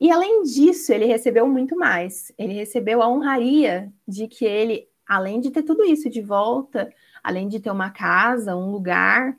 E 0.00 0.10
além 0.10 0.42
disso, 0.42 0.92
ele 0.92 1.04
recebeu 1.04 1.46
muito 1.46 1.76
mais. 1.76 2.32
Ele 2.36 2.52
recebeu 2.52 3.00
a 3.00 3.08
honraria 3.08 3.92
de 4.06 4.26
que 4.26 4.44
ele, 4.44 4.88
além 5.06 5.40
de 5.40 5.52
ter 5.52 5.62
tudo 5.62 5.84
isso 5.84 6.10
de 6.10 6.20
volta, 6.20 6.92
além 7.22 7.46
de 7.46 7.60
ter 7.60 7.70
uma 7.70 7.90
casa, 7.90 8.56
um 8.56 8.72
lugar, 8.72 9.38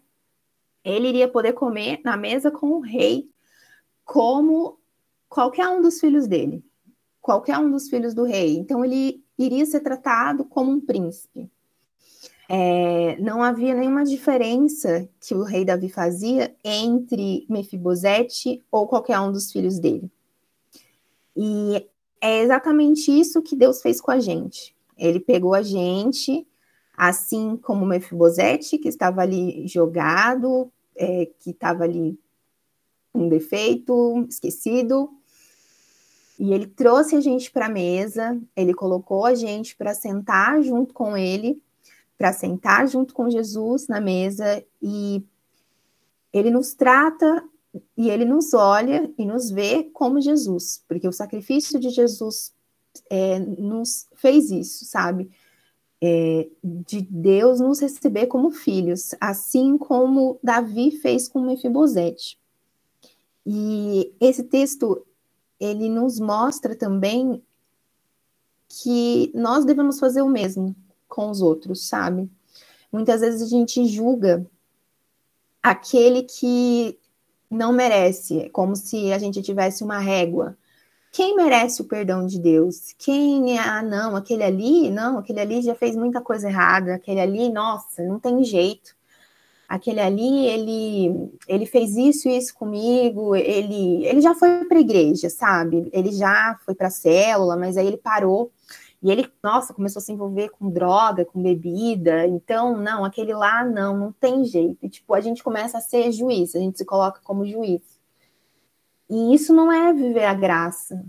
ele 0.86 1.10
iria 1.10 1.28
poder 1.28 1.52
comer 1.52 2.00
na 2.02 2.16
mesa 2.16 2.50
com 2.50 2.68
o 2.68 2.80
rei, 2.80 3.30
como 4.06 4.80
qualquer 5.28 5.68
um 5.68 5.82
dos 5.82 6.00
filhos 6.00 6.28
dele, 6.28 6.64
qualquer 7.20 7.58
um 7.58 7.70
dos 7.70 7.90
filhos 7.90 8.14
do 8.14 8.24
rei. 8.24 8.56
Então, 8.56 8.86
ele 8.86 9.22
iria 9.38 9.66
ser 9.66 9.82
tratado 9.82 10.46
como 10.46 10.72
um 10.72 10.80
príncipe. 10.80 11.52
É, 12.56 13.18
não 13.20 13.42
havia 13.42 13.74
nenhuma 13.74 14.04
diferença 14.04 15.10
que 15.20 15.34
o 15.34 15.42
rei 15.42 15.66
Davi 15.66 15.90
fazia 15.90 16.56
entre 16.64 17.48
Mefibosete 17.50 18.62
ou 18.72 18.88
qualquer 18.88 19.20
um 19.20 19.32
dos 19.32 19.52
filhos 19.52 19.80
dele. 19.80 20.08
E 21.36 21.84
é 22.22 22.44
exatamente 22.44 23.10
isso 23.10 23.42
que 23.42 23.56
Deus 23.56 23.82
fez 23.82 24.00
com 24.00 24.12
a 24.12 24.20
gente. 24.20 24.76
Ele 24.96 25.20
pegou 25.20 25.56
a 25.56 25.64
gente 25.64 26.46
assim 26.96 27.58
como 27.58 27.88
Mefibosete, 27.88 28.78
que 28.78 28.88
estava 28.88 29.22
ali 29.22 29.68
jogado, 29.68 30.72
é, 30.96 31.26
que 31.40 31.50
estava 31.50 31.86
ali 31.86 32.20
um 33.16 33.30
defeito, 33.30 34.28
esquecido, 34.30 35.10
e 36.38 36.54
ele 36.54 36.68
trouxe 36.68 37.16
a 37.16 37.20
gente 37.20 37.50
para 37.50 37.66
a 37.66 37.70
mesa, 37.70 38.40
ele 38.56 38.76
colocou 38.76 39.26
a 39.26 39.34
gente 39.34 39.76
para 39.76 39.96
sentar 39.96 40.62
junto 40.62 40.94
com 40.94 41.18
ele, 41.18 41.60
para 42.18 42.34
sentar 42.34 42.88
junto 42.88 43.14
com 43.14 43.30
Jesus 43.30 43.88
na 43.88 44.00
mesa, 44.00 44.64
e 44.82 45.24
ele 46.32 46.52
nos 46.52 46.74
trata 46.74 47.44
e 47.98 48.10
ele 48.10 48.24
nos 48.24 48.54
olha 48.54 49.12
e 49.18 49.26
nos 49.26 49.50
vê 49.50 49.84
como 49.94 50.22
Jesus, 50.22 50.84
porque 50.88 51.08
o 51.08 51.14
sacrifício 51.14 51.80
de 51.80 51.90
Jesus 51.90 52.54
é, 53.10 53.40
nos 53.40 54.08
fez 54.16 54.52
isso, 54.52 54.86
sabe? 54.86 55.32
é, 56.06 56.50
de 56.62 57.02
Deus 57.02 57.62
nos 57.62 57.80
receber 57.80 58.28
como 58.28 58.52
filhos, 58.52 59.16
assim 59.22 59.78
como 59.78 60.38
Davi 60.44 60.92
fez 60.92 61.30
com 61.30 61.40
Mefibosete. 61.40 62.38
E 63.46 64.14
esse 64.20 64.44
texto 64.44 65.06
ele 65.58 65.88
nos 65.88 66.20
mostra 66.20 66.76
também 66.76 67.42
que 68.68 69.32
nós 69.34 69.64
devemos 69.64 69.98
fazer 69.98 70.22
o 70.22 70.30
mesmo 70.30 70.76
com 71.14 71.30
os 71.30 71.42
outros, 71.42 71.88
sabe? 71.88 72.30
Muitas 72.92 73.22
vezes 73.22 73.42
a 73.42 73.48
gente 73.48 73.86
julga 73.88 74.46
aquele 75.62 76.24
que 76.24 76.98
não 77.50 77.72
merece, 77.72 78.40
é 78.42 78.50
como 78.50 78.76
se 78.76 79.14
a 79.14 79.20
gente 79.20 79.42
tivesse 79.42 79.84
uma 79.84 80.00
régua 80.00 80.58
quem 81.14 81.36
merece 81.36 81.80
o 81.80 81.86
perdão 81.86 82.26
de 82.26 82.40
Deus? 82.40 82.96
Quem 82.98 83.56
é, 83.56 83.60
ah, 83.60 83.84
não, 83.84 84.16
aquele 84.16 84.44
ali, 84.44 84.90
não, 84.90 85.20
aquele 85.20 85.40
ali 85.40 85.62
já 85.62 85.76
fez 85.76 85.96
muita 85.96 86.20
coisa 86.20 86.50
errada, 86.50 86.96
aquele 86.96 87.22
ali, 87.22 87.50
nossa, 87.50 88.02
não 88.04 88.20
tem 88.20 88.44
jeito. 88.44 88.96
Aquele 89.70 90.00
ali, 90.00 90.48
ele, 90.48 91.32
ele 91.48 91.68
fez 91.68 91.96
isso 91.96 92.28
e 92.28 92.36
isso 92.36 92.56
comigo, 92.56 93.36
ele, 93.36 94.04
ele 94.08 94.22
já 94.22 94.34
foi 94.34 94.66
para 94.66 94.78
a 94.78 94.82
igreja, 94.82 95.30
sabe? 95.30 95.88
Ele 95.94 96.12
já 96.12 96.60
foi 96.66 96.74
para 96.74 96.88
a 96.88 96.92
célula, 96.92 97.56
mas 97.56 97.78
aí 97.78 97.86
ele 97.86 97.98
parou 97.98 98.52
e 99.04 99.12
ele, 99.12 99.30
nossa, 99.44 99.74
começou 99.74 100.00
a 100.00 100.04
se 100.04 100.14
envolver 100.14 100.48
com 100.50 100.70
droga, 100.70 101.26
com 101.26 101.44
bebida. 101.44 102.26
Então, 102.26 102.78
não, 102.78 103.04
aquele 103.04 103.34
lá 103.34 103.66
não, 103.66 103.98
não 103.98 104.12
tem 104.14 104.46
jeito. 104.46 104.78
E, 104.82 104.90
tipo, 104.90 105.14
a 105.14 105.20
gente 105.20 105.44
começa 105.44 105.78
a 105.78 105.82
ser 105.82 106.10
juiz, 106.14 106.56
a 106.56 106.60
gente 106.60 106.78
se 106.78 106.86
coloca 106.86 107.20
como 107.22 107.46
juiz. 107.46 107.82
E 109.10 109.36
isso 109.36 109.54
não 109.54 109.70
é 109.70 109.92
viver 109.92 110.24
a 110.24 110.34
graça, 110.34 111.04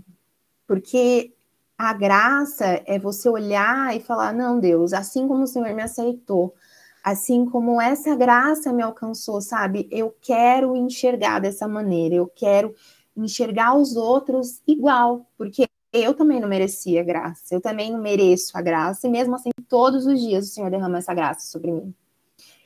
porque 0.67 1.33
a 1.77 1.93
graça 1.93 2.65
é 2.85 2.99
você 2.99 3.29
olhar 3.29 3.95
e 3.95 4.01
falar: 4.01 4.33
não, 4.33 4.59
Deus, 4.59 4.91
assim 4.91 5.25
como 5.25 5.43
o 5.43 5.47
Senhor 5.47 5.73
me 5.73 5.81
aceitou, 5.81 6.53
assim 7.01 7.45
como 7.45 7.79
essa 7.81 8.13
graça 8.13 8.73
me 8.73 8.83
alcançou, 8.83 9.39
sabe? 9.39 9.87
Eu 9.89 10.13
quero 10.21 10.75
enxergar 10.75 11.39
dessa 11.39 11.65
maneira, 11.65 12.15
eu 12.15 12.27
quero 12.27 12.75
enxergar 13.15 13.73
os 13.77 13.95
outros 13.95 14.61
igual, 14.67 15.25
porque 15.37 15.65
eu 15.97 16.13
também 16.13 16.39
não 16.39 16.47
merecia 16.47 17.03
graça, 17.03 17.53
eu 17.53 17.61
também 17.61 17.91
não 17.91 17.99
mereço 17.99 18.57
a 18.57 18.61
graça, 18.61 19.07
e 19.07 19.09
mesmo 19.09 19.35
assim, 19.35 19.49
todos 19.69 20.05
os 20.05 20.19
dias 20.19 20.45
o 20.45 20.49
Senhor 20.49 20.69
derrama 20.69 20.97
essa 20.97 21.13
graça 21.13 21.51
sobre 21.51 21.71
mim. 21.71 21.93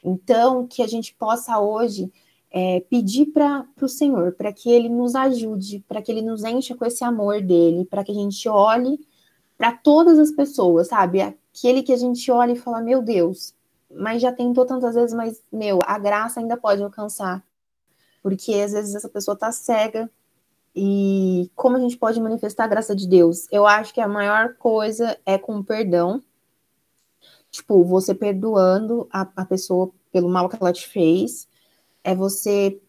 Então, 0.03 0.65
que 0.67 0.82
a 0.82 0.88
gente 0.88 1.13
possa 1.15 1.59
hoje 1.59 2.11
é, 2.51 2.80
pedir 2.89 3.27
para 3.27 3.65
o 3.82 3.88
Senhor, 3.88 4.34
para 4.34 4.51
que 4.51 4.69
Ele 4.69 4.89
nos 4.89 5.15
ajude, 5.15 5.84
para 5.88 6.01
que 6.01 6.11
Ele 6.11 6.21
nos 6.21 6.43
encha 6.43 6.75
com 6.75 6.86
esse 6.86 7.03
amor 7.03 7.41
dele, 7.41 7.86
para 7.86 8.03
que 8.03 8.11
a 8.11 8.15
gente 8.15 8.47
olhe 8.47 8.99
para 9.57 9.73
todas 9.73 10.17
as 10.17 10.32
pessoas, 10.32 10.88
sabe? 10.88 11.21
Aquele 11.21 11.84
que 11.84 11.91
a 11.91 11.97
gente 11.97 12.32
olha 12.32 12.53
e 12.53 12.55
fala, 12.55 12.82
meu 12.82 13.01
Deus, 13.01 13.53
mas 13.93 14.21
já 14.21 14.32
tentou 14.32 14.65
tantas 14.65 14.95
vezes, 14.95 15.13
mas, 15.13 15.41
meu, 15.51 15.80
a 15.86 15.99
graça 15.99 16.39
ainda 16.39 16.55
pode 16.55 16.82
alcançar. 16.82 17.43
Porque 18.21 18.53
às 18.53 18.71
vezes 18.71 18.95
essa 18.95 19.09
pessoa 19.09 19.34
está 19.34 19.51
cega. 19.51 20.09
E 20.76 21.49
como 21.55 21.78
a 21.78 21.80
gente 21.80 21.97
pode 21.97 22.22
manifestar 22.22 22.65
a 22.65 22.67
graça 22.67 22.95
de 22.95 23.07
Deus? 23.07 23.47
Eu 23.51 23.65
acho 23.65 23.93
que 23.93 24.01
a 24.01 24.07
maior 24.07 24.55
coisa 24.55 25.17
é 25.26 25.38
com 25.38 25.63
perdão. 25.63 26.22
Tipo, 27.51 27.84
você 27.84 28.13
perdoando 28.13 29.07
a, 29.11 29.28
a 29.36 29.45
pessoa 29.45 29.91
pelo 30.11 30.30
mal 30.30 30.47
que 30.49 30.57
ela 30.59 30.74
te 30.74 30.88
fez. 30.88 31.47
É 32.03 32.15
você 32.15 32.80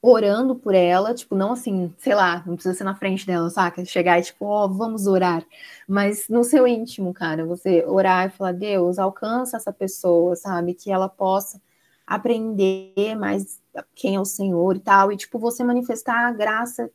orando 0.00 0.54
por 0.54 0.74
ela, 0.74 1.12
tipo, 1.12 1.34
não 1.34 1.52
assim, 1.52 1.92
sei 1.98 2.14
lá, 2.14 2.42
não 2.46 2.54
precisa 2.54 2.74
ser 2.74 2.84
na 2.84 2.94
frente 2.94 3.26
dela, 3.26 3.50
saca? 3.50 3.84
Chegar 3.84 4.18
e 4.18 4.22
tipo, 4.22 4.44
ó, 4.46 4.64
oh, 4.64 4.68
vamos 4.68 5.06
orar. 5.06 5.44
Mas 5.88 6.28
no 6.28 6.44
seu 6.44 6.66
íntimo, 6.66 7.12
cara, 7.12 7.44
você 7.44 7.84
orar 7.84 8.26
e 8.26 8.30
falar, 8.30 8.52
Deus, 8.52 8.98
alcança 8.98 9.56
essa 9.56 9.72
pessoa, 9.72 10.36
sabe? 10.36 10.74
Que 10.74 10.92
ela 10.92 11.08
possa 11.08 11.60
aprender 12.06 13.16
mais 13.16 13.60
quem 13.94 14.16
é 14.16 14.20
o 14.20 14.24
Senhor 14.24 14.76
e 14.76 14.80
tal. 14.80 15.12
E, 15.12 15.16
tipo, 15.16 15.38
você 15.38 15.64
manifestar 15.64 16.26
a 16.26 16.32
graça 16.32 16.90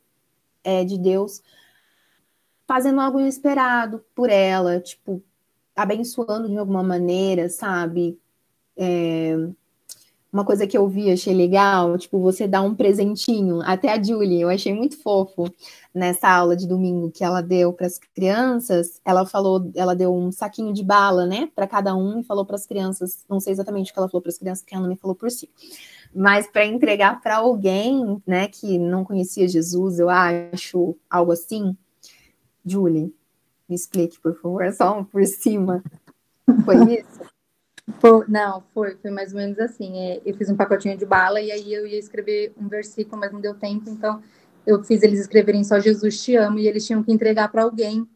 é, 0.64 0.84
de 0.84 0.98
Deus 0.98 1.42
fazendo 2.66 3.00
algo 3.00 3.20
inesperado 3.20 4.02
por 4.14 4.30
ela, 4.30 4.80
tipo, 4.80 5.22
abençoando 5.76 6.48
de 6.48 6.56
alguma 6.56 6.82
maneira, 6.82 7.48
sabe? 7.48 8.18
É, 8.76 9.36
uma 10.32 10.44
coisa 10.44 10.66
que 10.66 10.76
eu 10.76 10.88
vi, 10.88 11.12
achei 11.12 11.32
legal, 11.32 11.96
tipo, 11.96 12.18
você 12.18 12.48
dá 12.48 12.60
um 12.60 12.74
presentinho, 12.74 13.60
até 13.62 13.92
a 13.92 14.02
Julie, 14.02 14.40
eu 14.40 14.48
achei 14.48 14.74
muito 14.74 15.00
fofo 15.00 15.44
nessa 15.94 16.28
aula 16.28 16.56
de 16.56 16.66
domingo 16.66 17.08
que 17.08 17.22
ela 17.22 17.40
deu 17.40 17.72
para 17.72 17.86
as 17.86 17.98
crianças, 17.98 19.00
ela 19.04 19.24
falou, 19.24 19.70
ela 19.76 19.94
deu 19.94 20.12
um 20.12 20.32
saquinho 20.32 20.72
de 20.72 20.82
bala, 20.82 21.24
né, 21.24 21.48
para 21.54 21.68
cada 21.68 21.94
um 21.94 22.18
e 22.18 22.24
falou 22.24 22.44
para 22.44 22.56
as 22.56 22.66
crianças, 22.66 23.24
não 23.28 23.38
sei 23.38 23.52
exatamente 23.52 23.92
o 23.92 23.94
que 23.94 23.98
ela 24.00 24.08
falou 24.08 24.22
para 24.22 24.30
as 24.30 24.38
crianças, 24.38 24.62
porque 24.62 24.74
ela 24.74 24.82
não 24.82 24.90
me 24.90 24.96
falou 24.96 25.14
por 25.14 25.30
si, 25.30 25.48
mas 26.14 26.46
para 26.46 26.64
entregar 26.64 27.20
para 27.20 27.36
alguém, 27.36 28.22
né, 28.26 28.46
que 28.48 28.78
não 28.78 29.04
conhecia 29.04 29.48
Jesus, 29.48 29.98
eu 29.98 30.08
acho, 30.08 30.96
algo 31.10 31.32
assim. 31.32 31.76
Julie, 32.64 33.12
me 33.68 33.74
explique, 33.74 34.20
por 34.20 34.34
favor, 34.40 34.72
só 34.72 35.02
por 35.04 35.26
cima. 35.26 35.82
Foi 36.64 36.76
isso? 37.00 37.20
Foi, 38.00 38.24
não, 38.28 38.62
foi, 38.72 38.96
foi 38.96 39.10
mais 39.10 39.32
ou 39.32 39.38
menos 39.38 39.58
assim. 39.58 39.98
É, 39.98 40.22
eu 40.24 40.34
fiz 40.34 40.48
um 40.48 40.56
pacotinho 40.56 40.96
de 40.96 41.04
bala 41.04 41.40
e 41.40 41.50
aí 41.50 41.72
eu 41.72 41.86
ia 41.86 41.98
escrever 41.98 42.52
um 42.56 42.68
versículo, 42.68 43.20
mas 43.20 43.32
não 43.32 43.40
deu 43.40 43.54
tempo, 43.54 43.90
então 43.90 44.22
eu 44.66 44.82
fiz 44.82 45.02
eles 45.02 45.20
escreverem 45.20 45.62
só 45.64 45.78
Jesus 45.78 46.22
te 46.22 46.36
amo 46.36 46.58
e 46.58 46.66
eles 46.66 46.86
tinham 46.86 47.02
que 47.02 47.12
entregar 47.12 47.50
para 47.50 47.64
alguém, 47.64 48.08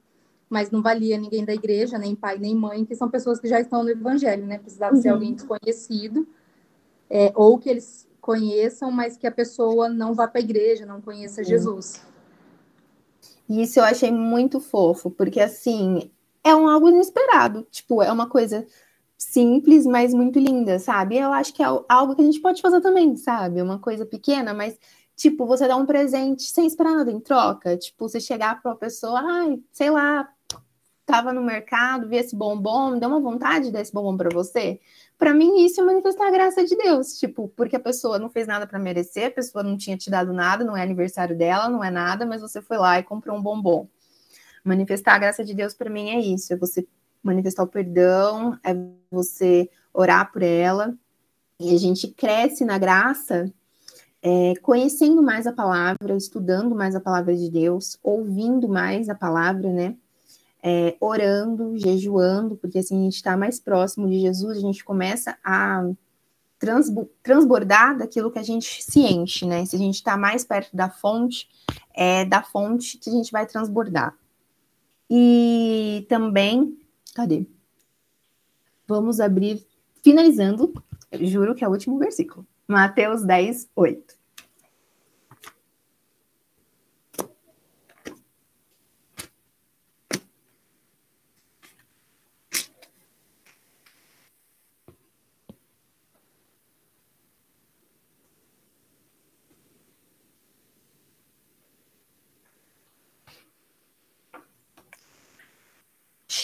mas 0.49 0.71
não 0.71 0.81
valia 0.81 1.19
ninguém 1.19 1.45
da 1.45 1.53
igreja, 1.53 1.99
nem 1.99 2.15
pai, 2.15 2.39
nem 2.39 2.55
mãe, 2.55 2.85
que 2.85 2.95
são 2.95 3.11
pessoas 3.11 3.39
que 3.39 3.49
já 3.49 3.61
estão 3.61 3.83
no 3.83 3.91
evangelho, 3.91 4.47
né? 4.47 4.59
Precisava 4.59 4.95
uhum. 4.95 5.03
ser 5.03 5.09
alguém 5.11 5.35
desconhecido, 5.35 6.27
é, 7.11 7.33
ou 7.35 7.59
que 7.59 7.69
eles 7.69 8.09
conheçam, 8.21 8.91
mas 8.91 9.17
que 9.17 9.27
a 9.27 9.33
pessoa 9.33 9.89
não 9.89 10.15
vá 10.15 10.29
para 10.29 10.41
a 10.41 10.45
igreja, 10.45 10.85
não 10.85 11.01
conheça 11.01 11.41
uhum. 11.41 11.47
Jesus. 11.47 12.03
Isso 13.49 13.79
eu 13.79 13.85
achei 13.85 14.11
muito 14.11 14.61
fofo, 14.61 15.11
porque 15.11 15.41
assim, 15.41 16.11
é 16.45 16.55
um 16.55 16.69
algo 16.69 16.89
inesperado, 16.89 17.67
tipo, 17.71 18.03
é 18.03 18.13
uma 18.13 18.29
coisa 18.29 18.67
simples, 19.17 19.87
mas 19.87 20.13
muito 20.13 20.39
linda, 20.39 20.79
sabe? 20.79 21.17
Eu 21.17 21.33
acho 21.33 21.53
que 21.55 21.63
é 21.63 21.67
algo 21.89 22.15
que 22.15 22.21
a 22.21 22.25
gente 22.25 22.41
pode 22.41 22.61
fazer 22.61 22.81
também, 22.81 23.17
sabe? 23.17 23.61
Uma 23.63 23.79
coisa 23.79 24.05
pequena, 24.05 24.53
mas 24.53 24.79
tipo, 25.17 25.45
você 25.47 25.67
dá 25.67 25.77
um 25.77 25.85
presente 25.85 26.45
sem 26.45 26.67
esperar 26.67 26.95
nada 26.95 27.11
em 27.11 27.19
troca, 27.19 27.77
tipo, 27.77 28.09
você 28.09 28.21
chegar 28.21 28.63
para 28.63 28.71
uma 28.71 28.77
pessoa, 28.77 29.21
ai, 29.21 29.59
sei 29.73 29.91
lá, 29.91 30.29
tava 31.09 31.33
no 31.33 31.43
mercado, 31.43 32.07
vi 32.07 32.17
esse 32.17 32.37
bombom, 32.37 32.91
me 32.91 33.01
deu 33.01 33.09
uma 33.09 33.19
vontade 33.19 33.67
de 33.67 33.73
dar 33.73 33.81
esse 33.81 33.91
bombom 33.91 34.15
para 34.15 34.29
você. 34.29 34.79
Para 35.17 35.33
mim 35.33 35.65
isso 35.65 35.81
é 35.81 35.85
manifestar 35.85 36.29
a 36.29 36.31
graça 36.31 36.63
de 36.63 36.77
Deus, 36.77 37.19
tipo, 37.19 37.49
porque 37.57 37.77
a 37.77 37.81
pessoa 37.81 38.19
não 38.19 38.29
fez 38.29 38.47
nada 38.47 38.67
para 38.67 38.79
merecer, 38.79 39.29
a 39.29 39.31
pessoa 39.31 39.65
não 39.65 39.79
tinha 39.79 39.97
te 39.97 40.11
dado 40.11 40.35
nada, 40.35 40.65
não 40.65 40.77
é 40.77 40.83
aniversário 40.83 41.35
dela, 41.35 41.71
não 41.71 41.83
é 41.83 41.91
nada, 41.91 42.27
mas 42.27 42.43
você 42.43 42.61
foi 42.61 42.77
lá 42.77 42.99
e 42.99 43.03
comprou 43.03 43.39
um 43.39 43.43
bombom. 43.43 43.89
Manifestar 44.63 45.15
a 45.15 45.19
graça 45.19 45.43
de 45.43 45.55
Deus 45.55 45.73
para 45.73 45.89
mim 45.89 46.11
é 46.11 46.21
isso, 46.21 46.53
é 46.53 46.57
você 46.57 46.87
manifestar 47.23 47.63
o 47.63 47.67
perdão, 47.67 48.59
é 48.63 48.77
você 49.11 49.71
orar 49.95 50.31
por 50.31 50.43
ela. 50.43 50.95
E 51.59 51.75
a 51.75 51.79
gente 51.79 52.09
cresce 52.09 52.67
na 52.67 52.77
graça 52.77 53.51
é, 54.23 54.53
conhecendo 54.61 55.23
mais 55.23 55.47
a 55.47 55.55
palavra, 55.55 56.15
estudando 56.19 56.75
mais 56.75 56.95
a 56.95 57.01
palavra 57.01 57.35
de 57.35 57.51
Deus, 57.51 57.99
ouvindo 58.03 58.69
mais 58.69 59.09
a 59.09 59.15
palavra, 59.15 59.73
né? 59.73 59.97
É, 60.63 60.97
orando, 61.01 61.79
jejuando, 61.79 62.57
porque 62.57 62.79
assim 62.79 62.99
a 62.99 63.05
gente 63.05 63.15
está 63.15 63.37
mais 63.37 63.61
próximo 63.61 64.09
de 64.09 64.19
Jesus, 64.19 64.59
a 64.59 64.61
gente 64.61 64.85
começa 64.85 65.39
a 65.45 65.89
transbordar 67.23 67.97
daquilo 67.97 68.33
que 68.33 68.39
a 68.41 68.43
gente 68.43 68.83
se 68.83 68.99
enche, 69.01 69.47
né? 69.47 69.65
Se 69.65 69.77
a 69.77 69.79
gente 69.79 69.95
está 69.95 70.17
mais 70.17 70.45
perto 70.45 70.75
da 70.75 70.91
fonte, 70.91 71.49
é 71.95 72.25
da 72.25 72.43
fonte 72.43 72.99
que 72.99 73.09
a 73.09 73.13
gente 73.13 73.31
vai 73.31 73.47
transbordar. 73.47 74.17
E 75.09 76.05
também 76.09 76.77
Cadê? 77.19 77.45
Vamos 78.87 79.19
abrir, 79.19 79.67
finalizando, 80.05 80.73
juro 81.21 81.53
que 81.53 81.65
é 81.65 81.69
o 81.69 81.71
último 81.73 81.99
versículo. 81.99 82.47
Mateus 82.69 83.25
10, 83.25 83.69
8. 83.75 84.18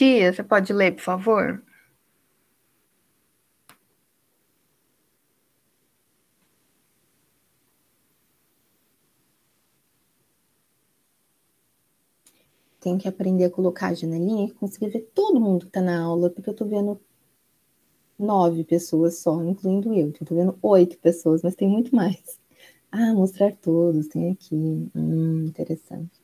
Tia, 0.05 0.31
você 0.35 0.43
pode 0.43 0.71
ler, 0.71 0.93
por 0.93 1.01
favor? 1.01 1.63
Tem 12.79 12.97
que 12.97 13.09
aprender 13.09 13.47
a 13.47 13.51
colocar 13.51 13.89
a 13.89 13.95
janelinha 13.95 14.47
e 14.47 14.53
conseguir 14.53 14.89
ver 14.91 15.11
todo 15.13 15.41
mundo 15.41 15.63
que 15.63 15.71
está 15.71 15.81
na 15.81 16.01
aula, 16.01 16.31
porque 16.31 16.49
eu 16.49 16.53
estou 16.53 16.69
vendo 16.69 17.01
nove 18.19 18.65
pessoas 18.65 19.19
só, 19.19 19.41
incluindo 19.43 19.93
eu. 19.95 20.09
Estou 20.11 20.37
vendo 20.37 20.59
oito 20.63 20.99
pessoas, 20.99 21.43
mas 21.43 21.55
tem 21.55 21.69
muito 21.69 21.95
mais. 21.95 22.41
Ah, 22.93 23.13
mostrar 23.15 23.55
todos, 23.57 24.09
tem 24.09 24.33
aqui. 24.33 24.57
Hum, 24.95 25.47
interessante. 25.47 26.24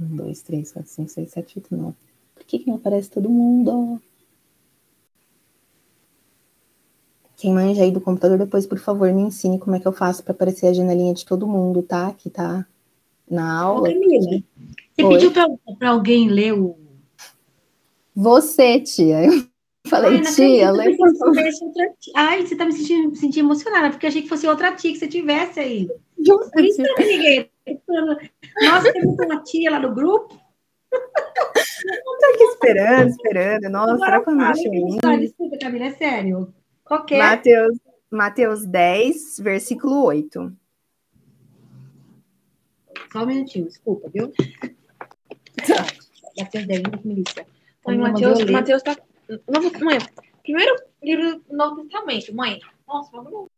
Um, 0.00 0.16
dois, 0.16 0.42
três, 0.42 0.72
quatro, 0.72 0.90
cinco, 0.90 1.10
seis, 1.10 1.30
sete, 1.30 1.58
oito, 1.58 1.76
nove. 1.76 1.96
Por 2.34 2.44
que, 2.44 2.60
que 2.60 2.68
não 2.68 2.76
aparece 2.76 3.10
todo 3.10 3.28
mundo? 3.28 4.00
Quem 7.36 7.52
manja 7.52 7.82
aí 7.82 7.90
do 7.90 8.00
computador, 8.00 8.38
depois, 8.38 8.66
por 8.66 8.78
favor, 8.78 9.12
me 9.12 9.22
ensine 9.22 9.58
como 9.58 9.76
é 9.76 9.80
que 9.80 9.86
eu 9.86 9.92
faço 9.92 10.24
para 10.24 10.32
aparecer 10.32 10.66
a 10.66 10.72
janelinha 10.72 11.14
de 11.14 11.24
todo 11.24 11.46
mundo, 11.46 11.82
tá? 11.82 12.12
Que 12.12 12.28
tá 12.28 12.66
na 13.30 13.60
aula. 13.60 13.88
Ô, 13.88 13.92
Camila, 13.92 14.20
você 14.20 15.04
Oi? 15.04 15.12
pediu 15.14 15.32
para 15.32 15.90
alguém 15.90 16.28
ler 16.28 16.54
o. 16.54 16.76
Você, 18.14 18.80
tia. 18.80 19.24
Eu 19.24 19.48
falei, 19.86 20.16
Ai, 20.16 20.22
tia, 20.22 20.66
favor. 20.66 21.34
Ai, 22.14 22.46
você 22.46 22.56
tá 22.56 22.64
me 22.64 22.72
sentindo, 22.72 23.10
me 23.10 23.16
sentindo 23.16 23.46
emocionada, 23.46 23.90
porque 23.90 24.06
achei 24.06 24.22
que 24.22 24.28
fosse 24.28 24.46
outra 24.46 24.74
tia 24.74 24.92
que 24.92 24.98
você 24.98 25.08
tivesse 25.08 25.60
aí. 25.60 25.88
Por 26.26 26.64
isso 26.64 26.82
eu 26.82 26.94
liguei. 26.98 27.50
Nossa, 28.62 28.92
tem 28.92 29.02
uma 29.04 29.42
tia 29.42 29.70
lá 29.70 29.80
no 29.80 29.94
grupo. 29.94 30.38
Tô 30.90 32.26
aqui 32.34 32.44
esperando, 32.44 33.08
esperando. 33.10 33.68
Nossa, 33.70 33.98
será 33.98 34.22
que 34.22 34.30
eu 34.30 34.34
não 34.34 34.52
deixo 34.52 34.68
em 34.68 35.20
Desculpa, 35.20 35.58
Camila, 35.58 35.86
é 35.86 35.92
sério. 35.92 36.52
Qualquer. 36.84 37.18
Mateus, 37.18 37.78
Mateus 38.10 38.66
10, 38.66 39.38
versículo 39.40 40.04
8. 40.04 40.52
Só 43.12 43.22
um 43.22 43.26
minutinho, 43.26 43.66
desculpa, 43.66 44.08
viu? 44.08 44.32
Mateus 46.38 46.66
10, 46.66 46.82
milícia. 47.04 47.46
Mãe, 47.86 47.98
Mateus, 47.98 48.44
Mateus 48.50 48.82
tá. 48.82 48.96
Novo, 49.28 49.84
mãe, 49.84 49.98
primeiro 50.42 50.74
livro 51.02 51.40
do 51.40 51.56
Novo 51.56 51.82
Testamento, 51.82 52.34
mãe. 52.34 52.58
Nossa, 52.86 53.10
vamos 53.12 53.48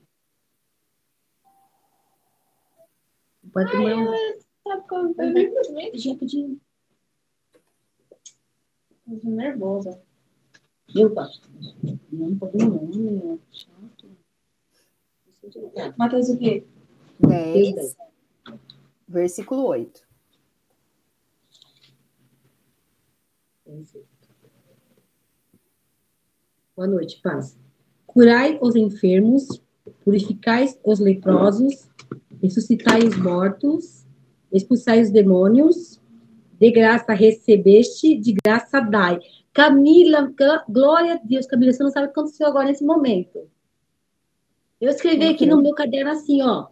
Pode 3.53 3.71
tomar 3.73 3.97
um. 3.97 4.13
O 4.65 5.99
Gente, 5.99 6.27
de. 6.27 6.59
nervosa. 9.25 10.01
Eu 10.95 11.11
gosto. 11.11 11.49
Não 12.13 12.37
pode 12.37 12.59
não, 12.59 13.41
é 15.75 15.93
Matheus 15.97 16.29
o 16.29 16.39
quê? 16.39 16.67
10, 17.21 17.97
versículo 19.09 19.67
8. 19.67 20.07
Boa 26.81 26.89
noite, 26.89 27.21
paz. 27.23 27.59
Curai 28.07 28.59
os 28.63 28.75
enfermos, 28.75 29.61
purificai 30.03 30.67
os 30.83 30.99
leprosos, 30.99 31.87
ressuscitai 32.43 33.01
os 33.07 33.19
mortos, 33.19 34.07
expulsai 34.51 35.03
os 35.03 35.11
demônios, 35.11 36.01
de 36.59 36.71
graça 36.71 37.13
recebeste, 37.13 38.17
de 38.17 38.35
graça 38.43 38.81
dai. 38.81 39.21
Camila, 39.53 40.33
glória 40.67 41.17
a 41.17 41.21
Deus, 41.23 41.45
Camila, 41.45 41.71
você 41.71 41.83
não 41.83 41.91
sabe 41.91 42.07
o 42.07 42.13
que 42.13 42.19
aconteceu 42.19 42.47
agora 42.47 42.69
nesse 42.69 42.83
momento. 42.83 43.47
Eu 44.81 44.89
escrevi 44.89 45.29
aqui 45.29 45.45
no 45.45 45.61
meu 45.61 45.75
caderno 45.75 46.13
assim, 46.13 46.41
ó, 46.41 46.67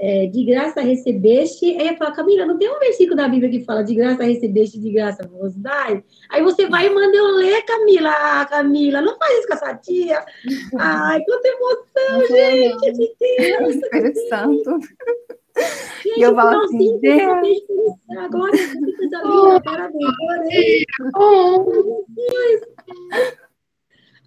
é, 0.00 0.26
de 0.26 0.44
graça 0.44 0.80
recebeste, 0.80 1.76
aí 1.78 1.88
eu 1.88 1.96
falo, 1.96 2.14
Camila, 2.14 2.44
não 2.44 2.58
tem 2.58 2.68
um 2.68 2.78
versículo 2.80 3.16
da 3.16 3.28
Bíblia 3.28 3.50
que 3.50 3.64
fala 3.64 3.84
de 3.84 3.94
graça 3.94 4.24
recebeste, 4.24 4.80
de 4.80 4.90
graça 4.90 5.28
vos 5.28 5.54
dai? 5.54 6.02
Aí 6.28 6.42
você 6.42 6.66
vai 6.66 6.86
e 6.86 6.90
manda 6.90 7.16
eu 7.16 7.26
ler, 7.36 7.62
Camila. 7.62 8.10
Ah, 8.10 8.46
Camila, 8.46 9.00
não 9.00 9.16
faz 9.16 9.38
isso 9.38 9.46
com 9.46 9.54
a 9.54 9.56
sua 9.58 9.74
tia. 9.76 10.24
Ai, 10.76 11.22
quanta 11.24 11.48
emoção, 11.48 12.36
gente, 12.36 12.92
de 12.92 13.14
Deus. 13.18 13.76
Espírito 13.76 14.28
Santo. 14.28 14.78
Gente, 16.02 16.18
e 16.18 16.22
eu 16.22 16.34
falo 16.34 16.64
assim, 16.64 16.98
Deus. 16.98 17.22
Agora, 18.18 18.56
linda, 18.56 19.60
parabéns. 19.62 20.84
Oh, 21.14 22.04
Deus. 22.08 22.60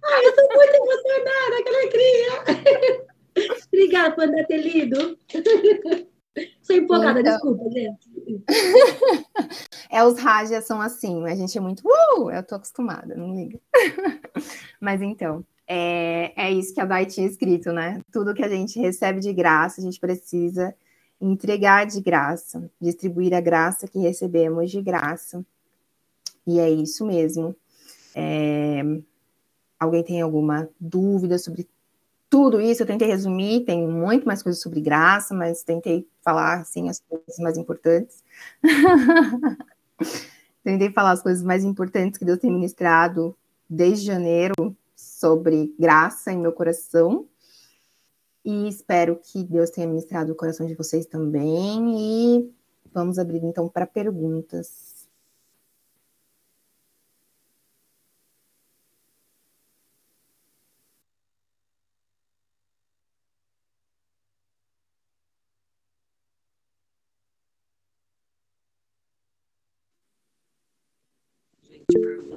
Ai, 0.06 0.26
eu 0.26 0.34
tô 0.34 0.42
muito 0.54 0.74
emocionada, 0.74 1.62
que 1.62 1.68
alegria. 1.68 3.04
Obrigada 3.72 4.14
por 4.14 4.46
ter 4.46 4.58
lido. 4.58 5.18
Sou 6.62 6.76
empolgada, 6.76 7.20
então... 7.20 7.32
desculpa, 7.32 7.70
gente. 7.70 8.08
é, 9.90 10.02
os 10.04 10.18
rádios 10.18 10.64
são 10.64 10.80
assim, 10.80 11.24
a 11.26 11.34
gente 11.34 11.56
é 11.56 11.60
muito. 11.60 11.82
Uh, 11.86 12.30
eu 12.30 12.42
tô 12.42 12.56
acostumada, 12.56 13.14
não 13.14 13.34
liga. 13.34 13.60
Mas 14.80 15.00
então, 15.00 15.44
é, 15.66 16.32
é 16.36 16.52
isso 16.52 16.74
que 16.74 16.80
a 16.80 16.84
Dai 16.84 17.06
tinha 17.06 17.26
escrito, 17.26 17.72
né? 17.72 18.00
Tudo 18.12 18.34
que 18.34 18.42
a 18.42 18.48
gente 18.48 18.78
recebe 18.78 19.20
de 19.20 19.32
graça, 19.32 19.80
a 19.80 19.84
gente 19.84 20.00
precisa 20.00 20.74
entregar 21.20 21.86
de 21.86 22.00
graça, 22.00 22.70
distribuir 22.80 23.32
a 23.32 23.40
graça 23.40 23.86
que 23.86 23.98
recebemos 23.98 24.70
de 24.70 24.82
graça. 24.82 25.44
E 26.46 26.58
é 26.58 26.68
isso 26.68 27.06
mesmo. 27.06 27.56
É... 28.14 28.82
Alguém 29.78 30.02
tem 30.02 30.20
alguma 30.20 30.68
dúvida 30.80 31.38
sobre 31.38 31.68
tudo 32.34 32.60
isso 32.60 32.82
eu 32.82 32.86
tentei 32.88 33.06
resumir, 33.06 33.60
tem 33.60 33.86
muito 33.86 34.26
mais 34.26 34.42
coisas 34.42 34.60
sobre 34.60 34.80
graça, 34.80 35.32
mas 35.32 35.62
tentei 35.62 36.04
falar 36.20 36.62
assim 36.62 36.88
as 36.88 36.98
coisas 36.98 37.38
mais 37.38 37.56
importantes. 37.56 38.24
tentei 40.64 40.90
falar 40.90 41.12
as 41.12 41.22
coisas 41.22 41.44
mais 41.44 41.62
importantes 41.62 42.18
que 42.18 42.24
Deus 42.24 42.40
tem 42.40 42.50
ministrado 42.50 43.36
desde 43.70 44.06
janeiro 44.06 44.76
sobre 44.96 45.72
graça 45.78 46.32
em 46.32 46.38
meu 46.38 46.50
coração. 46.50 47.28
E 48.44 48.66
espero 48.66 49.16
que 49.22 49.44
Deus 49.44 49.70
tenha 49.70 49.86
ministrado 49.86 50.32
o 50.32 50.34
coração 50.34 50.66
de 50.66 50.74
vocês 50.74 51.06
também. 51.06 51.94
E 51.96 52.52
vamos 52.92 53.16
abrir 53.16 53.44
então 53.44 53.68
para 53.68 53.86
perguntas. 53.86 54.93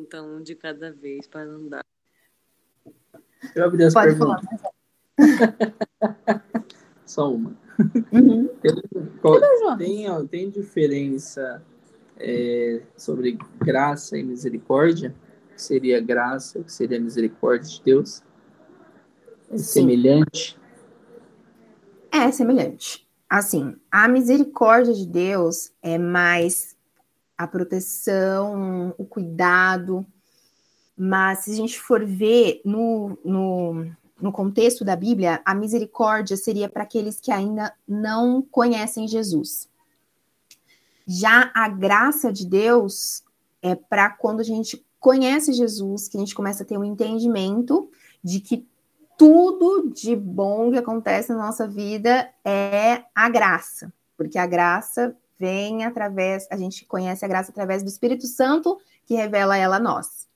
Pergunta 0.07 0.21
um 0.23 0.41
de 0.41 0.55
cada 0.55 0.91
vez 0.91 1.27
para 1.27 1.45
não 1.45 1.67
dar. 1.67 1.85
Eu 3.53 3.65
abri 3.65 3.83
as 3.83 3.93
Pode 3.93 4.15
perguntas. 4.15 4.45
Só 7.05 7.31
uma. 7.31 7.55
Uhum. 8.11 8.47
Tem, 8.61 8.73
qual, 9.21 9.39
tem, 9.77 10.27
tem, 10.27 10.49
diferença 10.49 11.63
é, 12.17 12.81
sobre 12.95 13.37
graça 13.59 14.17
e 14.17 14.23
misericórdia? 14.23 15.13
Que 15.55 15.61
seria 15.61 16.01
graça, 16.01 16.63
que 16.63 16.71
seria 16.71 16.99
misericórdia 16.99 17.69
de 17.69 17.83
Deus? 17.83 18.23
É 19.49 19.57
semelhante? 19.57 20.59
É 22.11 22.31
semelhante. 22.31 23.07
Assim, 23.29 23.75
a 23.91 24.07
misericórdia 24.07 24.93
de 24.93 25.05
Deus 25.05 25.71
é 25.81 25.97
mais 25.97 26.76
a 27.37 27.45
proteção, 27.45 28.93
o 28.97 29.05
cuidado. 29.05 30.05
Mas 30.97 31.39
se 31.39 31.51
a 31.51 31.55
gente 31.55 31.79
for 31.79 32.03
ver 32.03 32.61
no, 32.65 33.17
no, 33.23 33.91
no 34.19 34.31
contexto 34.31 34.83
da 34.83 34.95
Bíblia, 34.95 35.41
a 35.45 35.53
misericórdia 35.53 36.35
seria 36.35 36.67
para 36.67 36.83
aqueles 36.83 37.19
que 37.19 37.31
ainda 37.31 37.73
não 37.87 38.41
conhecem 38.41 39.07
Jesus. 39.07 39.69
Já 41.05 41.51
a 41.53 41.69
graça 41.69 42.33
de 42.33 42.45
Deus 42.45 43.23
é 43.61 43.75
para 43.75 44.09
quando 44.09 44.39
a 44.39 44.43
gente 44.43 44.83
conhece 44.99 45.53
Jesus, 45.53 46.07
que 46.07 46.17
a 46.17 46.19
gente 46.19 46.35
começa 46.35 46.63
a 46.63 46.65
ter 46.65 46.77
um 46.77 46.83
entendimento 46.83 47.89
de 48.23 48.39
que 48.39 48.67
tudo 49.17 49.89
de 49.89 50.15
bom 50.15 50.71
que 50.71 50.77
acontece 50.77 51.31
na 51.31 51.37
nossa 51.37 51.67
vida 51.67 52.29
é 52.43 53.03
a 53.15 53.29
graça, 53.29 53.91
porque 54.15 54.37
a 54.37 54.45
graça 54.45 55.15
vem 55.39 55.83
através, 55.83 56.47
a 56.51 56.57
gente 56.57 56.85
conhece 56.85 57.23
a 57.23 57.27
graça 57.27 57.51
através 57.51 57.83
do 57.83 57.89
Espírito 57.89 58.25
Santo 58.27 58.79
que 59.05 59.15
revela 59.15 59.57
ela 59.57 59.77
a 59.77 59.79
nós. 59.79 60.27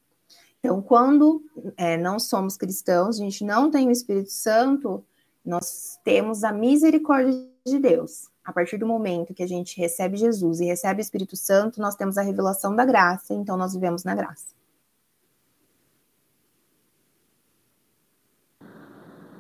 Então, 0.60 0.82
quando 0.82 1.44
é, 1.76 1.98
não 1.98 2.20
somos 2.20 2.56
cristãos, 2.56 3.20
a 3.20 3.24
gente 3.24 3.44
não 3.44 3.72
tem 3.72 3.88
o 3.88 3.92
Espírito 3.92 4.32
Santo, 4.32 5.04
nós 5.44 6.00
temos 6.04 6.44
a 6.44 6.54
misericórdia 6.54 7.34
de 7.66 7.80
Deus. 7.80 8.30
A 8.44 8.52
partir 8.54 8.78
do 8.78 8.88
momento 8.88 9.34
que 9.34 9.44
a 9.44 9.48
gente 9.48 9.80
recebe 9.80 10.18
Jesus 10.18 10.60
e 10.60 10.66
recebe 10.66 11.00
o 11.00 11.02
Espírito 11.02 11.36
Santo, 11.36 11.82
nós 11.82 11.96
temos 11.96 12.18
a 12.18 12.22
revelação 12.22 12.76
da 12.76 12.86
graça, 12.86 13.34
então 13.34 13.58
nós 13.58 13.74
vivemos 13.74 14.04
na 14.04 14.16
graça. 14.16 14.48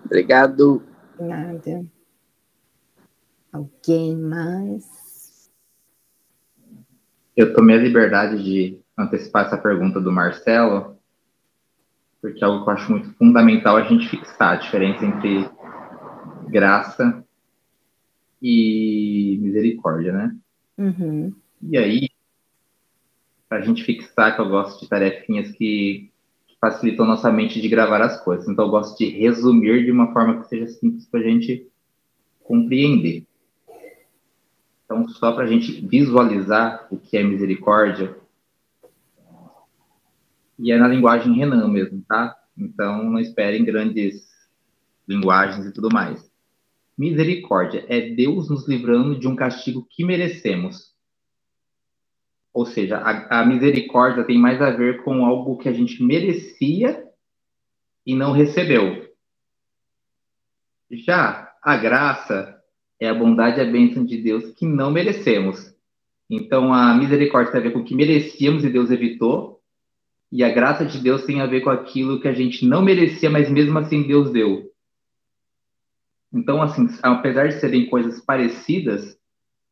Obrigado. 0.05 0.84
Nada. 1.20 1.86
Alguém 3.53 4.16
mais? 4.16 5.00
Eu 7.41 7.55
tomei 7.55 7.75
a 7.75 7.81
liberdade 7.81 8.43
de 8.43 8.79
antecipar 8.95 9.47
essa 9.47 9.57
pergunta 9.57 9.99
do 9.99 10.11
Marcelo, 10.11 10.95
porque 12.21 12.43
é 12.43 12.45
algo 12.45 12.63
que 12.63 12.69
eu 12.69 12.73
acho 12.73 12.91
muito 12.91 13.11
fundamental 13.15 13.77
a 13.77 13.81
gente 13.81 14.07
fixar 14.07 14.53
a 14.53 14.55
diferença 14.57 15.03
entre 15.03 15.49
graça 16.49 17.25
e 18.39 19.39
misericórdia, 19.41 20.13
né? 20.13 20.35
Uhum. 20.77 21.33
E 21.63 21.79
aí, 21.79 22.09
para 23.49 23.57
a 23.57 23.61
gente 23.61 23.83
fixar, 23.83 24.35
que 24.35 24.41
eu 24.41 24.47
gosto 24.47 24.79
de 24.79 24.87
tarefinhas 24.87 25.49
que 25.51 26.11
facilitam 26.59 27.07
nossa 27.07 27.31
mente 27.31 27.59
de 27.59 27.67
gravar 27.67 28.03
as 28.03 28.23
coisas. 28.23 28.47
Então, 28.47 28.65
eu 28.65 28.71
gosto 28.71 28.95
de 28.99 29.09
resumir 29.09 29.83
de 29.83 29.91
uma 29.91 30.13
forma 30.13 30.41
que 30.41 30.47
seja 30.47 30.67
simples 30.67 31.07
para 31.07 31.21
a 31.21 31.23
gente 31.23 31.67
compreender. 32.43 33.25
Então, 34.91 35.07
só 35.07 35.31
para 35.31 35.45
a 35.45 35.47
gente 35.47 35.87
visualizar 35.87 36.85
o 36.91 36.97
que 36.97 37.15
é 37.15 37.23
misericórdia, 37.23 38.13
e 40.59 40.69
é 40.69 40.77
na 40.77 40.85
linguagem 40.85 41.33
Renan 41.33 41.69
mesmo, 41.69 42.03
tá? 42.05 42.35
Então, 42.57 43.01
não 43.01 43.17
esperem 43.17 43.63
grandes 43.63 44.29
linguagens 45.07 45.65
e 45.65 45.71
tudo 45.71 45.87
mais. 45.89 46.29
Misericórdia 46.97 47.85
é 47.87 48.09
Deus 48.09 48.49
nos 48.49 48.67
livrando 48.67 49.17
de 49.17 49.29
um 49.29 49.35
castigo 49.35 49.87
que 49.89 50.03
merecemos. 50.03 50.93
Ou 52.53 52.65
seja, 52.65 52.97
a, 52.97 53.39
a 53.39 53.45
misericórdia 53.45 54.25
tem 54.25 54.37
mais 54.37 54.61
a 54.61 54.71
ver 54.71 55.05
com 55.05 55.25
algo 55.25 55.57
que 55.57 55.69
a 55.69 55.73
gente 55.73 56.03
merecia 56.03 57.01
e 58.05 58.13
não 58.13 58.33
recebeu. 58.33 59.09
Já 60.91 61.49
a 61.63 61.77
graça 61.77 62.61
é 63.01 63.09
a 63.09 63.15
bondade 63.15 63.57
e 63.57 63.61
a 63.61 63.69
bênção 63.69 64.05
de 64.05 64.15
Deus 64.15 64.51
que 64.51 64.65
não 64.65 64.91
merecemos. 64.91 65.75
Então, 66.29 66.71
a 66.71 66.93
misericórdia 66.93 67.51
tem 67.51 67.59
a 67.59 67.63
ver 67.63 67.71
com 67.71 67.79
o 67.79 67.83
que 67.83 67.95
merecíamos 67.95 68.63
e 68.63 68.69
Deus 68.69 68.91
evitou, 68.91 69.59
e 70.31 70.43
a 70.43 70.49
graça 70.49 70.85
de 70.85 70.99
Deus 70.99 71.25
tem 71.25 71.41
a 71.41 71.47
ver 71.47 71.61
com 71.61 71.71
aquilo 71.71 72.21
que 72.21 72.27
a 72.27 72.33
gente 72.33 72.65
não 72.65 72.83
merecia, 72.83 73.29
mas 73.29 73.49
mesmo 73.49 73.77
assim 73.79 74.03
Deus 74.03 74.31
deu. 74.31 74.71
Então, 76.31 76.61
assim, 76.61 76.87
apesar 77.01 77.47
de 77.47 77.59
serem 77.59 77.89
coisas 77.89 78.23
parecidas, 78.23 79.17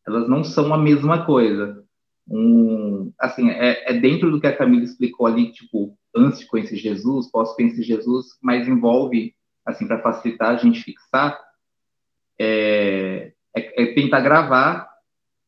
elas 0.06 0.28
não 0.28 0.44
são 0.44 0.74
a 0.74 0.78
mesma 0.78 1.26
coisa. 1.26 1.86
um, 2.28 3.12
assim, 3.18 3.50
é, 3.50 3.92
é, 3.92 3.94
dentro 4.00 4.30
do 4.30 4.42
que 4.42 4.48
a 4.48 4.56
Camila 4.56 4.84
explicou 4.84 5.28
ali, 5.28 5.52
tipo, 5.52 5.96
antes 6.16 6.40
de 6.40 6.48
conhecer 6.48 6.78
Jesus, 6.78 7.32
posso 7.32 7.56
conhecer 7.56 7.84
Jesus, 7.84 8.38
mas 8.42 8.68
envolve, 8.68 9.34
assim, 9.66 9.88
para 9.88 10.02
facilitar 10.02 10.50
a 10.50 10.58
gente 10.58 10.82
fixar, 10.82 11.40
é, 12.40 13.34
é, 13.56 13.84
é, 13.84 13.94
tentar 13.94 14.22
gravar 14.22 14.88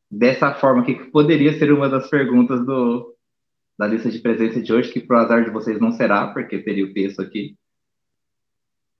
dessa 0.09 0.53
forma 0.53 0.83
que 0.83 0.93
poderia 0.93 1.57
ser 1.57 1.71
uma 1.71 1.87
das 1.87 2.09
perguntas 2.09 2.65
do, 2.65 3.15
da 3.79 3.87
lista 3.87 4.09
de 4.09 4.19
presença 4.19 4.61
de 4.61 4.73
hoje, 4.73 4.91
que 4.91 4.99
pro 4.99 5.17
azar 5.17 5.43
de 5.45 5.51
vocês 5.51 5.79
não 5.79 5.91
será, 5.91 6.27
porque 6.27 6.59
teria 6.59 6.85
o 6.85 6.93
texto 6.93 7.21
aqui. 7.21 7.55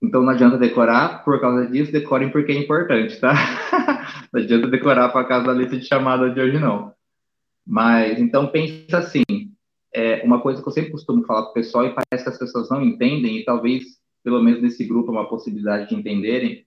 Então 0.02 0.22
não 0.22 0.30
adianta 0.30 0.58
decorar 0.58 1.22
por 1.24 1.40
causa 1.40 1.70
disso, 1.70 1.92
decorem 1.92 2.30
porque 2.30 2.50
é 2.50 2.56
importante, 2.56 3.20
tá? 3.20 3.32
não 4.32 4.40
adianta 4.42 4.66
decorar 4.66 5.10
por 5.10 5.28
causa 5.28 5.46
da 5.46 5.52
lista 5.52 5.76
de 5.76 5.84
chamada 5.84 6.30
de 6.30 6.40
hoje, 6.40 6.58
não. 6.58 6.92
Mas, 7.64 8.18
então, 8.18 8.48
pensa 8.48 8.98
assim, 8.98 9.22
é 9.94 10.24
uma 10.24 10.40
coisa 10.40 10.60
que 10.60 10.68
eu 10.68 10.72
sempre 10.72 10.90
costumo 10.90 11.24
falar 11.24 11.42
para 11.42 11.50
o 11.50 11.54
pessoal 11.54 11.86
e 11.86 11.94
parece 11.94 12.24
que 12.24 12.30
as 12.30 12.38
pessoas 12.38 12.68
não 12.70 12.82
entendem, 12.82 13.38
e 13.38 13.44
talvez, 13.44 13.84
pelo 14.24 14.42
menos 14.42 14.60
nesse 14.60 14.84
grupo, 14.84 15.10
é 15.10 15.12
uma 15.12 15.28
possibilidade 15.28 15.88
de 15.88 15.94
entenderem, 15.94 16.66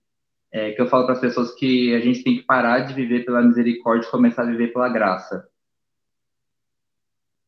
é 0.57 0.71
que 0.71 0.81
eu 0.81 0.87
falo 0.87 1.03
para 1.03 1.15
as 1.15 1.19
pessoas 1.19 1.53
que 1.53 1.93
a 1.93 1.99
gente 1.99 2.23
tem 2.23 2.37
que 2.37 2.43
parar 2.43 2.79
de 2.79 2.93
viver 2.93 3.25
pela 3.25 3.41
misericórdia 3.41 4.07
e 4.07 4.09
começar 4.09 4.43
a 4.43 4.45
viver 4.45 4.71
pela 4.71 4.87
graça. 4.87 5.45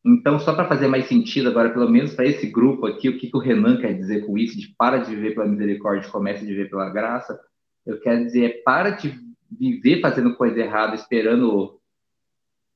Então, 0.04 0.38
só 0.38 0.54
para 0.54 0.68
fazer 0.68 0.88
mais 0.88 1.06
sentido 1.06 1.48
agora, 1.48 1.70
pelo 1.70 1.88
menos 1.88 2.14
para 2.14 2.26
esse 2.26 2.46
grupo 2.50 2.86
aqui, 2.86 3.08
o 3.08 3.18
que, 3.18 3.30
que 3.30 3.36
o 3.36 3.40
Renan 3.40 3.78
quer 3.80 3.94
dizer 3.94 4.26
com 4.26 4.36
isso, 4.36 4.58
de 4.58 4.74
para 4.76 4.98
de 4.98 5.14
viver 5.14 5.34
pela 5.34 5.46
misericórdia 5.46 6.06
e 6.06 6.10
comece 6.10 6.44
a 6.44 6.46
viver 6.46 6.68
pela 6.68 6.90
graça, 6.90 7.40
eu 7.86 7.98
quero 7.98 8.26
dizer, 8.26 8.44
é 8.44 8.62
para 8.62 8.90
de 8.90 9.18
viver 9.58 10.02
fazendo 10.02 10.36
coisa 10.36 10.60
errada, 10.60 10.94
esperando 10.94 11.80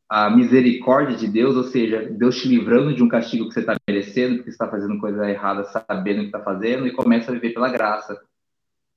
a 0.09 0.31
misericórdia 0.31 1.15
de 1.15 1.29
Deus, 1.29 1.57
ou 1.57 1.65
seja, 1.65 2.09
Deus 2.11 2.41
te 2.41 2.49
livrando 2.49 2.95
de 2.95 3.03
um 3.03 3.09
castigo 3.09 3.49
que 3.49 3.53
você 3.53 3.61
está 3.61 3.77
merecendo, 3.87 4.37
porque 4.37 4.51
você 4.51 4.55
está 4.55 4.69
fazendo 4.69 4.99
coisa 4.99 5.29
errada, 5.29 5.65
sabendo 5.65 6.21
o 6.21 6.23
que 6.23 6.29
está 6.29 6.41
fazendo, 6.41 6.87
e 6.87 6.93
começa 6.93 7.31
a 7.31 7.35
viver 7.35 7.53
pela 7.53 7.69
graça. 7.69 8.19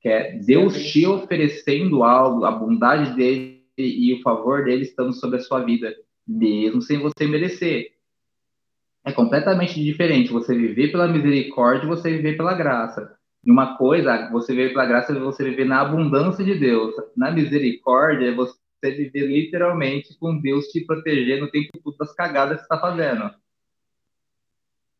Que 0.05 0.09
é 0.09 0.33
Deus 0.33 0.77
te 0.91 1.07
oferecendo 1.07 2.03
algo, 2.03 2.45
a 2.45 2.51
bondade 2.51 3.15
dele 3.15 3.65
e 3.75 4.13
o 4.13 4.21
favor 4.21 4.63
dele 4.63 4.83
estando 4.83 5.11
sobre 5.13 5.37
a 5.37 5.41
sua 5.41 5.63
vida, 5.63 5.95
mesmo 6.27 6.79
sem 6.79 6.99
você 6.99 7.25
merecer. 7.25 7.91
É 9.03 9.11
completamente 9.11 9.83
diferente 9.83 10.31
você 10.31 10.55
viver 10.55 10.91
pela 10.91 11.07
misericórdia 11.07 11.87
e 11.87 11.89
você 11.89 12.11
viver 12.11 12.37
pela 12.37 12.53
graça. 12.53 13.17
E 13.43 13.49
uma 13.49 13.77
coisa, 13.77 14.29
você 14.29 14.53
viver 14.53 14.73
pela 14.73 14.85
graça 14.85 15.11
é 15.11 15.19
você 15.19 15.43
viver 15.43 15.65
na 15.65 15.81
abundância 15.81 16.45
de 16.45 16.53
Deus. 16.53 16.93
Na 17.17 17.31
misericórdia, 17.31 18.27
é 18.27 18.35
você 18.35 18.55
viver 18.83 19.25
literalmente 19.25 20.15
com 20.19 20.39
Deus 20.39 20.67
te 20.67 20.81
protegendo 20.81 21.45
o 21.45 21.49
tempo 21.51 21.79
todo 21.83 21.97
das 21.97 22.13
cagadas 22.13 22.61
que 22.61 22.67
você 22.67 22.75
está 22.75 22.79
fazendo. 22.79 23.31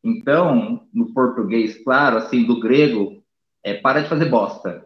Então, 0.04 0.88
no 0.92 1.14
português, 1.14 1.78
claro, 1.84 2.18
assim, 2.18 2.44
do 2.44 2.60
grego, 2.60 3.24
é 3.64 3.76
para 3.76 4.02
de 4.02 4.10
fazer 4.10 4.26
bosta. 4.26 4.84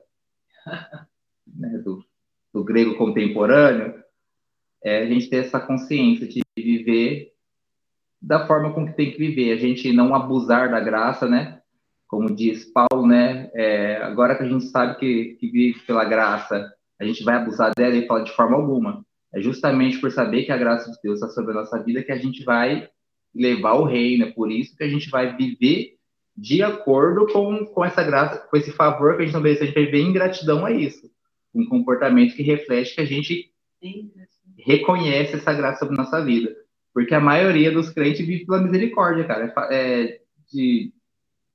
né? 1.47 1.77
do, 1.79 2.03
do, 2.53 2.63
grego 2.63 2.95
contemporâneo, 2.95 3.93
é 4.83 5.03
a 5.03 5.05
gente 5.05 5.29
ter 5.29 5.37
essa 5.37 5.59
consciência 5.59 6.27
de 6.27 6.41
viver 6.55 7.33
da 8.21 8.45
forma 8.45 8.73
com 8.73 8.85
que 8.85 8.93
tem 8.93 9.11
que 9.11 9.17
viver, 9.17 9.51
a 9.51 9.57
gente 9.57 9.91
não 9.93 10.13
abusar 10.13 10.69
da 10.69 10.79
graça, 10.79 11.27
né? 11.27 11.61
Como 12.07 12.35
diz 12.35 12.65
Paulo, 12.65 13.07
né? 13.07 13.49
É, 13.53 13.97
agora 13.97 14.35
que 14.35 14.43
a 14.43 14.47
gente 14.47 14.65
sabe 14.65 14.97
que, 14.99 15.37
que 15.39 15.49
vive 15.49 15.79
pela 15.81 16.03
graça, 16.03 16.73
a 16.99 17.05
gente 17.05 17.23
vai 17.23 17.35
abusar 17.35 17.71
dela 17.75 17.95
e 17.95 18.05
fala 18.07 18.23
de 18.23 18.31
forma 18.31 18.57
alguma. 18.57 19.05
É 19.33 19.39
justamente 19.41 19.99
por 19.99 20.11
saber 20.11 20.43
que 20.43 20.51
a 20.51 20.57
graça 20.57 20.91
de 20.91 20.97
Deus 21.03 21.21
está 21.21 21.29
sobre 21.29 21.51
a 21.51 21.61
nossa 21.61 21.81
vida 21.81 22.03
que 22.03 22.11
a 22.11 22.17
gente 22.17 22.43
vai 22.43 22.89
levar 23.33 23.73
o 23.73 23.85
reino. 23.85 24.25
É 24.25 24.31
por 24.31 24.51
isso 24.51 24.75
que 24.75 24.83
a 24.83 24.89
gente 24.89 25.09
vai 25.09 25.35
viver 25.35 25.98
de 26.39 26.63
acordo 26.63 27.27
com, 27.27 27.65
com 27.65 27.83
essa 27.83 28.01
graça, 28.01 28.39
com 28.39 28.55
esse 28.55 28.71
favor 28.71 29.15
que 29.15 29.23
a 29.23 29.25
gente 29.25 29.33
não 29.33 29.41
merece. 29.41 29.63
A 29.63 29.65
gente 29.65 29.75
vai 29.75 29.85
viver 29.85 29.99
em 29.99 30.13
gratidão 30.13 30.65
a 30.65 30.71
isso. 30.71 31.09
Um 31.53 31.65
comportamento 31.65 32.35
que 32.35 32.43
reflete 32.43 32.95
que 32.95 33.01
a 33.01 33.05
gente 33.05 33.51
reconhece 34.57 35.35
essa 35.35 35.53
graça 35.53 35.79
sobre 35.79 35.97
nossa 35.97 36.23
vida. 36.23 36.55
Porque 36.93 37.13
a 37.13 37.19
maioria 37.19 37.71
dos 37.71 37.89
crentes 37.89 38.25
vive 38.25 38.45
pela 38.45 38.61
misericórdia, 38.61 39.25
cara. 39.25 39.53
É, 39.69 40.03
é 40.03 40.19
de, 40.51 40.93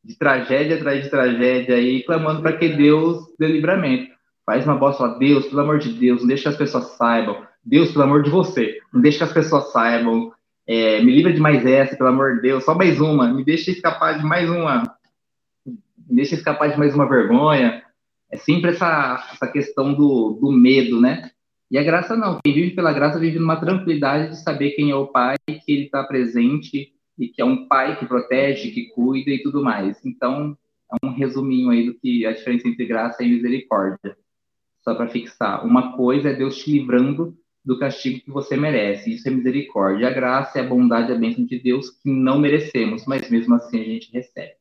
de 0.05 0.18
tragédia 0.18 0.76
atrás 0.76 1.03
de 1.03 1.11
tragédia 1.11 1.76
aí, 1.76 2.03
clamando 2.03 2.43
para 2.43 2.57
que 2.57 2.68
Deus 2.68 3.24
dê 3.39 3.47
livramento. 3.47 4.12
Faz 4.45 4.66
uma 4.66 4.76
bosta, 4.76 5.05
fala, 5.05 5.18
Deus, 5.18 5.47
pelo 5.47 5.62
amor 5.62 5.78
de 5.78 5.91
Deus, 5.95 6.20
não 6.20 6.28
deixa 6.28 6.43
que 6.43 6.49
as 6.51 6.57
pessoas 6.57 6.97
saibam. 6.97 7.47
Deus, 7.64 7.91
pelo 7.93 8.05
amor 8.05 8.22
de 8.22 8.28
você, 8.28 8.78
não 8.93 9.01
deixa 9.01 9.18
que 9.18 9.24
as 9.24 9.32
pessoas 9.32 9.72
saibam. 9.72 10.30
É, 10.67 11.03
me 11.03 11.12
livra 11.12 11.33
de 11.33 11.41
mais 11.41 11.65
essa, 11.67 11.97
pelo 11.97 12.09
amor 12.09 12.37
de 12.37 12.43
Deus, 12.43 12.65
só 12.65 12.75
mais 12.75 13.01
uma. 13.01 13.33
Me 13.33 13.45
deixa 13.45 13.71
escapar 13.71 14.19
de 14.19 14.25
mais 14.25 14.49
uma. 14.49 14.83
Me 15.67 16.17
deixa 16.17 16.35
escapar 16.35 16.71
de 16.71 16.79
mais 16.79 16.95
uma 16.95 17.09
vergonha. 17.09 17.83
É 18.31 18.37
sempre 18.37 18.71
essa, 18.71 19.29
essa 19.33 19.47
questão 19.47 19.93
do, 19.93 20.39
do 20.41 20.51
medo, 20.51 21.01
né? 21.01 21.31
E 21.71 21.79
a 21.79 21.83
graça 21.83 22.17
não. 22.17 22.39
Quem 22.43 22.55
vive 22.55 22.75
pela 22.75 22.93
graça 22.93 23.19
vive 23.19 23.39
numa 23.39 23.61
tranquilidade 23.61 24.31
de 24.31 24.43
saber 24.43 24.71
quem 24.71 24.91
é 24.91 24.95
o 24.95 25.09
Pai, 25.09 25.37
que 25.47 25.73
ele 25.73 25.85
está 25.85 26.03
presente 26.05 26.93
e 27.19 27.29
que 27.29 27.43
é 27.43 27.45
um 27.45 27.69
Pai 27.69 27.99
que 27.99 28.07
protege, 28.07 28.71
que 28.71 28.89
cuida 28.91 29.31
e 29.31 29.43
tudo 29.43 29.62
mais. 29.62 30.05
Então, 30.05 30.57
é 30.91 31.07
um 31.07 31.11
resuminho 31.11 31.71
aí 31.71 31.87
do 31.87 31.95
que 31.95 32.25
a 32.27 32.33
diferença 32.33 32.69
entre 32.69 32.87
graça 32.87 33.23
e 33.23 33.29
misericórdia 33.29 34.17
só 34.83 34.95
para 34.95 35.09
fixar. 35.09 35.65
Uma 35.65 35.97
coisa 35.97 36.31
é 36.31 36.35
Deus 36.35 36.59
te 36.59 36.71
livrando 36.71 37.37
do 37.65 37.79
castigo 37.79 38.21
que 38.21 38.31
você 38.31 38.57
merece. 38.57 39.15
Isso 39.15 39.27
é 39.27 39.31
misericórdia. 39.31 40.09
A 40.09 40.12
graça 40.12 40.59
é 40.59 40.62
a 40.62 40.67
bondade 40.67 41.11
e 41.11 41.15
a 41.15 41.19
bênção 41.19 41.47
de 41.47 41.59
Deus 41.59 41.91
que 41.91 42.11
não 42.11 42.39
merecemos, 42.39 43.07
mas 43.07 43.31
mesmo 43.31 43.55
assim 43.55 43.81
a 43.81 43.85
gente 43.85 44.12
recebe. 44.12 44.55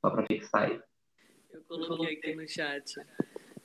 Só 0.00 0.10
para 0.10 0.26
fixar 0.26 0.64
aí. 0.64 0.80
Eu 1.50 1.62
coloquei 1.62 2.14
aqui 2.14 2.34
no 2.34 2.46
chat. 2.46 2.94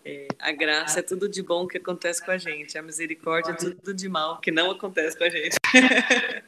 É, 0.05 0.27
a 0.39 0.51
graça 0.51 0.99
é 0.99 1.03
tudo 1.03 1.29
de 1.29 1.41
bom 1.41 1.67
que 1.67 1.77
acontece 1.77 2.23
com 2.23 2.31
a 2.31 2.37
gente. 2.37 2.77
A 2.77 2.81
misericórdia 2.81 3.51
é 3.51 3.55
tudo 3.55 3.93
de 3.93 4.07
mal 4.07 4.39
que 4.39 4.51
não 4.51 4.71
acontece 4.71 5.17
com 5.17 5.23
a 5.25 5.29
gente. 5.29 5.57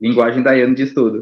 Linguagem 0.00 0.42
Daiane 0.42 0.74
diz 0.74 0.94
tudo. 0.94 1.18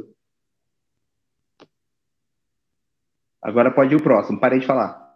Agora 3.42 3.70
pode 3.70 3.94
ir 3.94 3.96
o 3.96 4.02
próximo. 4.02 4.40
Parei 4.40 4.60
de 4.60 4.66
falar. 4.66 5.07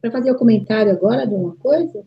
Para 0.00 0.10
fazer 0.10 0.30
o 0.30 0.36
comentário 0.36 0.92
agora 0.92 1.26
de 1.26 1.34
uma 1.34 1.54
coisa? 1.56 2.04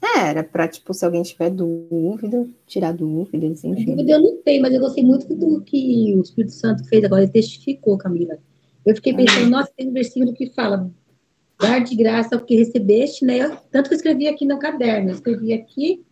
É, 0.00 0.28
era 0.30 0.44
para, 0.44 0.68
tipo, 0.68 0.94
se 0.94 1.04
alguém 1.04 1.22
tiver 1.22 1.50
dúvida, 1.50 2.48
tirar 2.66 2.92
dúvidas, 2.92 3.64
enfim. 3.64 3.84
Dúvida 3.84 4.12
eu 4.12 4.22
não 4.22 4.36
tenho, 4.42 4.62
mas 4.62 4.72
eu 4.72 4.80
gostei 4.80 5.04
muito 5.04 5.34
do 5.34 5.60
que 5.60 6.14
o 6.16 6.22
Espírito 6.22 6.52
Santo 6.52 6.84
fez 6.84 7.04
agora, 7.04 7.22
ele 7.22 7.32
testificou, 7.32 7.98
Camila. 7.98 8.38
Eu 8.86 8.94
fiquei 8.94 9.14
pensando, 9.14 9.46
ah. 9.46 9.50
nossa, 9.50 9.72
tem 9.76 9.88
um 9.88 9.92
versículo 9.92 10.32
que 10.32 10.50
fala, 10.54 10.90
dar 11.60 11.80
de 11.80 11.94
graça 11.96 12.36
o 12.36 12.44
que 12.44 12.56
recebeste, 12.56 13.24
né? 13.24 13.38
Eu, 13.38 13.56
tanto 13.70 13.88
que 13.88 13.94
eu 13.94 13.96
escrevi 13.96 14.28
aqui 14.28 14.46
no 14.46 14.58
caderno, 14.58 15.10
eu 15.10 15.14
escrevi 15.14 15.52
aqui, 15.52 16.04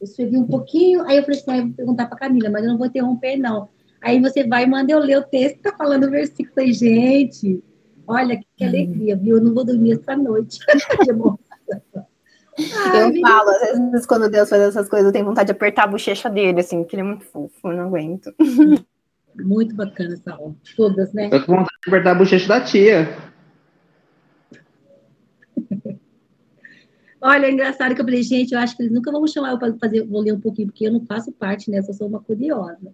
eu 0.00 0.04
escrevi 0.04 0.36
um 0.36 0.46
pouquinho, 0.46 1.02
aí 1.02 1.16
eu 1.16 1.22
falei 1.22 1.38
assim, 1.38 1.50
ah, 1.50 1.58
eu 1.58 1.66
vou 1.66 1.74
perguntar 1.74 2.06
para 2.06 2.18
Camila, 2.18 2.50
mas 2.50 2.62
eu 2.62 2.70
não 2.70 2.78
vou 2.78 2.86
interromper, 2.86 3.36
não. 3.36 3.68
Aí 4.02 4.20
você 4.20 4.46
vai 4.46 4.64
e 4.64 4.66
manda 4.66 4.92
eu 4.92 4.98
ler 4.98 5.18
o 5.18 5.22
texto, 5.22 5.60
tá 5.60 5.72
falando 5.76 6.04
o 6.04 6.10
versículo 6.10 6.52
aí, 6.58 6.72
gente. 6.72 7.62
Olha 8.06 8.38
que 8.56 8.64
alegria, 8.64 9.16
viu? 9.16 9.36
Eu 9.36 9.42
não 9.42 9.54
vou 9.54 9.64
dormir 9.64 9.92
essa 9.92 10.16
noite. 10.16 10.58
Ai, 12.92 13.10
eu 13.16 13.20
falo, 13.20 13.50
às 13.50 13.90
vezes, 13.90 14.06
quando 14.06 14.28
Deus 14.28 14.48
faz 14.48 14.62
essas 14.62 14.88
coisas, 14.88 15.06
eu 15.06 15.12
tenho 15.12 15.24
vontade 15.24 15.46
de 15.46 15.52
apertar 15.52 15.84
a 15.84 15.86
bochecha 15.86 16.28
dele, 16.28 16.60
assim, 16.60 16.82
porque 16.82 16.96
ele 16.96 17.02
é 17.02 17.06
muito 17.06 17.24
fofo, 17.24 17.54
eu 17.64 17.72
não 17.72 17.86
aguento. 17.86 18.32
Muito 19.34 19.74
bacana 19.74 20.12
essa 20.12 20.34
aula. 20.34 20.54
Todas, 20.76 21.10
né? 21.14 21.30
Eu 21.32 21.40
tô 21.40 21.46
com 21.46 21.52
vontade 21.52 21.78
de 21.82 21.88
apertar 21.88 22.10
a 22.10 22.14
bochecha 22.14 22.46
da 22.46 22.60
tia. 22.60 23.16
Olha, 27.18 27.46
é 27.46 27.50
engraçado 27.50 27.94
que 27.94 28.02
eu 28.02 28.04
falei, 28.04 28.22
gente, 28.22 28.52
eu 28.52 28.58
acho 28.58 28.76
que 28.76 28.82
eles 28.82 28.92
nunca 28.92 29.10
vão 29.10 29.26
chamar 29.26 29.52
eu 29.52 29.58
para 29.58 29.72
fazer, 29.78 30.06
vou 30.06 30.20
ler 30.20 30.34
um 30.34 30.40
pouquinho, 30.40 30.68
porque 30.68 30.86
eu 30.86 30.92
não 30.92 31.06
faço 31.06 31.32
parte, 31.32 31.70
né? 31.70 31.78
Eu 31.78 31.84
só 31.84 31.94
sou 31.94 32.08
uma 32.08 32.20
curiosa. 32.20 32.92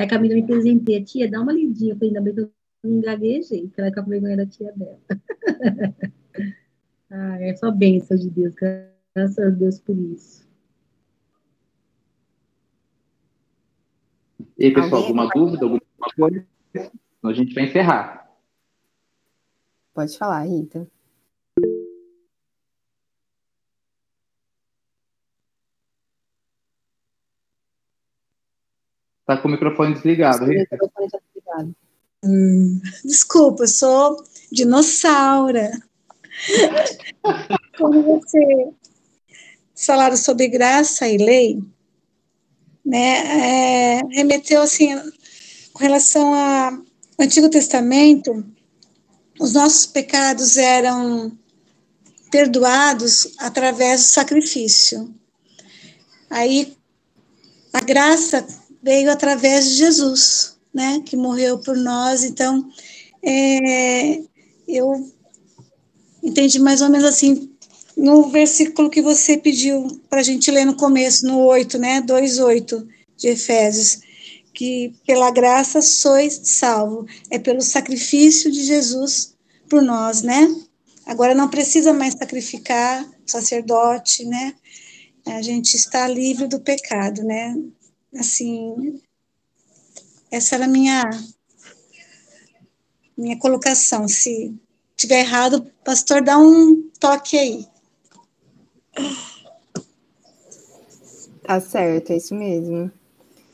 Aí 0.00 0.06
a 0.06 0.08
Camila 0.08 0.34
me 0.34 0.46
presenteia, 0.46 1.04
tia, 1.04 1.30
dá 1.30 1.42
uma 1.42 1.52
lidinha. 1.52 1.92
Eu 1.92 1.96
falei, 1.98 2.08
ainda 2.08 2.22
bem 2.22 2.34
que 2.34 2.40
eu 2.40 2.50
não 2.82 3.00
gaguejei, 3.02 3.66
porque 3.66 3.80
ela 3.82 3.90
fica 3.90 4.02
com 4.02 4.08
vergonha 4.08 4.36
da 4.38 4.46
tia 4.46 4.72
dela. 4.72 4.98
ah, 7.10 7.42
é 7.42 7.54
só 7.54 7.70
bênção 7.70 8.16
de 8.16 8.30
Deus, 8.30 8.54
graças 8.54 9.38
a 9.38 9.50
Deus 9.50 9.78
por 9.78 9.94
isso. 9.94 10.48
E 14.56 14.64
aí, 14.64 14.72
pessoal, 14.72 15.02
alguma 15.02 15.28
dúvida, 15.28 15.64
alguma 15.64 15.82
coisa? 16.16 16.46
a 17.22 17.32
gente 17.34 17.52
vai 17.52 17.64
encerrar. 17.64 18.34
Pode 19.92 20.16
falar, 20.16 20.46
Rita. 20.46 20.90
Tá 29.30 29.36
com 29.36 29.46
o 29.46 29.50
microfone 29.52 29.94
desligado, 29.94 30.44
Rita. 30.44 30.76
Hum, 32.24 32.80
desculpa, 33.04 33.62
eu 33.62 33.68
sou 33.68 34.24
dinossauro. 34.50 35.70
Quando 37.78 38.02
você 38.02 38.70
falaram 39.76 40.16
sobre 40.16 40.48
graça 40.48 41.06
e 41.06 41.16
lei, 41.16 41.62
né, 42.84 44.00
é, 44.00 44.00
remeteu 44.10 44.62
assim, 44.62 44.96
com 45.74 45.78
relação 45.78 46.34
ao 46.34 46.82
Antigo 47.20 47.48
Testamento, 47.48 48.44
os 49.38 49.52
nossos 49.52 49.86
pecados 49.86 50.56
eram 50.56 51.38
perdoados 52.32 53.32
através 53.38 54.00
do 54.00 54.06
sacrifício. 54.08 55.14
Aí 56.28 56.76
a 57.72 57.80
graça 57.80 58.44
veio 58.82 59.10
através 59.10 59.68
de 59.68 59.74
Jesus, 59.76 60.56
né, 60.72 61.02
que 61.04 61.16
morreu 61.16 61.58
por 61.58 61.76
nós. 61.76 62.24
Então, 62.24 62.68
é, 63.22 64.20
eu 64.66 65.10
entendi 66.22 66.58
mais 66.58 66.80
ou 66.82 66.88
menos 66.88 67.06
assim, 67.06 67.50
no 67.96 68.30
versículo 68.30 68.90
que 68.90 69.02
você 69.02 69.36
pediu 69.36 70.00
para 70.08 70.20
a 70.20 70.24
gente 70.24 70.50
ler 70.50 70.64
no 70.64 70.76
começo, 70.76 71.26
no 71.26 71.38
8, 71.40 71.78
né, 71.78 72.00
2,8 72.00 72.86
de 73.16 73.28
Efésios, 73.28 74.00
que 74.54 74.94
pela 75.06 75.30
graça 75.30 75.80
sois 75.80 76.40
salvo, 76.44 77.06
é 77.30 77.38
pelo 77.38 77.60
sacrifício 77.60 78.50
de 78.50 78.64
Jesus 78.64 79.34
por 79.68 79.82
nós, 79.82 80.22
né? 80.22 80.48
Agora 81.06 81.34
não 81.34 81.48
precisa 81.48 81.92
mais 81.92 82.14
sacrificar 82.14 83.08
sacerdote, 83.26 84.24
né? 84.24 84.54
A 85.26 85.42
gente 85.42 85.74
está 85.74 86.08
livre 86.08 86.46
do 86.46 86.60
pecado, 86.60 87.22
né? 87.22 87.54
Assim, 88.14 89.00
essa 90.30 90.56
era 90.56 90.64
a 90.64 90.68
minha 90.68 91.10
minha 93.16 93.38
colocação. 93.38 94.08
Se 94.08 94.54
tiver 94.96 95.20
errado, 95.20 95.70
pastor, 95.84 96.22
dá 96.22 96.38
um 96.38 96.90
toque 96.98 97.38
aí. 97.38 97.66
Tá 101.42 101.60
certo, 101.60 102.12
é 102.12 102.16
isso 102.16 102.34
mesmo. 102.34 102.90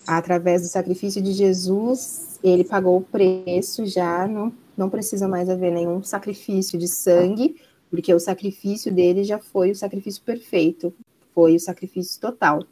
Através 0.06 0.62
do 0.62 0.68
sacrifício 0.68 1.20
de 1.20 1.32
Jesus, 1.32 2.38
ele 2.42 2.62
pagou 2.62 2.98
o 2.98 3.02
preço 3.02 3.84
já, 3.86 4.28
não, 4.28 4.52
não 4.76 4.88
precisa 4.88 5.26
mais 5.26 5.48
haver 5.48 5.72
nenhum 5.72 6.02
sacrifício 6.02 6.78
de 6.78 6.86
sangue, 6.86 7.60
porque 7.90 8.12
o 8.14 8.20
sacrifício 8.20 8.92
dele 8.92 9.24
já 9.24 9.38
foi 9.38 9.70
o 9.70 9.76
sacrifício 9.76 10.22
perfeito, 10.22 10.94
foi 11.34 11.56
o 11.56 11.60
sacrifício 11.60 12.20
total. 12.20 12.62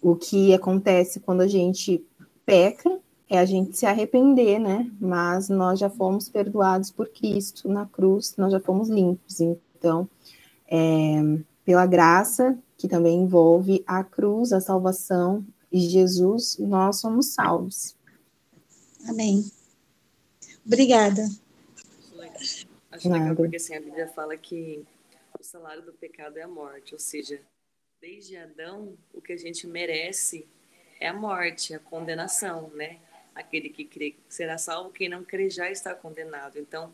O 0.00 0.14
que 0.14 0.54
acontece 0.54 1.20
quando 1.20 1.40
a 1.40 1.48
gente 1.48 2.04
peca 2.46 2.98
é 3.28 3.38
a 3.38 3.44
gente 3.44 3.76
se 3.76 3.84
arrepender, 3.84 4.58
né? 4.58 4.90
Mas 5.00 5.48
nós 5.48 5.78
já 5.78 5.90
fomos 5.90 6.28
perdoados 6.28 6.90
por 6.90 7.08
Cristo 7.08 7.68
na 7.68 7.84
cruz, 7.86 8.34
nós 8.36 8.52
já 8.52 8.60
fomos 8.60 8.88
limpos. 8.88 9.40
Então, 9.40 10.08
é, 10.66 11.20
pela 11.64 11.84
graça, 11.84 12.58
que 12.76 12.88
também 12.88 13.20
envolve 13.20 13.82
a 13.86 14.02
cruz, 14.02 14.52
a 14.52 14.60
salvação 14.60 15.44
e 15.70 15.80
Jesus, 15.80 16.56
nós 16.58 17.00
somos 17.00 17.34
salvos. 17.34 17.94
Amém. 19.06 19.44
Obrigada. 20.64 21.28
Acho 22.90 23.10
legal 23.10 23.36
porque 23.36 23.56
assim, 23.56 23.74
a 23.74 23.80
Bíblia 23.80 24.08
fala 24.08 24.36
que 24.36 24.84
o 25.38 25.44
salário 25.44 25.82
do 25.82 25.92
pecado 25.92 26.38
é 26.38 26.42
a 26.42 26.48
morte, 26.48 26.94
ou 26.94 27.00
seja, 27.00 27.40
desde 28.00 28.36
Adão, 28.36 28.96
o 29.12 29.20
que 29.20 29.32
a 29.32 29.36
gente 29.36 29.66
merece 29.66 30.46
é 31.00 31.08
a 31.08 31.12
morte, 31.12 31.74
a 31.74 31.78
condenação, 31.78 32.70
né? 32.70 32.98
Aquele 33.34 33.68
que 33.68 33.84
crê 33.84 34.16
será 34.28 34.58
salvo, 34.58 34.90
quem 34.90 35.08
não 35.08 35.24
crê 35.24 35.48
já 35.48 35.70
está 35.70 35.94
condenado. 35.94 36.58
Então, 36.58 36.92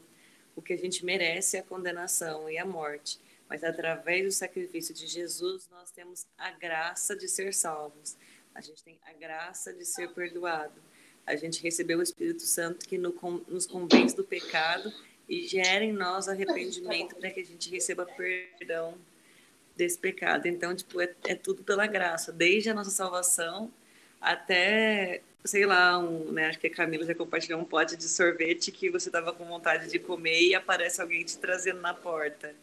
o 0.54 0.62
que 0.62 0.72
a 0.72 0.78
gente 0.78 1.04
merece 1.04 1.56
é 1.56 1.60
a 1.60 1.64
condenação 1.64 2.50
e 2.50 2.58
a 2.58 2.64
morte. 2.64 3.18
Mas 3.48 3.64
através 3.64 4.24
do 4.24 4.32
sacrifício 4.32 4.94
de 4.94 5.06
Jesus, 5.06 5.68
nós 5.70 5.90
temos 5.90 6.26
a 6.36 6.50
graça 6.50 7.16
de 7.16 7.28
ser 7.28 7.52
salvos. 7.54 8.16
A 8.54 8.60
gente 8.60 8.82
tem 8.82 8.98
a 9.04 9.12
graça 9.12 9.72
de 9.72 9.84
ser 9.84 10.12
perdoado. 10.12 10.82
A 11.26 11.36
gente 11.36 11.62
recebeu 11.62 11.98
o 11.98 12.02
Espírito 12.02 12.42
Santo 12.42 12.86
que 12.86 12.98
nos 12.98 13.66
convence 13.66 14.14
do 14.14 14.24
pecado 14.24 14.92
e 15.28 15.46
gera 15.46 15.82
em 15.82 15.92
nós 15.92 16.28
arrependimento 16.28 17.16
para 17.16 17.30
que 17.30 17.40
a 17.40 17.44
gente 17.44 17.70
receba 17.70 18.04
perdão 18.04 18.98
desse 19.76 19.98
pecado. 19.98 20.46
Então, 20.46 20.74
tipo, 20.74 21.00
é, 21.00 21.12
é 21.26 21.34
tudo 21.34 21.62
pela 21.62 21.86
graça, 21.86 22.32
desde 22.32 22.70
a 22.70 22.74
nossa 22.74 22.90
salvação 22.90 23.70
até 24.20 25.22
sei 25.44 25.66
lá, 25.66 25.98
um, 25.98 26.32
né, 26.32 26.46
acho 26.46 26.58
que 26.58 26.66
a 26.66 26.74
Camila 26.74 27.04
já 27.04 27.14
compartilhou 27.14 27.60
um 27.60 27.64
pote 27.64 27.96
de 27.96 28.08
sorvete 28.08 28.72
que 28.72 28.88
você 28.88 29.10
estava 29.10 29.32
com 29.32 29.44
vontade 29.44 29.90
de 29.90 29.98
comer 29.98 30.40
e 30.40 30.54
aparece 30.54 31.02
alguém 31.02 31.22
te 31.22 31.36
trazendo 31.38 31.80
na 31.82 31.92
porta. 31.92 32.54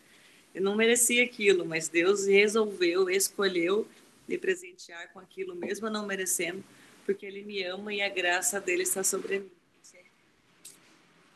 Eu 0.53 0.63
não 0.63 0.75
merecia 0.75 1.23
aquilo, 1.23 1.63
mas 1.63 1.87
Deus 1.87 2.25
resolveu, 2.25 3.07
escolheu 3.09 3.87
me 4.27 4.37
presentear 4.37 5.13
com 5.13 5.19
aquilo, 5.19 5.55
mesmo 5.55 5.89
não 5.89 6.07
merecendo, 6.07 6.63
porque 7.05 7.25
Ele 7.25 7.43
me 7.43 7.63
ama 7.63 7.93
e 7.93 8.01
a 8.01 8.09
graça 8.09 8.59
dele 8.59 8.81
está 8.81 9.03
sobre 9.03 9.39
mim. 9.39 9.51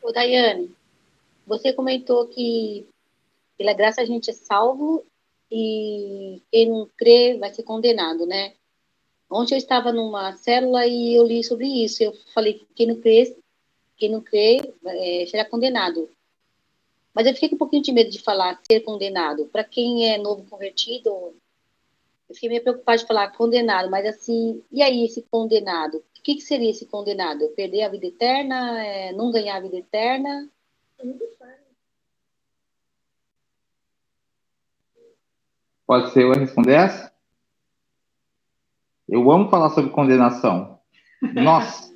Ô, 0.02 0.12
Daiane, 0.12 0.74
você 1.46 1.72
comentou 1.72 2.26
que 2.26 2.86
pela 3.56 3.72
graça 3.72 4.00
a 4.00 4.04
gente 4.04 4.30
é 4.30 4.32
salvo 4.32 5.06
e 5.50 6.42
quem 6.50 6.68
não 6.68 6.88
crê 6.96 7.36
vai 7.38 7.52
ser 7.52 7.62
condenado, 7.62 8.26
né? 8.26 8.54
Ontem 9.30 9.54
eu 9.54 9.58
estava 9.58 9.92
numa 9.92 10.32
célula 10.32 10.86
e 10.86 11.14
eu 11.14 11.26
li 11.26 11.42
sobre 11.42 11.66
isso. 11.66 12.02
Eu 12.02 12.12
falei 12.32 12.54
que 12.54 12.66
quem 12.74 12.86
não 12.86 13.00
crê, 13.00 13.36
quem 13.96 14.10
não 14.10 14.20
crê 14.20 14.72
é, 14.84 15.26
será 15.26 15.44
condenado. 15.44 16.08
Mas 17.12 17.26
eu 17.26 17.34
fiquei 17.34 17.48
com 17.48 17.54
um 17.56 17.58
pouquinho 17.58 17.82
de 17.82 17.92
medo 17.92 18.10
de 18.10 18.20
falar 18.20 18.60
ser 18.70 18.80
condenado. 18.80 19.46
Para 19.46 19.64
quem 19.64 20.12
é 20.12 20.18
novo 20.18 20.44
convertido, 20.48 21.34
eu 22.28 22.34
fiquei 22.34 22.48
meio 22.48 22.62
preocupada 22.62 22.98
de 22.98 23.06
falar 23.06 23.30
condenado, 23.36 23.90
mas 23.90 24.04
assim, 24.04 24.62
e 24.70 24.82
aí 24.82 25.04
esse 25.04 25.22
condenado? 25.22 25.98
O 25.98 26.22
que, 26.22 26.34
que 26.34 26.40
seria 26.40 26.70
esse 26.70 26.86
condenado? 26.86 27.48
Perder 27.50 27.82
a 27.82 27.88
vida 27.88 28.06
eterna? 28.06 28.84
É, 28.84 29.12
não 29.12 29.30
ganhar 29.30 29.56
a 29.56 29.60
vida 29.60 29.76
eterna? 29.76 30.48
Pode 35.86 36.10
ser 36.10 36.24
eu 36.24 36.32
responder 36.32 36.74
essa? 36.74 37.12
Eu 39.08 39.30
amo 39.30 39.48
falar 39.48 39.70
sobre 39.70 39.90
condenação. 39.90 40.80
Nossa! 41.34 41.86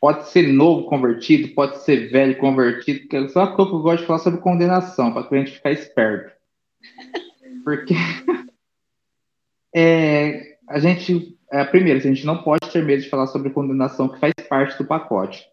pode 0.00 0.28
ser 0.28 0.52
novo 0.52 0.84
convertido, 0.84 1.52
pode 1.54 1.78
ser 1.82 2.10
velho 2.10 2.38
convertido, 2.38 3.08
é 3.16 3.28
só 3.28 3.54
que 3.54 3.60
eu 3.60 3.66
gosto 3.80 4.02
de 4.02 4.06
falar 4.06 4.18
sobre 4.20 4.40
condenação, 4.40 5.12
para 5.12 5.26
a 5.28 5.38
gente 5.38 5.52
ficar 5.52 5.72
esperto. 5.72 6.32
Porque 7.64 7.94
é, 9.74 10.58
a 10.68 10.78
gente, 10.78 11.36
é, 11.50 11.64
primeiro, 11.64 11.98
a 11.98 12.02
gente 12.02 12.24
não 12.24 12.42
pode 12.42 12.70
ter 12.70 12.84
medo 12.84 13.02
de 13.02 13.08
falar 13.08 13.26
sobre 13.26 13.50
condenação, 13.50 14.08
que 14.08 14.20
faz 14.20 14.32
parte 14.48 14.78
do 14.78 14.86
pacote. 14.86 15.44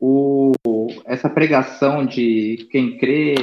O, 0.00 0.52
essa 1.06 1.30
pregação 1.30 2.04
de 2.04 2.66
quem 2.70 2.98
crê 2.98 3.34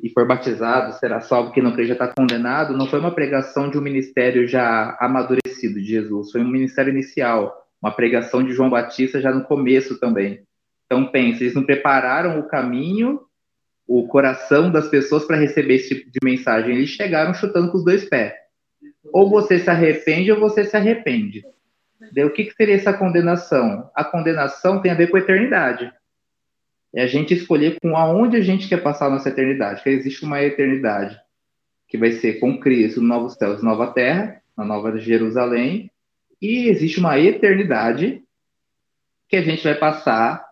e 0.00 0.08
for 0.10 0.26
batizado 0.26 0.92
será 0.94 1.20
salvo, 1.20 1.52
quem 1.52 1.62
não 1.62 1.72
crê 1.72 1.84
já 1.86 1.94
está 1.94 2.08
condenado, 2.08 2.76
não 2.76 2.86
foi 2.86 3.00
uma 3.00 3.14
pregação 3.14 3.68
de 3.68 3.76
um 3.76 3.82
ministério 3.82 4.46
já 4.46 4.96
amadurecido 5.00 5.74
de 5.74 5.84
Jesus, 5.84 6.30
foi 6.30 6.40
um 6.40 6.48
ministério 6.48 6.92
inicial, 6.92 7.66
uma 7.82 7.90
pregação 7.90 8.44
de 8.44 8.52
João 8.52 8.70
Batista 8.70 9.20
já 9.20 9.32
no 9.32 9.44
começo 9.44 9.98
também. 9.98 10.42
Então, 10.86 11.10
pense, 11.10 11.42
eles 11.42 11.54
não 11.54 11.64
prepararam 11.64 12.38
o 12.38 12.48
caminho, 12.48 13.20
o 13.86 14.06
coração 14.06 14.70
das 14.70 14.88
pessoas 14.88 15.24
para 15.24 15.36
receber 15.36 15.74
esse 15.74 15.94
tipo 15.94 16.10
de 16.10 16.18
mensagem, 16.22 16.76
eles 16.76 16.90
chegaram 16.90 17.34
chutando 17.34 17.70
com 17.70 17.78
os 17.78 17.84
dois 17.84 18.04
pés. 18.04 18.34
Ou 19.12 19.28
você 19.28 19.58
se 19.58 19.68
arrepende 19.68 20.30
ou 20.30 20.38
você 20.38 20.64
se 20.64 20.76
arrepende. 20.76 21.44
O 22.24 22.30
que, 22.30 22.44
que 22.44 22.54
seria 22.54 22.76
essa 22.76 22.92
condenação? 22.92 23.90
A 23.94 24.04
condenação 24.04 24.80
tem 24.80 24.92
a 24.92 24.94
ver 24.94 25.08
com 25.08 25.16
a 25.16 25.20
eternidade 25.20 25.92
é 26.94 27.02
a 27.02 27.06
gente 27.06 27.34
escolher 27.34 27.78
com 27.80 27.96
aonde 27.96 28.36
a 28.36 28.40
gente 28.40 28.68
quer 28.68 28.82
passar 28.82 29.06
a 29.06 29.10
nossa 29.10 29.28
eternidade. 29.28 29.82
Que 29.82 29.90
existe 29.90 30.24
uma 30.24 30.42
eternidade 30.42 31.18
que 31.86 31.98
vai 31.98 32.12
ser 32.12 32.34
com 32.34 32.58
Cristo, 32.58 33.00
novos 33.00 33.34
céus, 33.34 33.62
nova 33.62 33.88
terra, 33.88 34.42
na 34.56 34.64
nova 34.64 34.98
Jerusalém, 34.98 35.90
e 36.40 36.68
existe 36.68 37.00
uma 37.00 37.18
eternidade 37.18 38.22
que 39.28 39.36
a 39.36 39.42
gente 39.42 39.62
vai 39.62 39.74
passar 39.74 40.46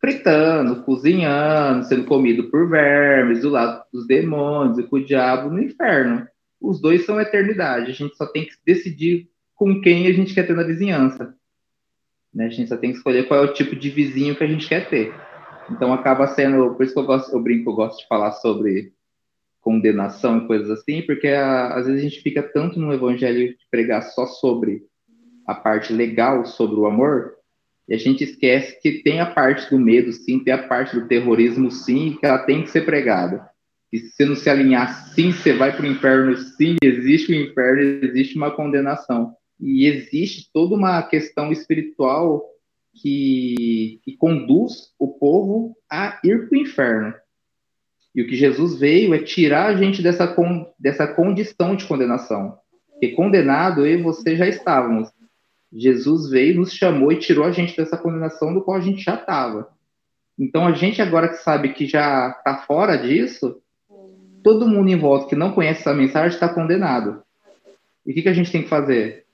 fritando, 0.00 0.82
cozinhando, 0.82 1.84
sendo 1.84 2.04
comido 2.04 2.50
por 2.50 2.68
vermes, 2.68 3.40
do 3.40 3.50
lado 3.50 3.82
dos 3.92 4.06
demônios 4.06 4.78
e 4.78 4.82
com 4.82 4.96
o 4.96 5.04
diabo 5.04 5.50
no 5.50 5.62
inferno. 5.62 6.26
Os 6.60 6.80
dois 6.80 7.04
são 7.04 7.20
eternidade. 7.20 7.90
A 7.90 7.94
gente 7.94 8.16
só 8.16 8.26
tem 8.26 8.44
que 8.44 8.54
decidir 8.64 9.28
com 9.54 9.80
quem 9.80 10.06
a 10.06 10.12
gente 10.12 10.34
quer 10.34 10.46
ter 10.46 10.54
na 10.54 10.62
vizinhança. 10.62 11.34
Né? 12.32 12.46
A 12.46 12.50
gente 12.50 12.68
só 12.68 12.76
tem 12.76 12.92
que 12.92 12.98
escolher 12.98 13.26
qual 13.26 13.42
é 13.42 13.46
o 13.48 13.52
tipo 13.52 13.74
de 13.74 13.90
vizinho 13.90 14.36
que 14.36 14.44
a 14.44 14.46
gente 14.46 14.68
quer 14.68 14.88
ter. 14.88 15.14
Então 15.70 15.92
acaba 15.92 16.26
sendo, 16.28 16.74
por 16.74 16.84
isso 16.84 16.94
que 16.94 17.00
eu 17.00 17.06
gosto, 17.06 17.32
eu 17.32 17.42
brinco, 17.42 17.70
eu 17.70 17.74
gosto 17.74 17.98
de 17.98 18.06
falar 18.06 18.32
sobre 18.32 18.92
condenação 19.60 20.38
e 20.38 20.46
coisas 20.46 20.70
assim, 20.70 21.02
porque 21.02 21.28
a, 21.28 21.74
às 21.74 21.86
vezes 21.86 22.00
a 22.00 22.08
gente 22.08 22.22
fica 22.22 22.42
tanto 22.42 22.78
no 22.78 22.92
evangelho 22.92 23.48
de 23.48 23.58
pregar 23.68 24.02
só 24.02 24.24
sobre 24.26 24.84
a 25.46 25.54
parte 25.54 25.92
legal 25.92 26.44
sobre 26.44 26.76
o 26.76 26.86
amor, 26.86 27.34
E 27.88 27.94
a 27.94 27.98
gente 27.98 28.24
esquece 28.24 28.80
que 28.80 29.02
tem 29.02 29.20
a 29.20 29.26
parte 29.26 29.70
do 29.70 29.78
medo, 29.78 30.12
sim, 30.12 30.40
tem 30.40 30.52
a 30.52 30.66
parte 30.66 30.98
do 30.98 31.06
terrorismo, 31.06 31.70
sim, 31.70 32.16
que 32.18 32.26
ela 32.26 32.38
tem 32.38 32.62
que 32.62 32.70
ser 32.70 32.84
pregada. 32.84 33.48
E 33.92 33.98
se 33.98 34.10
você 34.10 34.24
não 34.24 34.34
se 34.34 34.50
alinhar, 34.50 35.14
sim, 35.14 35.30
você 35.30 35.52
vai 35.52 35.74
para 35.74 35.84
o 35.84 35.86
inferno, 35.86 36.36
sim, 36.36 36.76
existe 36.82 37.30
o 37.30 37.34
inferno, 37.34 38.04
existe 38.04 38.36
uma 38.36 38.50
condenação. 38.50 39.34
E 39.60 39.86
existe 39.86 40.50
toda 40.52 40.74
uma 40.74 41.00
questão 41.02 41.52
espiritual 41.52 42.44
que, 43.00 44.00
que 44.04 44.16
conduz 44.16 44.92
o 44.98 45.08
povo 45.08 45.76
a 45.90 46.18
ir 46.24 46.48
para 46.48 46.58
o 46.58 46.60
inferno. 46.60 47.14
E 48.14 48.22
o 48.22 48.26
que 48.26 48.34
Jesus 48.34 48.78
veio 48.78 49.14
é 49.14 49.18
tirar 49.18 49.66
a 49.66 49.76
gente 49.76 50.02
dessa, 50.02 50.26
con, 50.26 50.72
dessa 50.78 51.06
condição 51.06 51.76
de 51.76 51.84
condenação. 51.84 52.56
Porque 52.90 53.08
condenado 53.08 53.84
eu 53.84 53.98
e 53.98 54.02
você 54.02 54.36
já 54.36 54.48
estávamos. 54.48 55.10
Jesus 55.70 56.30
veio, 56.30 56.56
nos 56.56 56.72
chamou 56.72 57.12
e 57.12 57.18
tirou 57.18 57.44
a 57.44 57.50
gente 57.50 57.76
dessa 57.76 57.98
condenação 57.98 58.54
do 58.54 58.62
qual 58.62 58.78
a 58.78 58.80
gente 58.80 59.02
já 59.02 59.16
estava. 59.16 59.68
Então, 60.38 60.66
a 60.66 60.72
gente 60.72 61.02
agora 61.02 61.28
que 61.28 61.36
sabe 61.36 61.74
que 61.74 61.86
já 61.86 62.34
está 62.38 62.58
fora 62.58 62.96
disso, 62.96 63.60
todo 64.42 64.68
mundo 64.68 64.88
em 64.88 64.98
volta 64.98 65.28
que 65.28 65.36
não 65.36 65.52
conhece 65.52 65.80
essa 65.80 65.92
mensagem 65.92 66.34
está 66.34 66.48
condenado. 66.48 67.22
E 68.06 68.12
o 68.12 68.14
que, 68.14 68.22
que 68.22 68.28
a 68.28 68.32
gente 68.32 68.50
tem 68.50 68.62
que 68.62 68.68
fazer? 68.68 69.25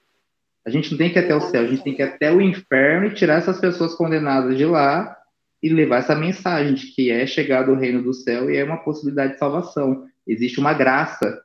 A 0.65 0.71
gente 0.71 0.91
não 0.91 0.99
tem 0.99 1.13
que 1.13 1.19
ir 1.19 1.25
até 1.25 1.35
o 1.35 1.41
céu, 1.41 1.63
a 1.63 1.67
gente 1.67 1.83
tem 1.83 1.95
que 1.95 2.03
ir 2.03 2.05
até 2.05 2.33
o 2.33 2.41
inferno 2.41 3.07
e 3.07 3.15
tirar 3.15 3.39
essas 3.39 3.61
pessoas 3.61 3.95
condenadas 3.95 4.57
de 4.57 4.65
lá 4.65 5.17
e 5.63 5.69
levar 5.69 5.99
essa 5.99 6.15
mensagem 6.15 6.75
de 6.75 6.87
que 6.89 7.11
é 7.11 7.27
chegado 7.27 7.73
o 7.73 7.77
reino 7.77 8.03
do 8.03 8.13
céu 8.13 8.51
e 8.51 8.57
é 8.57 8.65
uma 8.65 8.79
possibilidade 8.79 9.35
de 9.35 9.39
salvação. 9.39 10.07
Existe 10.27 10.61
uma 10.61 10.73
graça 10.73 11.41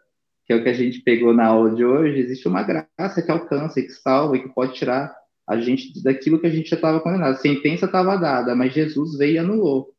que 0.45 0.53
é 0.53 0.55
o 0.55 0.63
que 0.63 0.69
a 0.69 0.73
gente 0.73 1.01
pegou 1.01 1.33
na 1.33 1.45
aula 1.45 1.75
de 1.75 1.83
hoje, 1.83 2.19
existe 2.19 2.47
uma 2.47 2.63
graça 2.63 3.21
que 3.21 3.29
alcança, 3.29 3.81
que 3.81 3.89
salva, 3.89 4.37
e 4.37 4.43
que 4.43 4.49
pode 4.49 4.75
tirar 4.75 5.13
a 5.45 5.59
gente 5.59 6.01
daquilo 6.01 6.39
que 6.39 6.47
a 6.47 6.49
gente 6.49 6.69
já 6.69 6.77
estava 6.77 7.01
condenado. 7.01 7.33
A 7.33 7.37
sentença 7.37 7.85
estava 7.85 8.15
dada, 8.15 8.55
mas 8.55 8.73
Jesus 8.73 9.17
veio 9.17 9.33
e 9.33 9.37
anulou. 9.39 9.93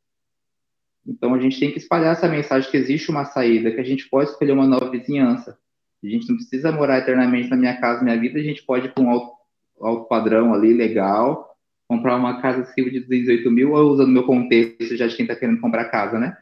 Então 1.06 1.34
a 1.34 1.38
gente 1.38 1.60
tem 1.60 1.70
que 1.70 1.78
espalhar 1.78 2.12
essa 2.12 2.26
mensagem 2.28 2.70
que 2.70 2.76
existe 2.78 3.10
uma 3.10 3.26
saída, 3.26 3.70
que 3.70 3.80
a 3.80 3.84
gente 3.84 4.08
pode 4.08 4.30
escolher 4.30 4.52
uma 4.52 4.66
nova 4.66 4.90
vizinhança. 4.90 5.58
A 6.02 6.08
gente 6.08 6.28
não 6.28 6.36
precisa 6.36 6.70
morar 6.70 6.98
eternamente 6.98 7.48
na 7.48 7.56
minha 7.56 7.78
casa, 7.80 8.04
minha 8.04 8.18
vida, 8.18 8.38
a 8.38 8.42
gente 8.42 8.62
pode 8.62 8.86
ir 8.86 8.94
para 8.94 9.02
um 9.02 9.10
alto, 9.10 9.32
alto, 9.80 10.08
padrão 10.08 10.54
ali, 10.54 10.72
legal, 10.72 11.56
comprar 11.88 12.16
uma 12.16 12.40
casa 12.40 12.62
acima 12.62 12.90
de 12.90 13.00
208 13.00 13.50
mil, 13.50 13.72
ou 13.72 13.90
usando 13.90 14.12
meu 14.12 14.24
contexto 14.24 14.96
já 14.96 15.06
de 15.06 15.16
quem 15.16 15.24
está 15.24 15.34
querendo 15.34 15.60
comprar 15.60 15.86
casa, 15.86 16.18
né? 16.18 16.36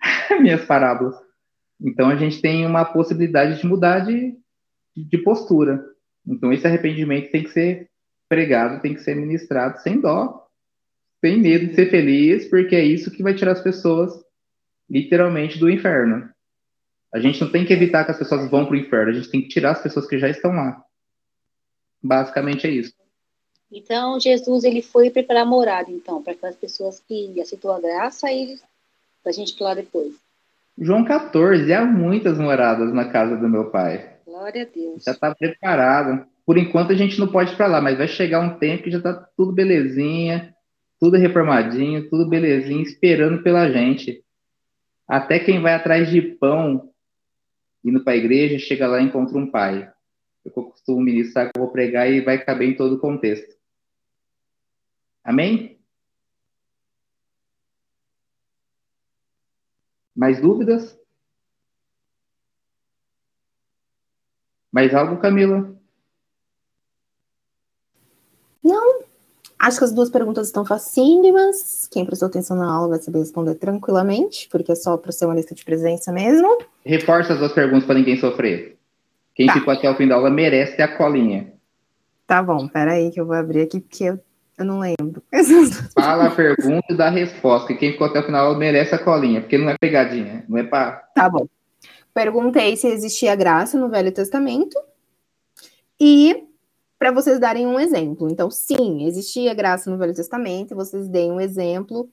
Minhas 0.40 0.64
parábolas. 0.64 1.14
Então 1.80 2.08
a 2.08 2.16
gente 2.16 2.40
tem 2.40 2.66
uma 2.66 2.84
possibilidade 2.84 3.60
de 3.60 3.66
mudar 3.66 4.00
de, 4.00 4.34
de 4.96 5.18
postura. 5.18 5.84
Então 6.26 6.52
esse 6.52 6.66
arrependimento 6.66 7.30
tem 7.30 7.42
que 7.42 7.50
ser 7.50 7.88
pregado, 8.28 8.80
tem 8.80 8.94
que 8.94 9.00
ser 9.00 9.14
ministrado 9.14 9.78
sem 9.80 10.00
dó, 10.00 10.46
sem 11.20 11.38
medo 11.38 11.66
de 11.66 11.74
ser 11.74 11.90
feliz, 11.90 12.48
porque 12.48 12.76
é 12.76 12.84
isso 12.84 13.10
que 13.10 13.22
vai 13.22 13.34
tirar 13.34 13.52
as 13.52 13.62
pessoas 13.62 14.12
literalmente 14.88 15.58
do 15.58 15.70
inferno. 15.70 16.28
A 17.12 17.18
gente 17.18 17.40
não 17.40 17.50
tem 17.50 17.64
que 17.64 17.72
evitar 17.72 18.04
que 18.04 18.10
as 18.10 18.18
pessoas 18.18 18.50
vão 18.50 18.66
para 18.66 18.74
o 18.74 18.78
inferno, 18.78 19.10
a 19.10 19.14
gente 19.14 19.30
tem 19.30 19.40
que 19.40 19.48
tirar 19.48 19.72
as 19.72 19.82
pessoas 19.82 20.06
que 20.06 20.18
já 20.18 20.28
estão 20.28 20.52
lá. 20.52 20.82
Basicamente 22.02 22.66
é 22.66 22.70
isso. 22.70 22.92
Então 23.70 24.18
Jesus 24.18 24.64
ele 24.64 24.82
foi 24.82 25.10
preparar 25.10 25.44
morada, 25.44 25.90
então, 25.90 26.22
para 26.22 26.32
aquelas 26.32 26.56
pessoas 26.56 27.00
que 27.06 27.40
aceitou 27.40 27.72
a 27.72 27.80
graça 27.80 28.30
e 28.30 28.58
para 29.22 29.30
a 29.30 29.32
gente 29.32 29.56
falar 29.56 29.74
depois. 29.74 30.14
João 30.76 31.04
14, 31.04 31.72
há 31.72 31.84
muitas 31.84 32.38
moradas 32.38 32.92
na 32.94 33.10
casa 33.10 33.36
do 33.36 33.48
meu 33.48 33.70
pai. 33.70 34.16
Glória 34.24 34.62
a 34.62 34.66
Deus. 34.66 35.02
Já 35.02 35.12
está 35.12 35.34
preparado. 35.34 36.24
Por 36.46 36.56
enquanto 36.56 36.92
a 36.92 36.94
gente 36.94 37.18
não 37.18 37.26
pode 37.26 37.52
ir 37.52 37.56
para 37.56 37.66
lá, 37.66 37.80
mas 37.80 37.98
vai 37.98 38.08
chegar 38.08 38.40
um 38.40 38.58
tempo 38.58 38.84
que 38.84 38.90
já 38.90 38.98
está 38.98 39.12
tudo 39.36 39.52
belezinha, 39.52 40.54
tudo 41.00 41.16
reformadinho, 41.16 42.08
tudo 42.08 42.28
belezinho, 42.28 42.82
esperando 42.82 43.42
pela 43.42 43.70
gente. 43.70 44.22
Até 45.06 45.38
quem 45.38 45.60
vai 45.60 45.74
atrás 45.74 46.08
de 46.10 46.22
pão 46.22 46.88
indo 47.88 48.04
para 48.04 48.12
a 48.12 48.16
igreja, 48.16 48.58
chega 48.58 48.86
lá 48.86 49.00
e 49.00 49.04
encontra 49.04 49.36
um 49.38 49.50
pai. 49.50 49.90
Eu 50.44 50.52
costumo 50.52 51.00
ministrar 51.00 51.50
que 51.50 51.58
eu 51.58 51.62
vou 51.62 51.72
pregar 51.72 52.10
e 52.10 52.20
vai 52.20 52.42
caber 52.42 52.68
em 52.68 52.76
todo 52.76 52.96
o 52.96 53.00
contexto. 53.00 53.56
Amém? 55.22 55.78
Mais 60.14 60.40
dúvidas? 60.40 60.98
Mais 64.72 64.94
algo, 64.94 65.20
Camila? 65.20 65.76
Não. 68.62 68.97
Acho 69.58 69.78
que 69.78 69.84
as 69.84 69.92
duas 69.92 70.08
perguntas 70.08 70.46
estão 70.46 70.64
facílimas. 70.64 71.88
Quem 71.90 72.04
prestou 72.04 72.28
atenção 72.28 72.56
na 72.56 72.72
aula 72.72 72.90
vai 72.90 72.98
saber 73.00 73.18
responder 73.18 73.54
tranquilamente, 73.56 74.48
porque 74.50 74.72
é 74.72 74.74
só 74.74 74.96
para 74.96 75.10
ser 75.10 75.24
uma 75.24 75.34
lista 75.34 75.54
de 75.54 75.64
presença 75.64 76.12
mesmo. 76.12 76.58
Reforça 76.84 77.32
as 77.32 77.38
duas 77.38 77.52
perguntas 77.52 77.84
para 77.84 77.96
ninguém 77.96 78.16
sofrer. 78.18 78.76
Quem 79.34 79.46
tá. 79.46 79.54
ficou 79.54 79.72
até 79.72 79.90
o 79.90 79.96
fim 79.96 80.06
da 80.06 80.14
aula 80.14 80.30
merece 80.30 80.80
a 80.80 80.88
colinha. 80.88 81.52
Tá 82.26 82.42
bom, 82.42 82.68
peraí 82.68 83.10
que 83.10 83.20
eu 83.20 83.26
vou 83.26 83.34
abrir 83.34 83.62
aqui, 83.62 83.80
porque 83.80 84.04
eu 84.04 84.20
eu 84.58 84.64
não 84.64 84.80
lembro. 84.80 85.22
Fala 85.94 86.26
a 86.26 86.30
pergunta 86.30 86.84
e 86.90 86.96
dá 86.96 87.06
a 87.06 87.10
resposta. 87.10 87.72
E 87.72 87.76
quem 87.76 87.92
ficou 87.92 88.08
até 88.08 88.18
o 88.18 88.24
final 88.24 88.56
merece 88.56 88.92
a 88.92 88.98
colinha, 88.98 89.40
porque 89.40 89.56
não 89.56 89.70
é 89.70 89.76
pegadinha, 89.78 90.44
não 90.48 90.58
é 90.58 90.64
pá. 90.64 91.08
Tá 91.14 91.30
bom. 91.30 91.46
Perguntei 92.12 92.76
se 92.76 92.88
existia 92.88 93.36
graça 93.36 93.78
no 93.78 93.88
Velho 93.88 94.10
Testamento 94.10 94.76
e 96.00 96.47
para 96.98 97.12
vocês 97.12 97.38
darem 97.38 97.66
um 97.66 97.78
exemplo. 97.78 98.28
Então, 98.30 98.50
sim, 98.50 99.06
existia 99.06 99.54
graça 99.54 99.90
no 99.90 99.96
Velho 99.96 100.14
Testamento, 100.14 100.74
vocês 100.74 101.08
deem 101.08 101.30
um 101.30 101.40
exemplo, 101.40 102.10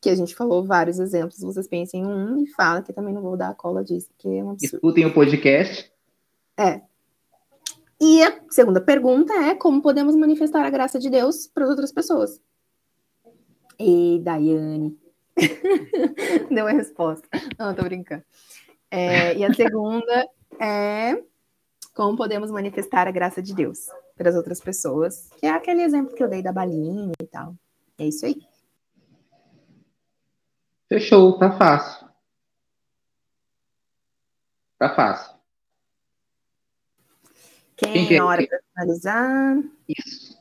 que 0.00 0.08
a 0.08 0.14
gente 0.14 0.34
falou 0.34 0.64
vários 0.64 0.98
exemplos, 0.98 1.40
vocês 1.40 1.68
pensem 1.68 2.02
em 2.02 2.06
um 2.06 2.42
e 2.42 2.46
fala 2.48 2.82
que 2.82 2.92
também 2.92 3.12
não 3.12 3.22
vou 3.22 3.36
dar 3.36 3.50
a 3.50 3.54
cola 3.54 3.84
disso, 3.84 4.08
porque 4.08 4.28
é 4.28 4.42
um 4.42 4.50
absurdo. 4.50 4.76
Escutem 4.76 5.06
o 5.06 5.12
podcast. 5.12 5.92
É, 6.56 6.80
e 8.00 8.22
a 8.22 8.40
segunda 8.50 8.80
pergunta 8.80 9.32
é 9.34 9.54
como 9.54 9.82
podemos 9.82 10.16
manifestar 10.16 10.64
a 10.64 10.70
graça 10.70 10.98
de 10.98 11.10
Deus 11.10 11.46
para 11.46 11.64
as 11.64 11.70
outras 11.70 11.92
pessoas? 11.92 12.40
E 13.78 14.20
Daiane 14.22 14.96
deu 16.50 16.66
a 16.66 16.72
resposta. 16.72 17.28
Não, 17.58 17.74
tô 17.74 17.82
brincando. 17.82 18.22
É, 18.90 19.36
e 19.36 19.44
a 19.44 19.52
segunda 19.52 20.28
é 20.60 21.20
como 21.94 22.16
podemos 22.16 22.50
manifestar 22.50 23.08
a 23.08 23.10
graça 23.10 23.42
de 23.42 23.54
Deus 23.54 23.88
para 24.16 24.30
as 24.30 24.36
outras 24.36 24.60
pessoas, 24.60 25.28
que 25.38 25.46
é 25.46 25.50
aquele 25.50 25.82
exemplo 25.82 26.14
que 26.14 26.22
eu 26.22 26.28
dei 26.28 26.42
da 26.42 26.52
balinha 26.52 27.12
e 27.20 27.26
tal. 27.26 27.54
É 27.98 28.06
isso 28.06 28.24
aí. 28.26 28.36
Fechou, 30.88 31.38
tá 31.38 31.56
fácil. 31.56 32.08
Tá 34.78 34.94
fácil. 34.94 35.34
Quem, 37.76 38.06
Quem 38.06 38.18
na 38.18 38.26
hora 38.26 38.46
para 38.46 38.60
finalizar? 38.72 39.56
Isso. 39.88 40.33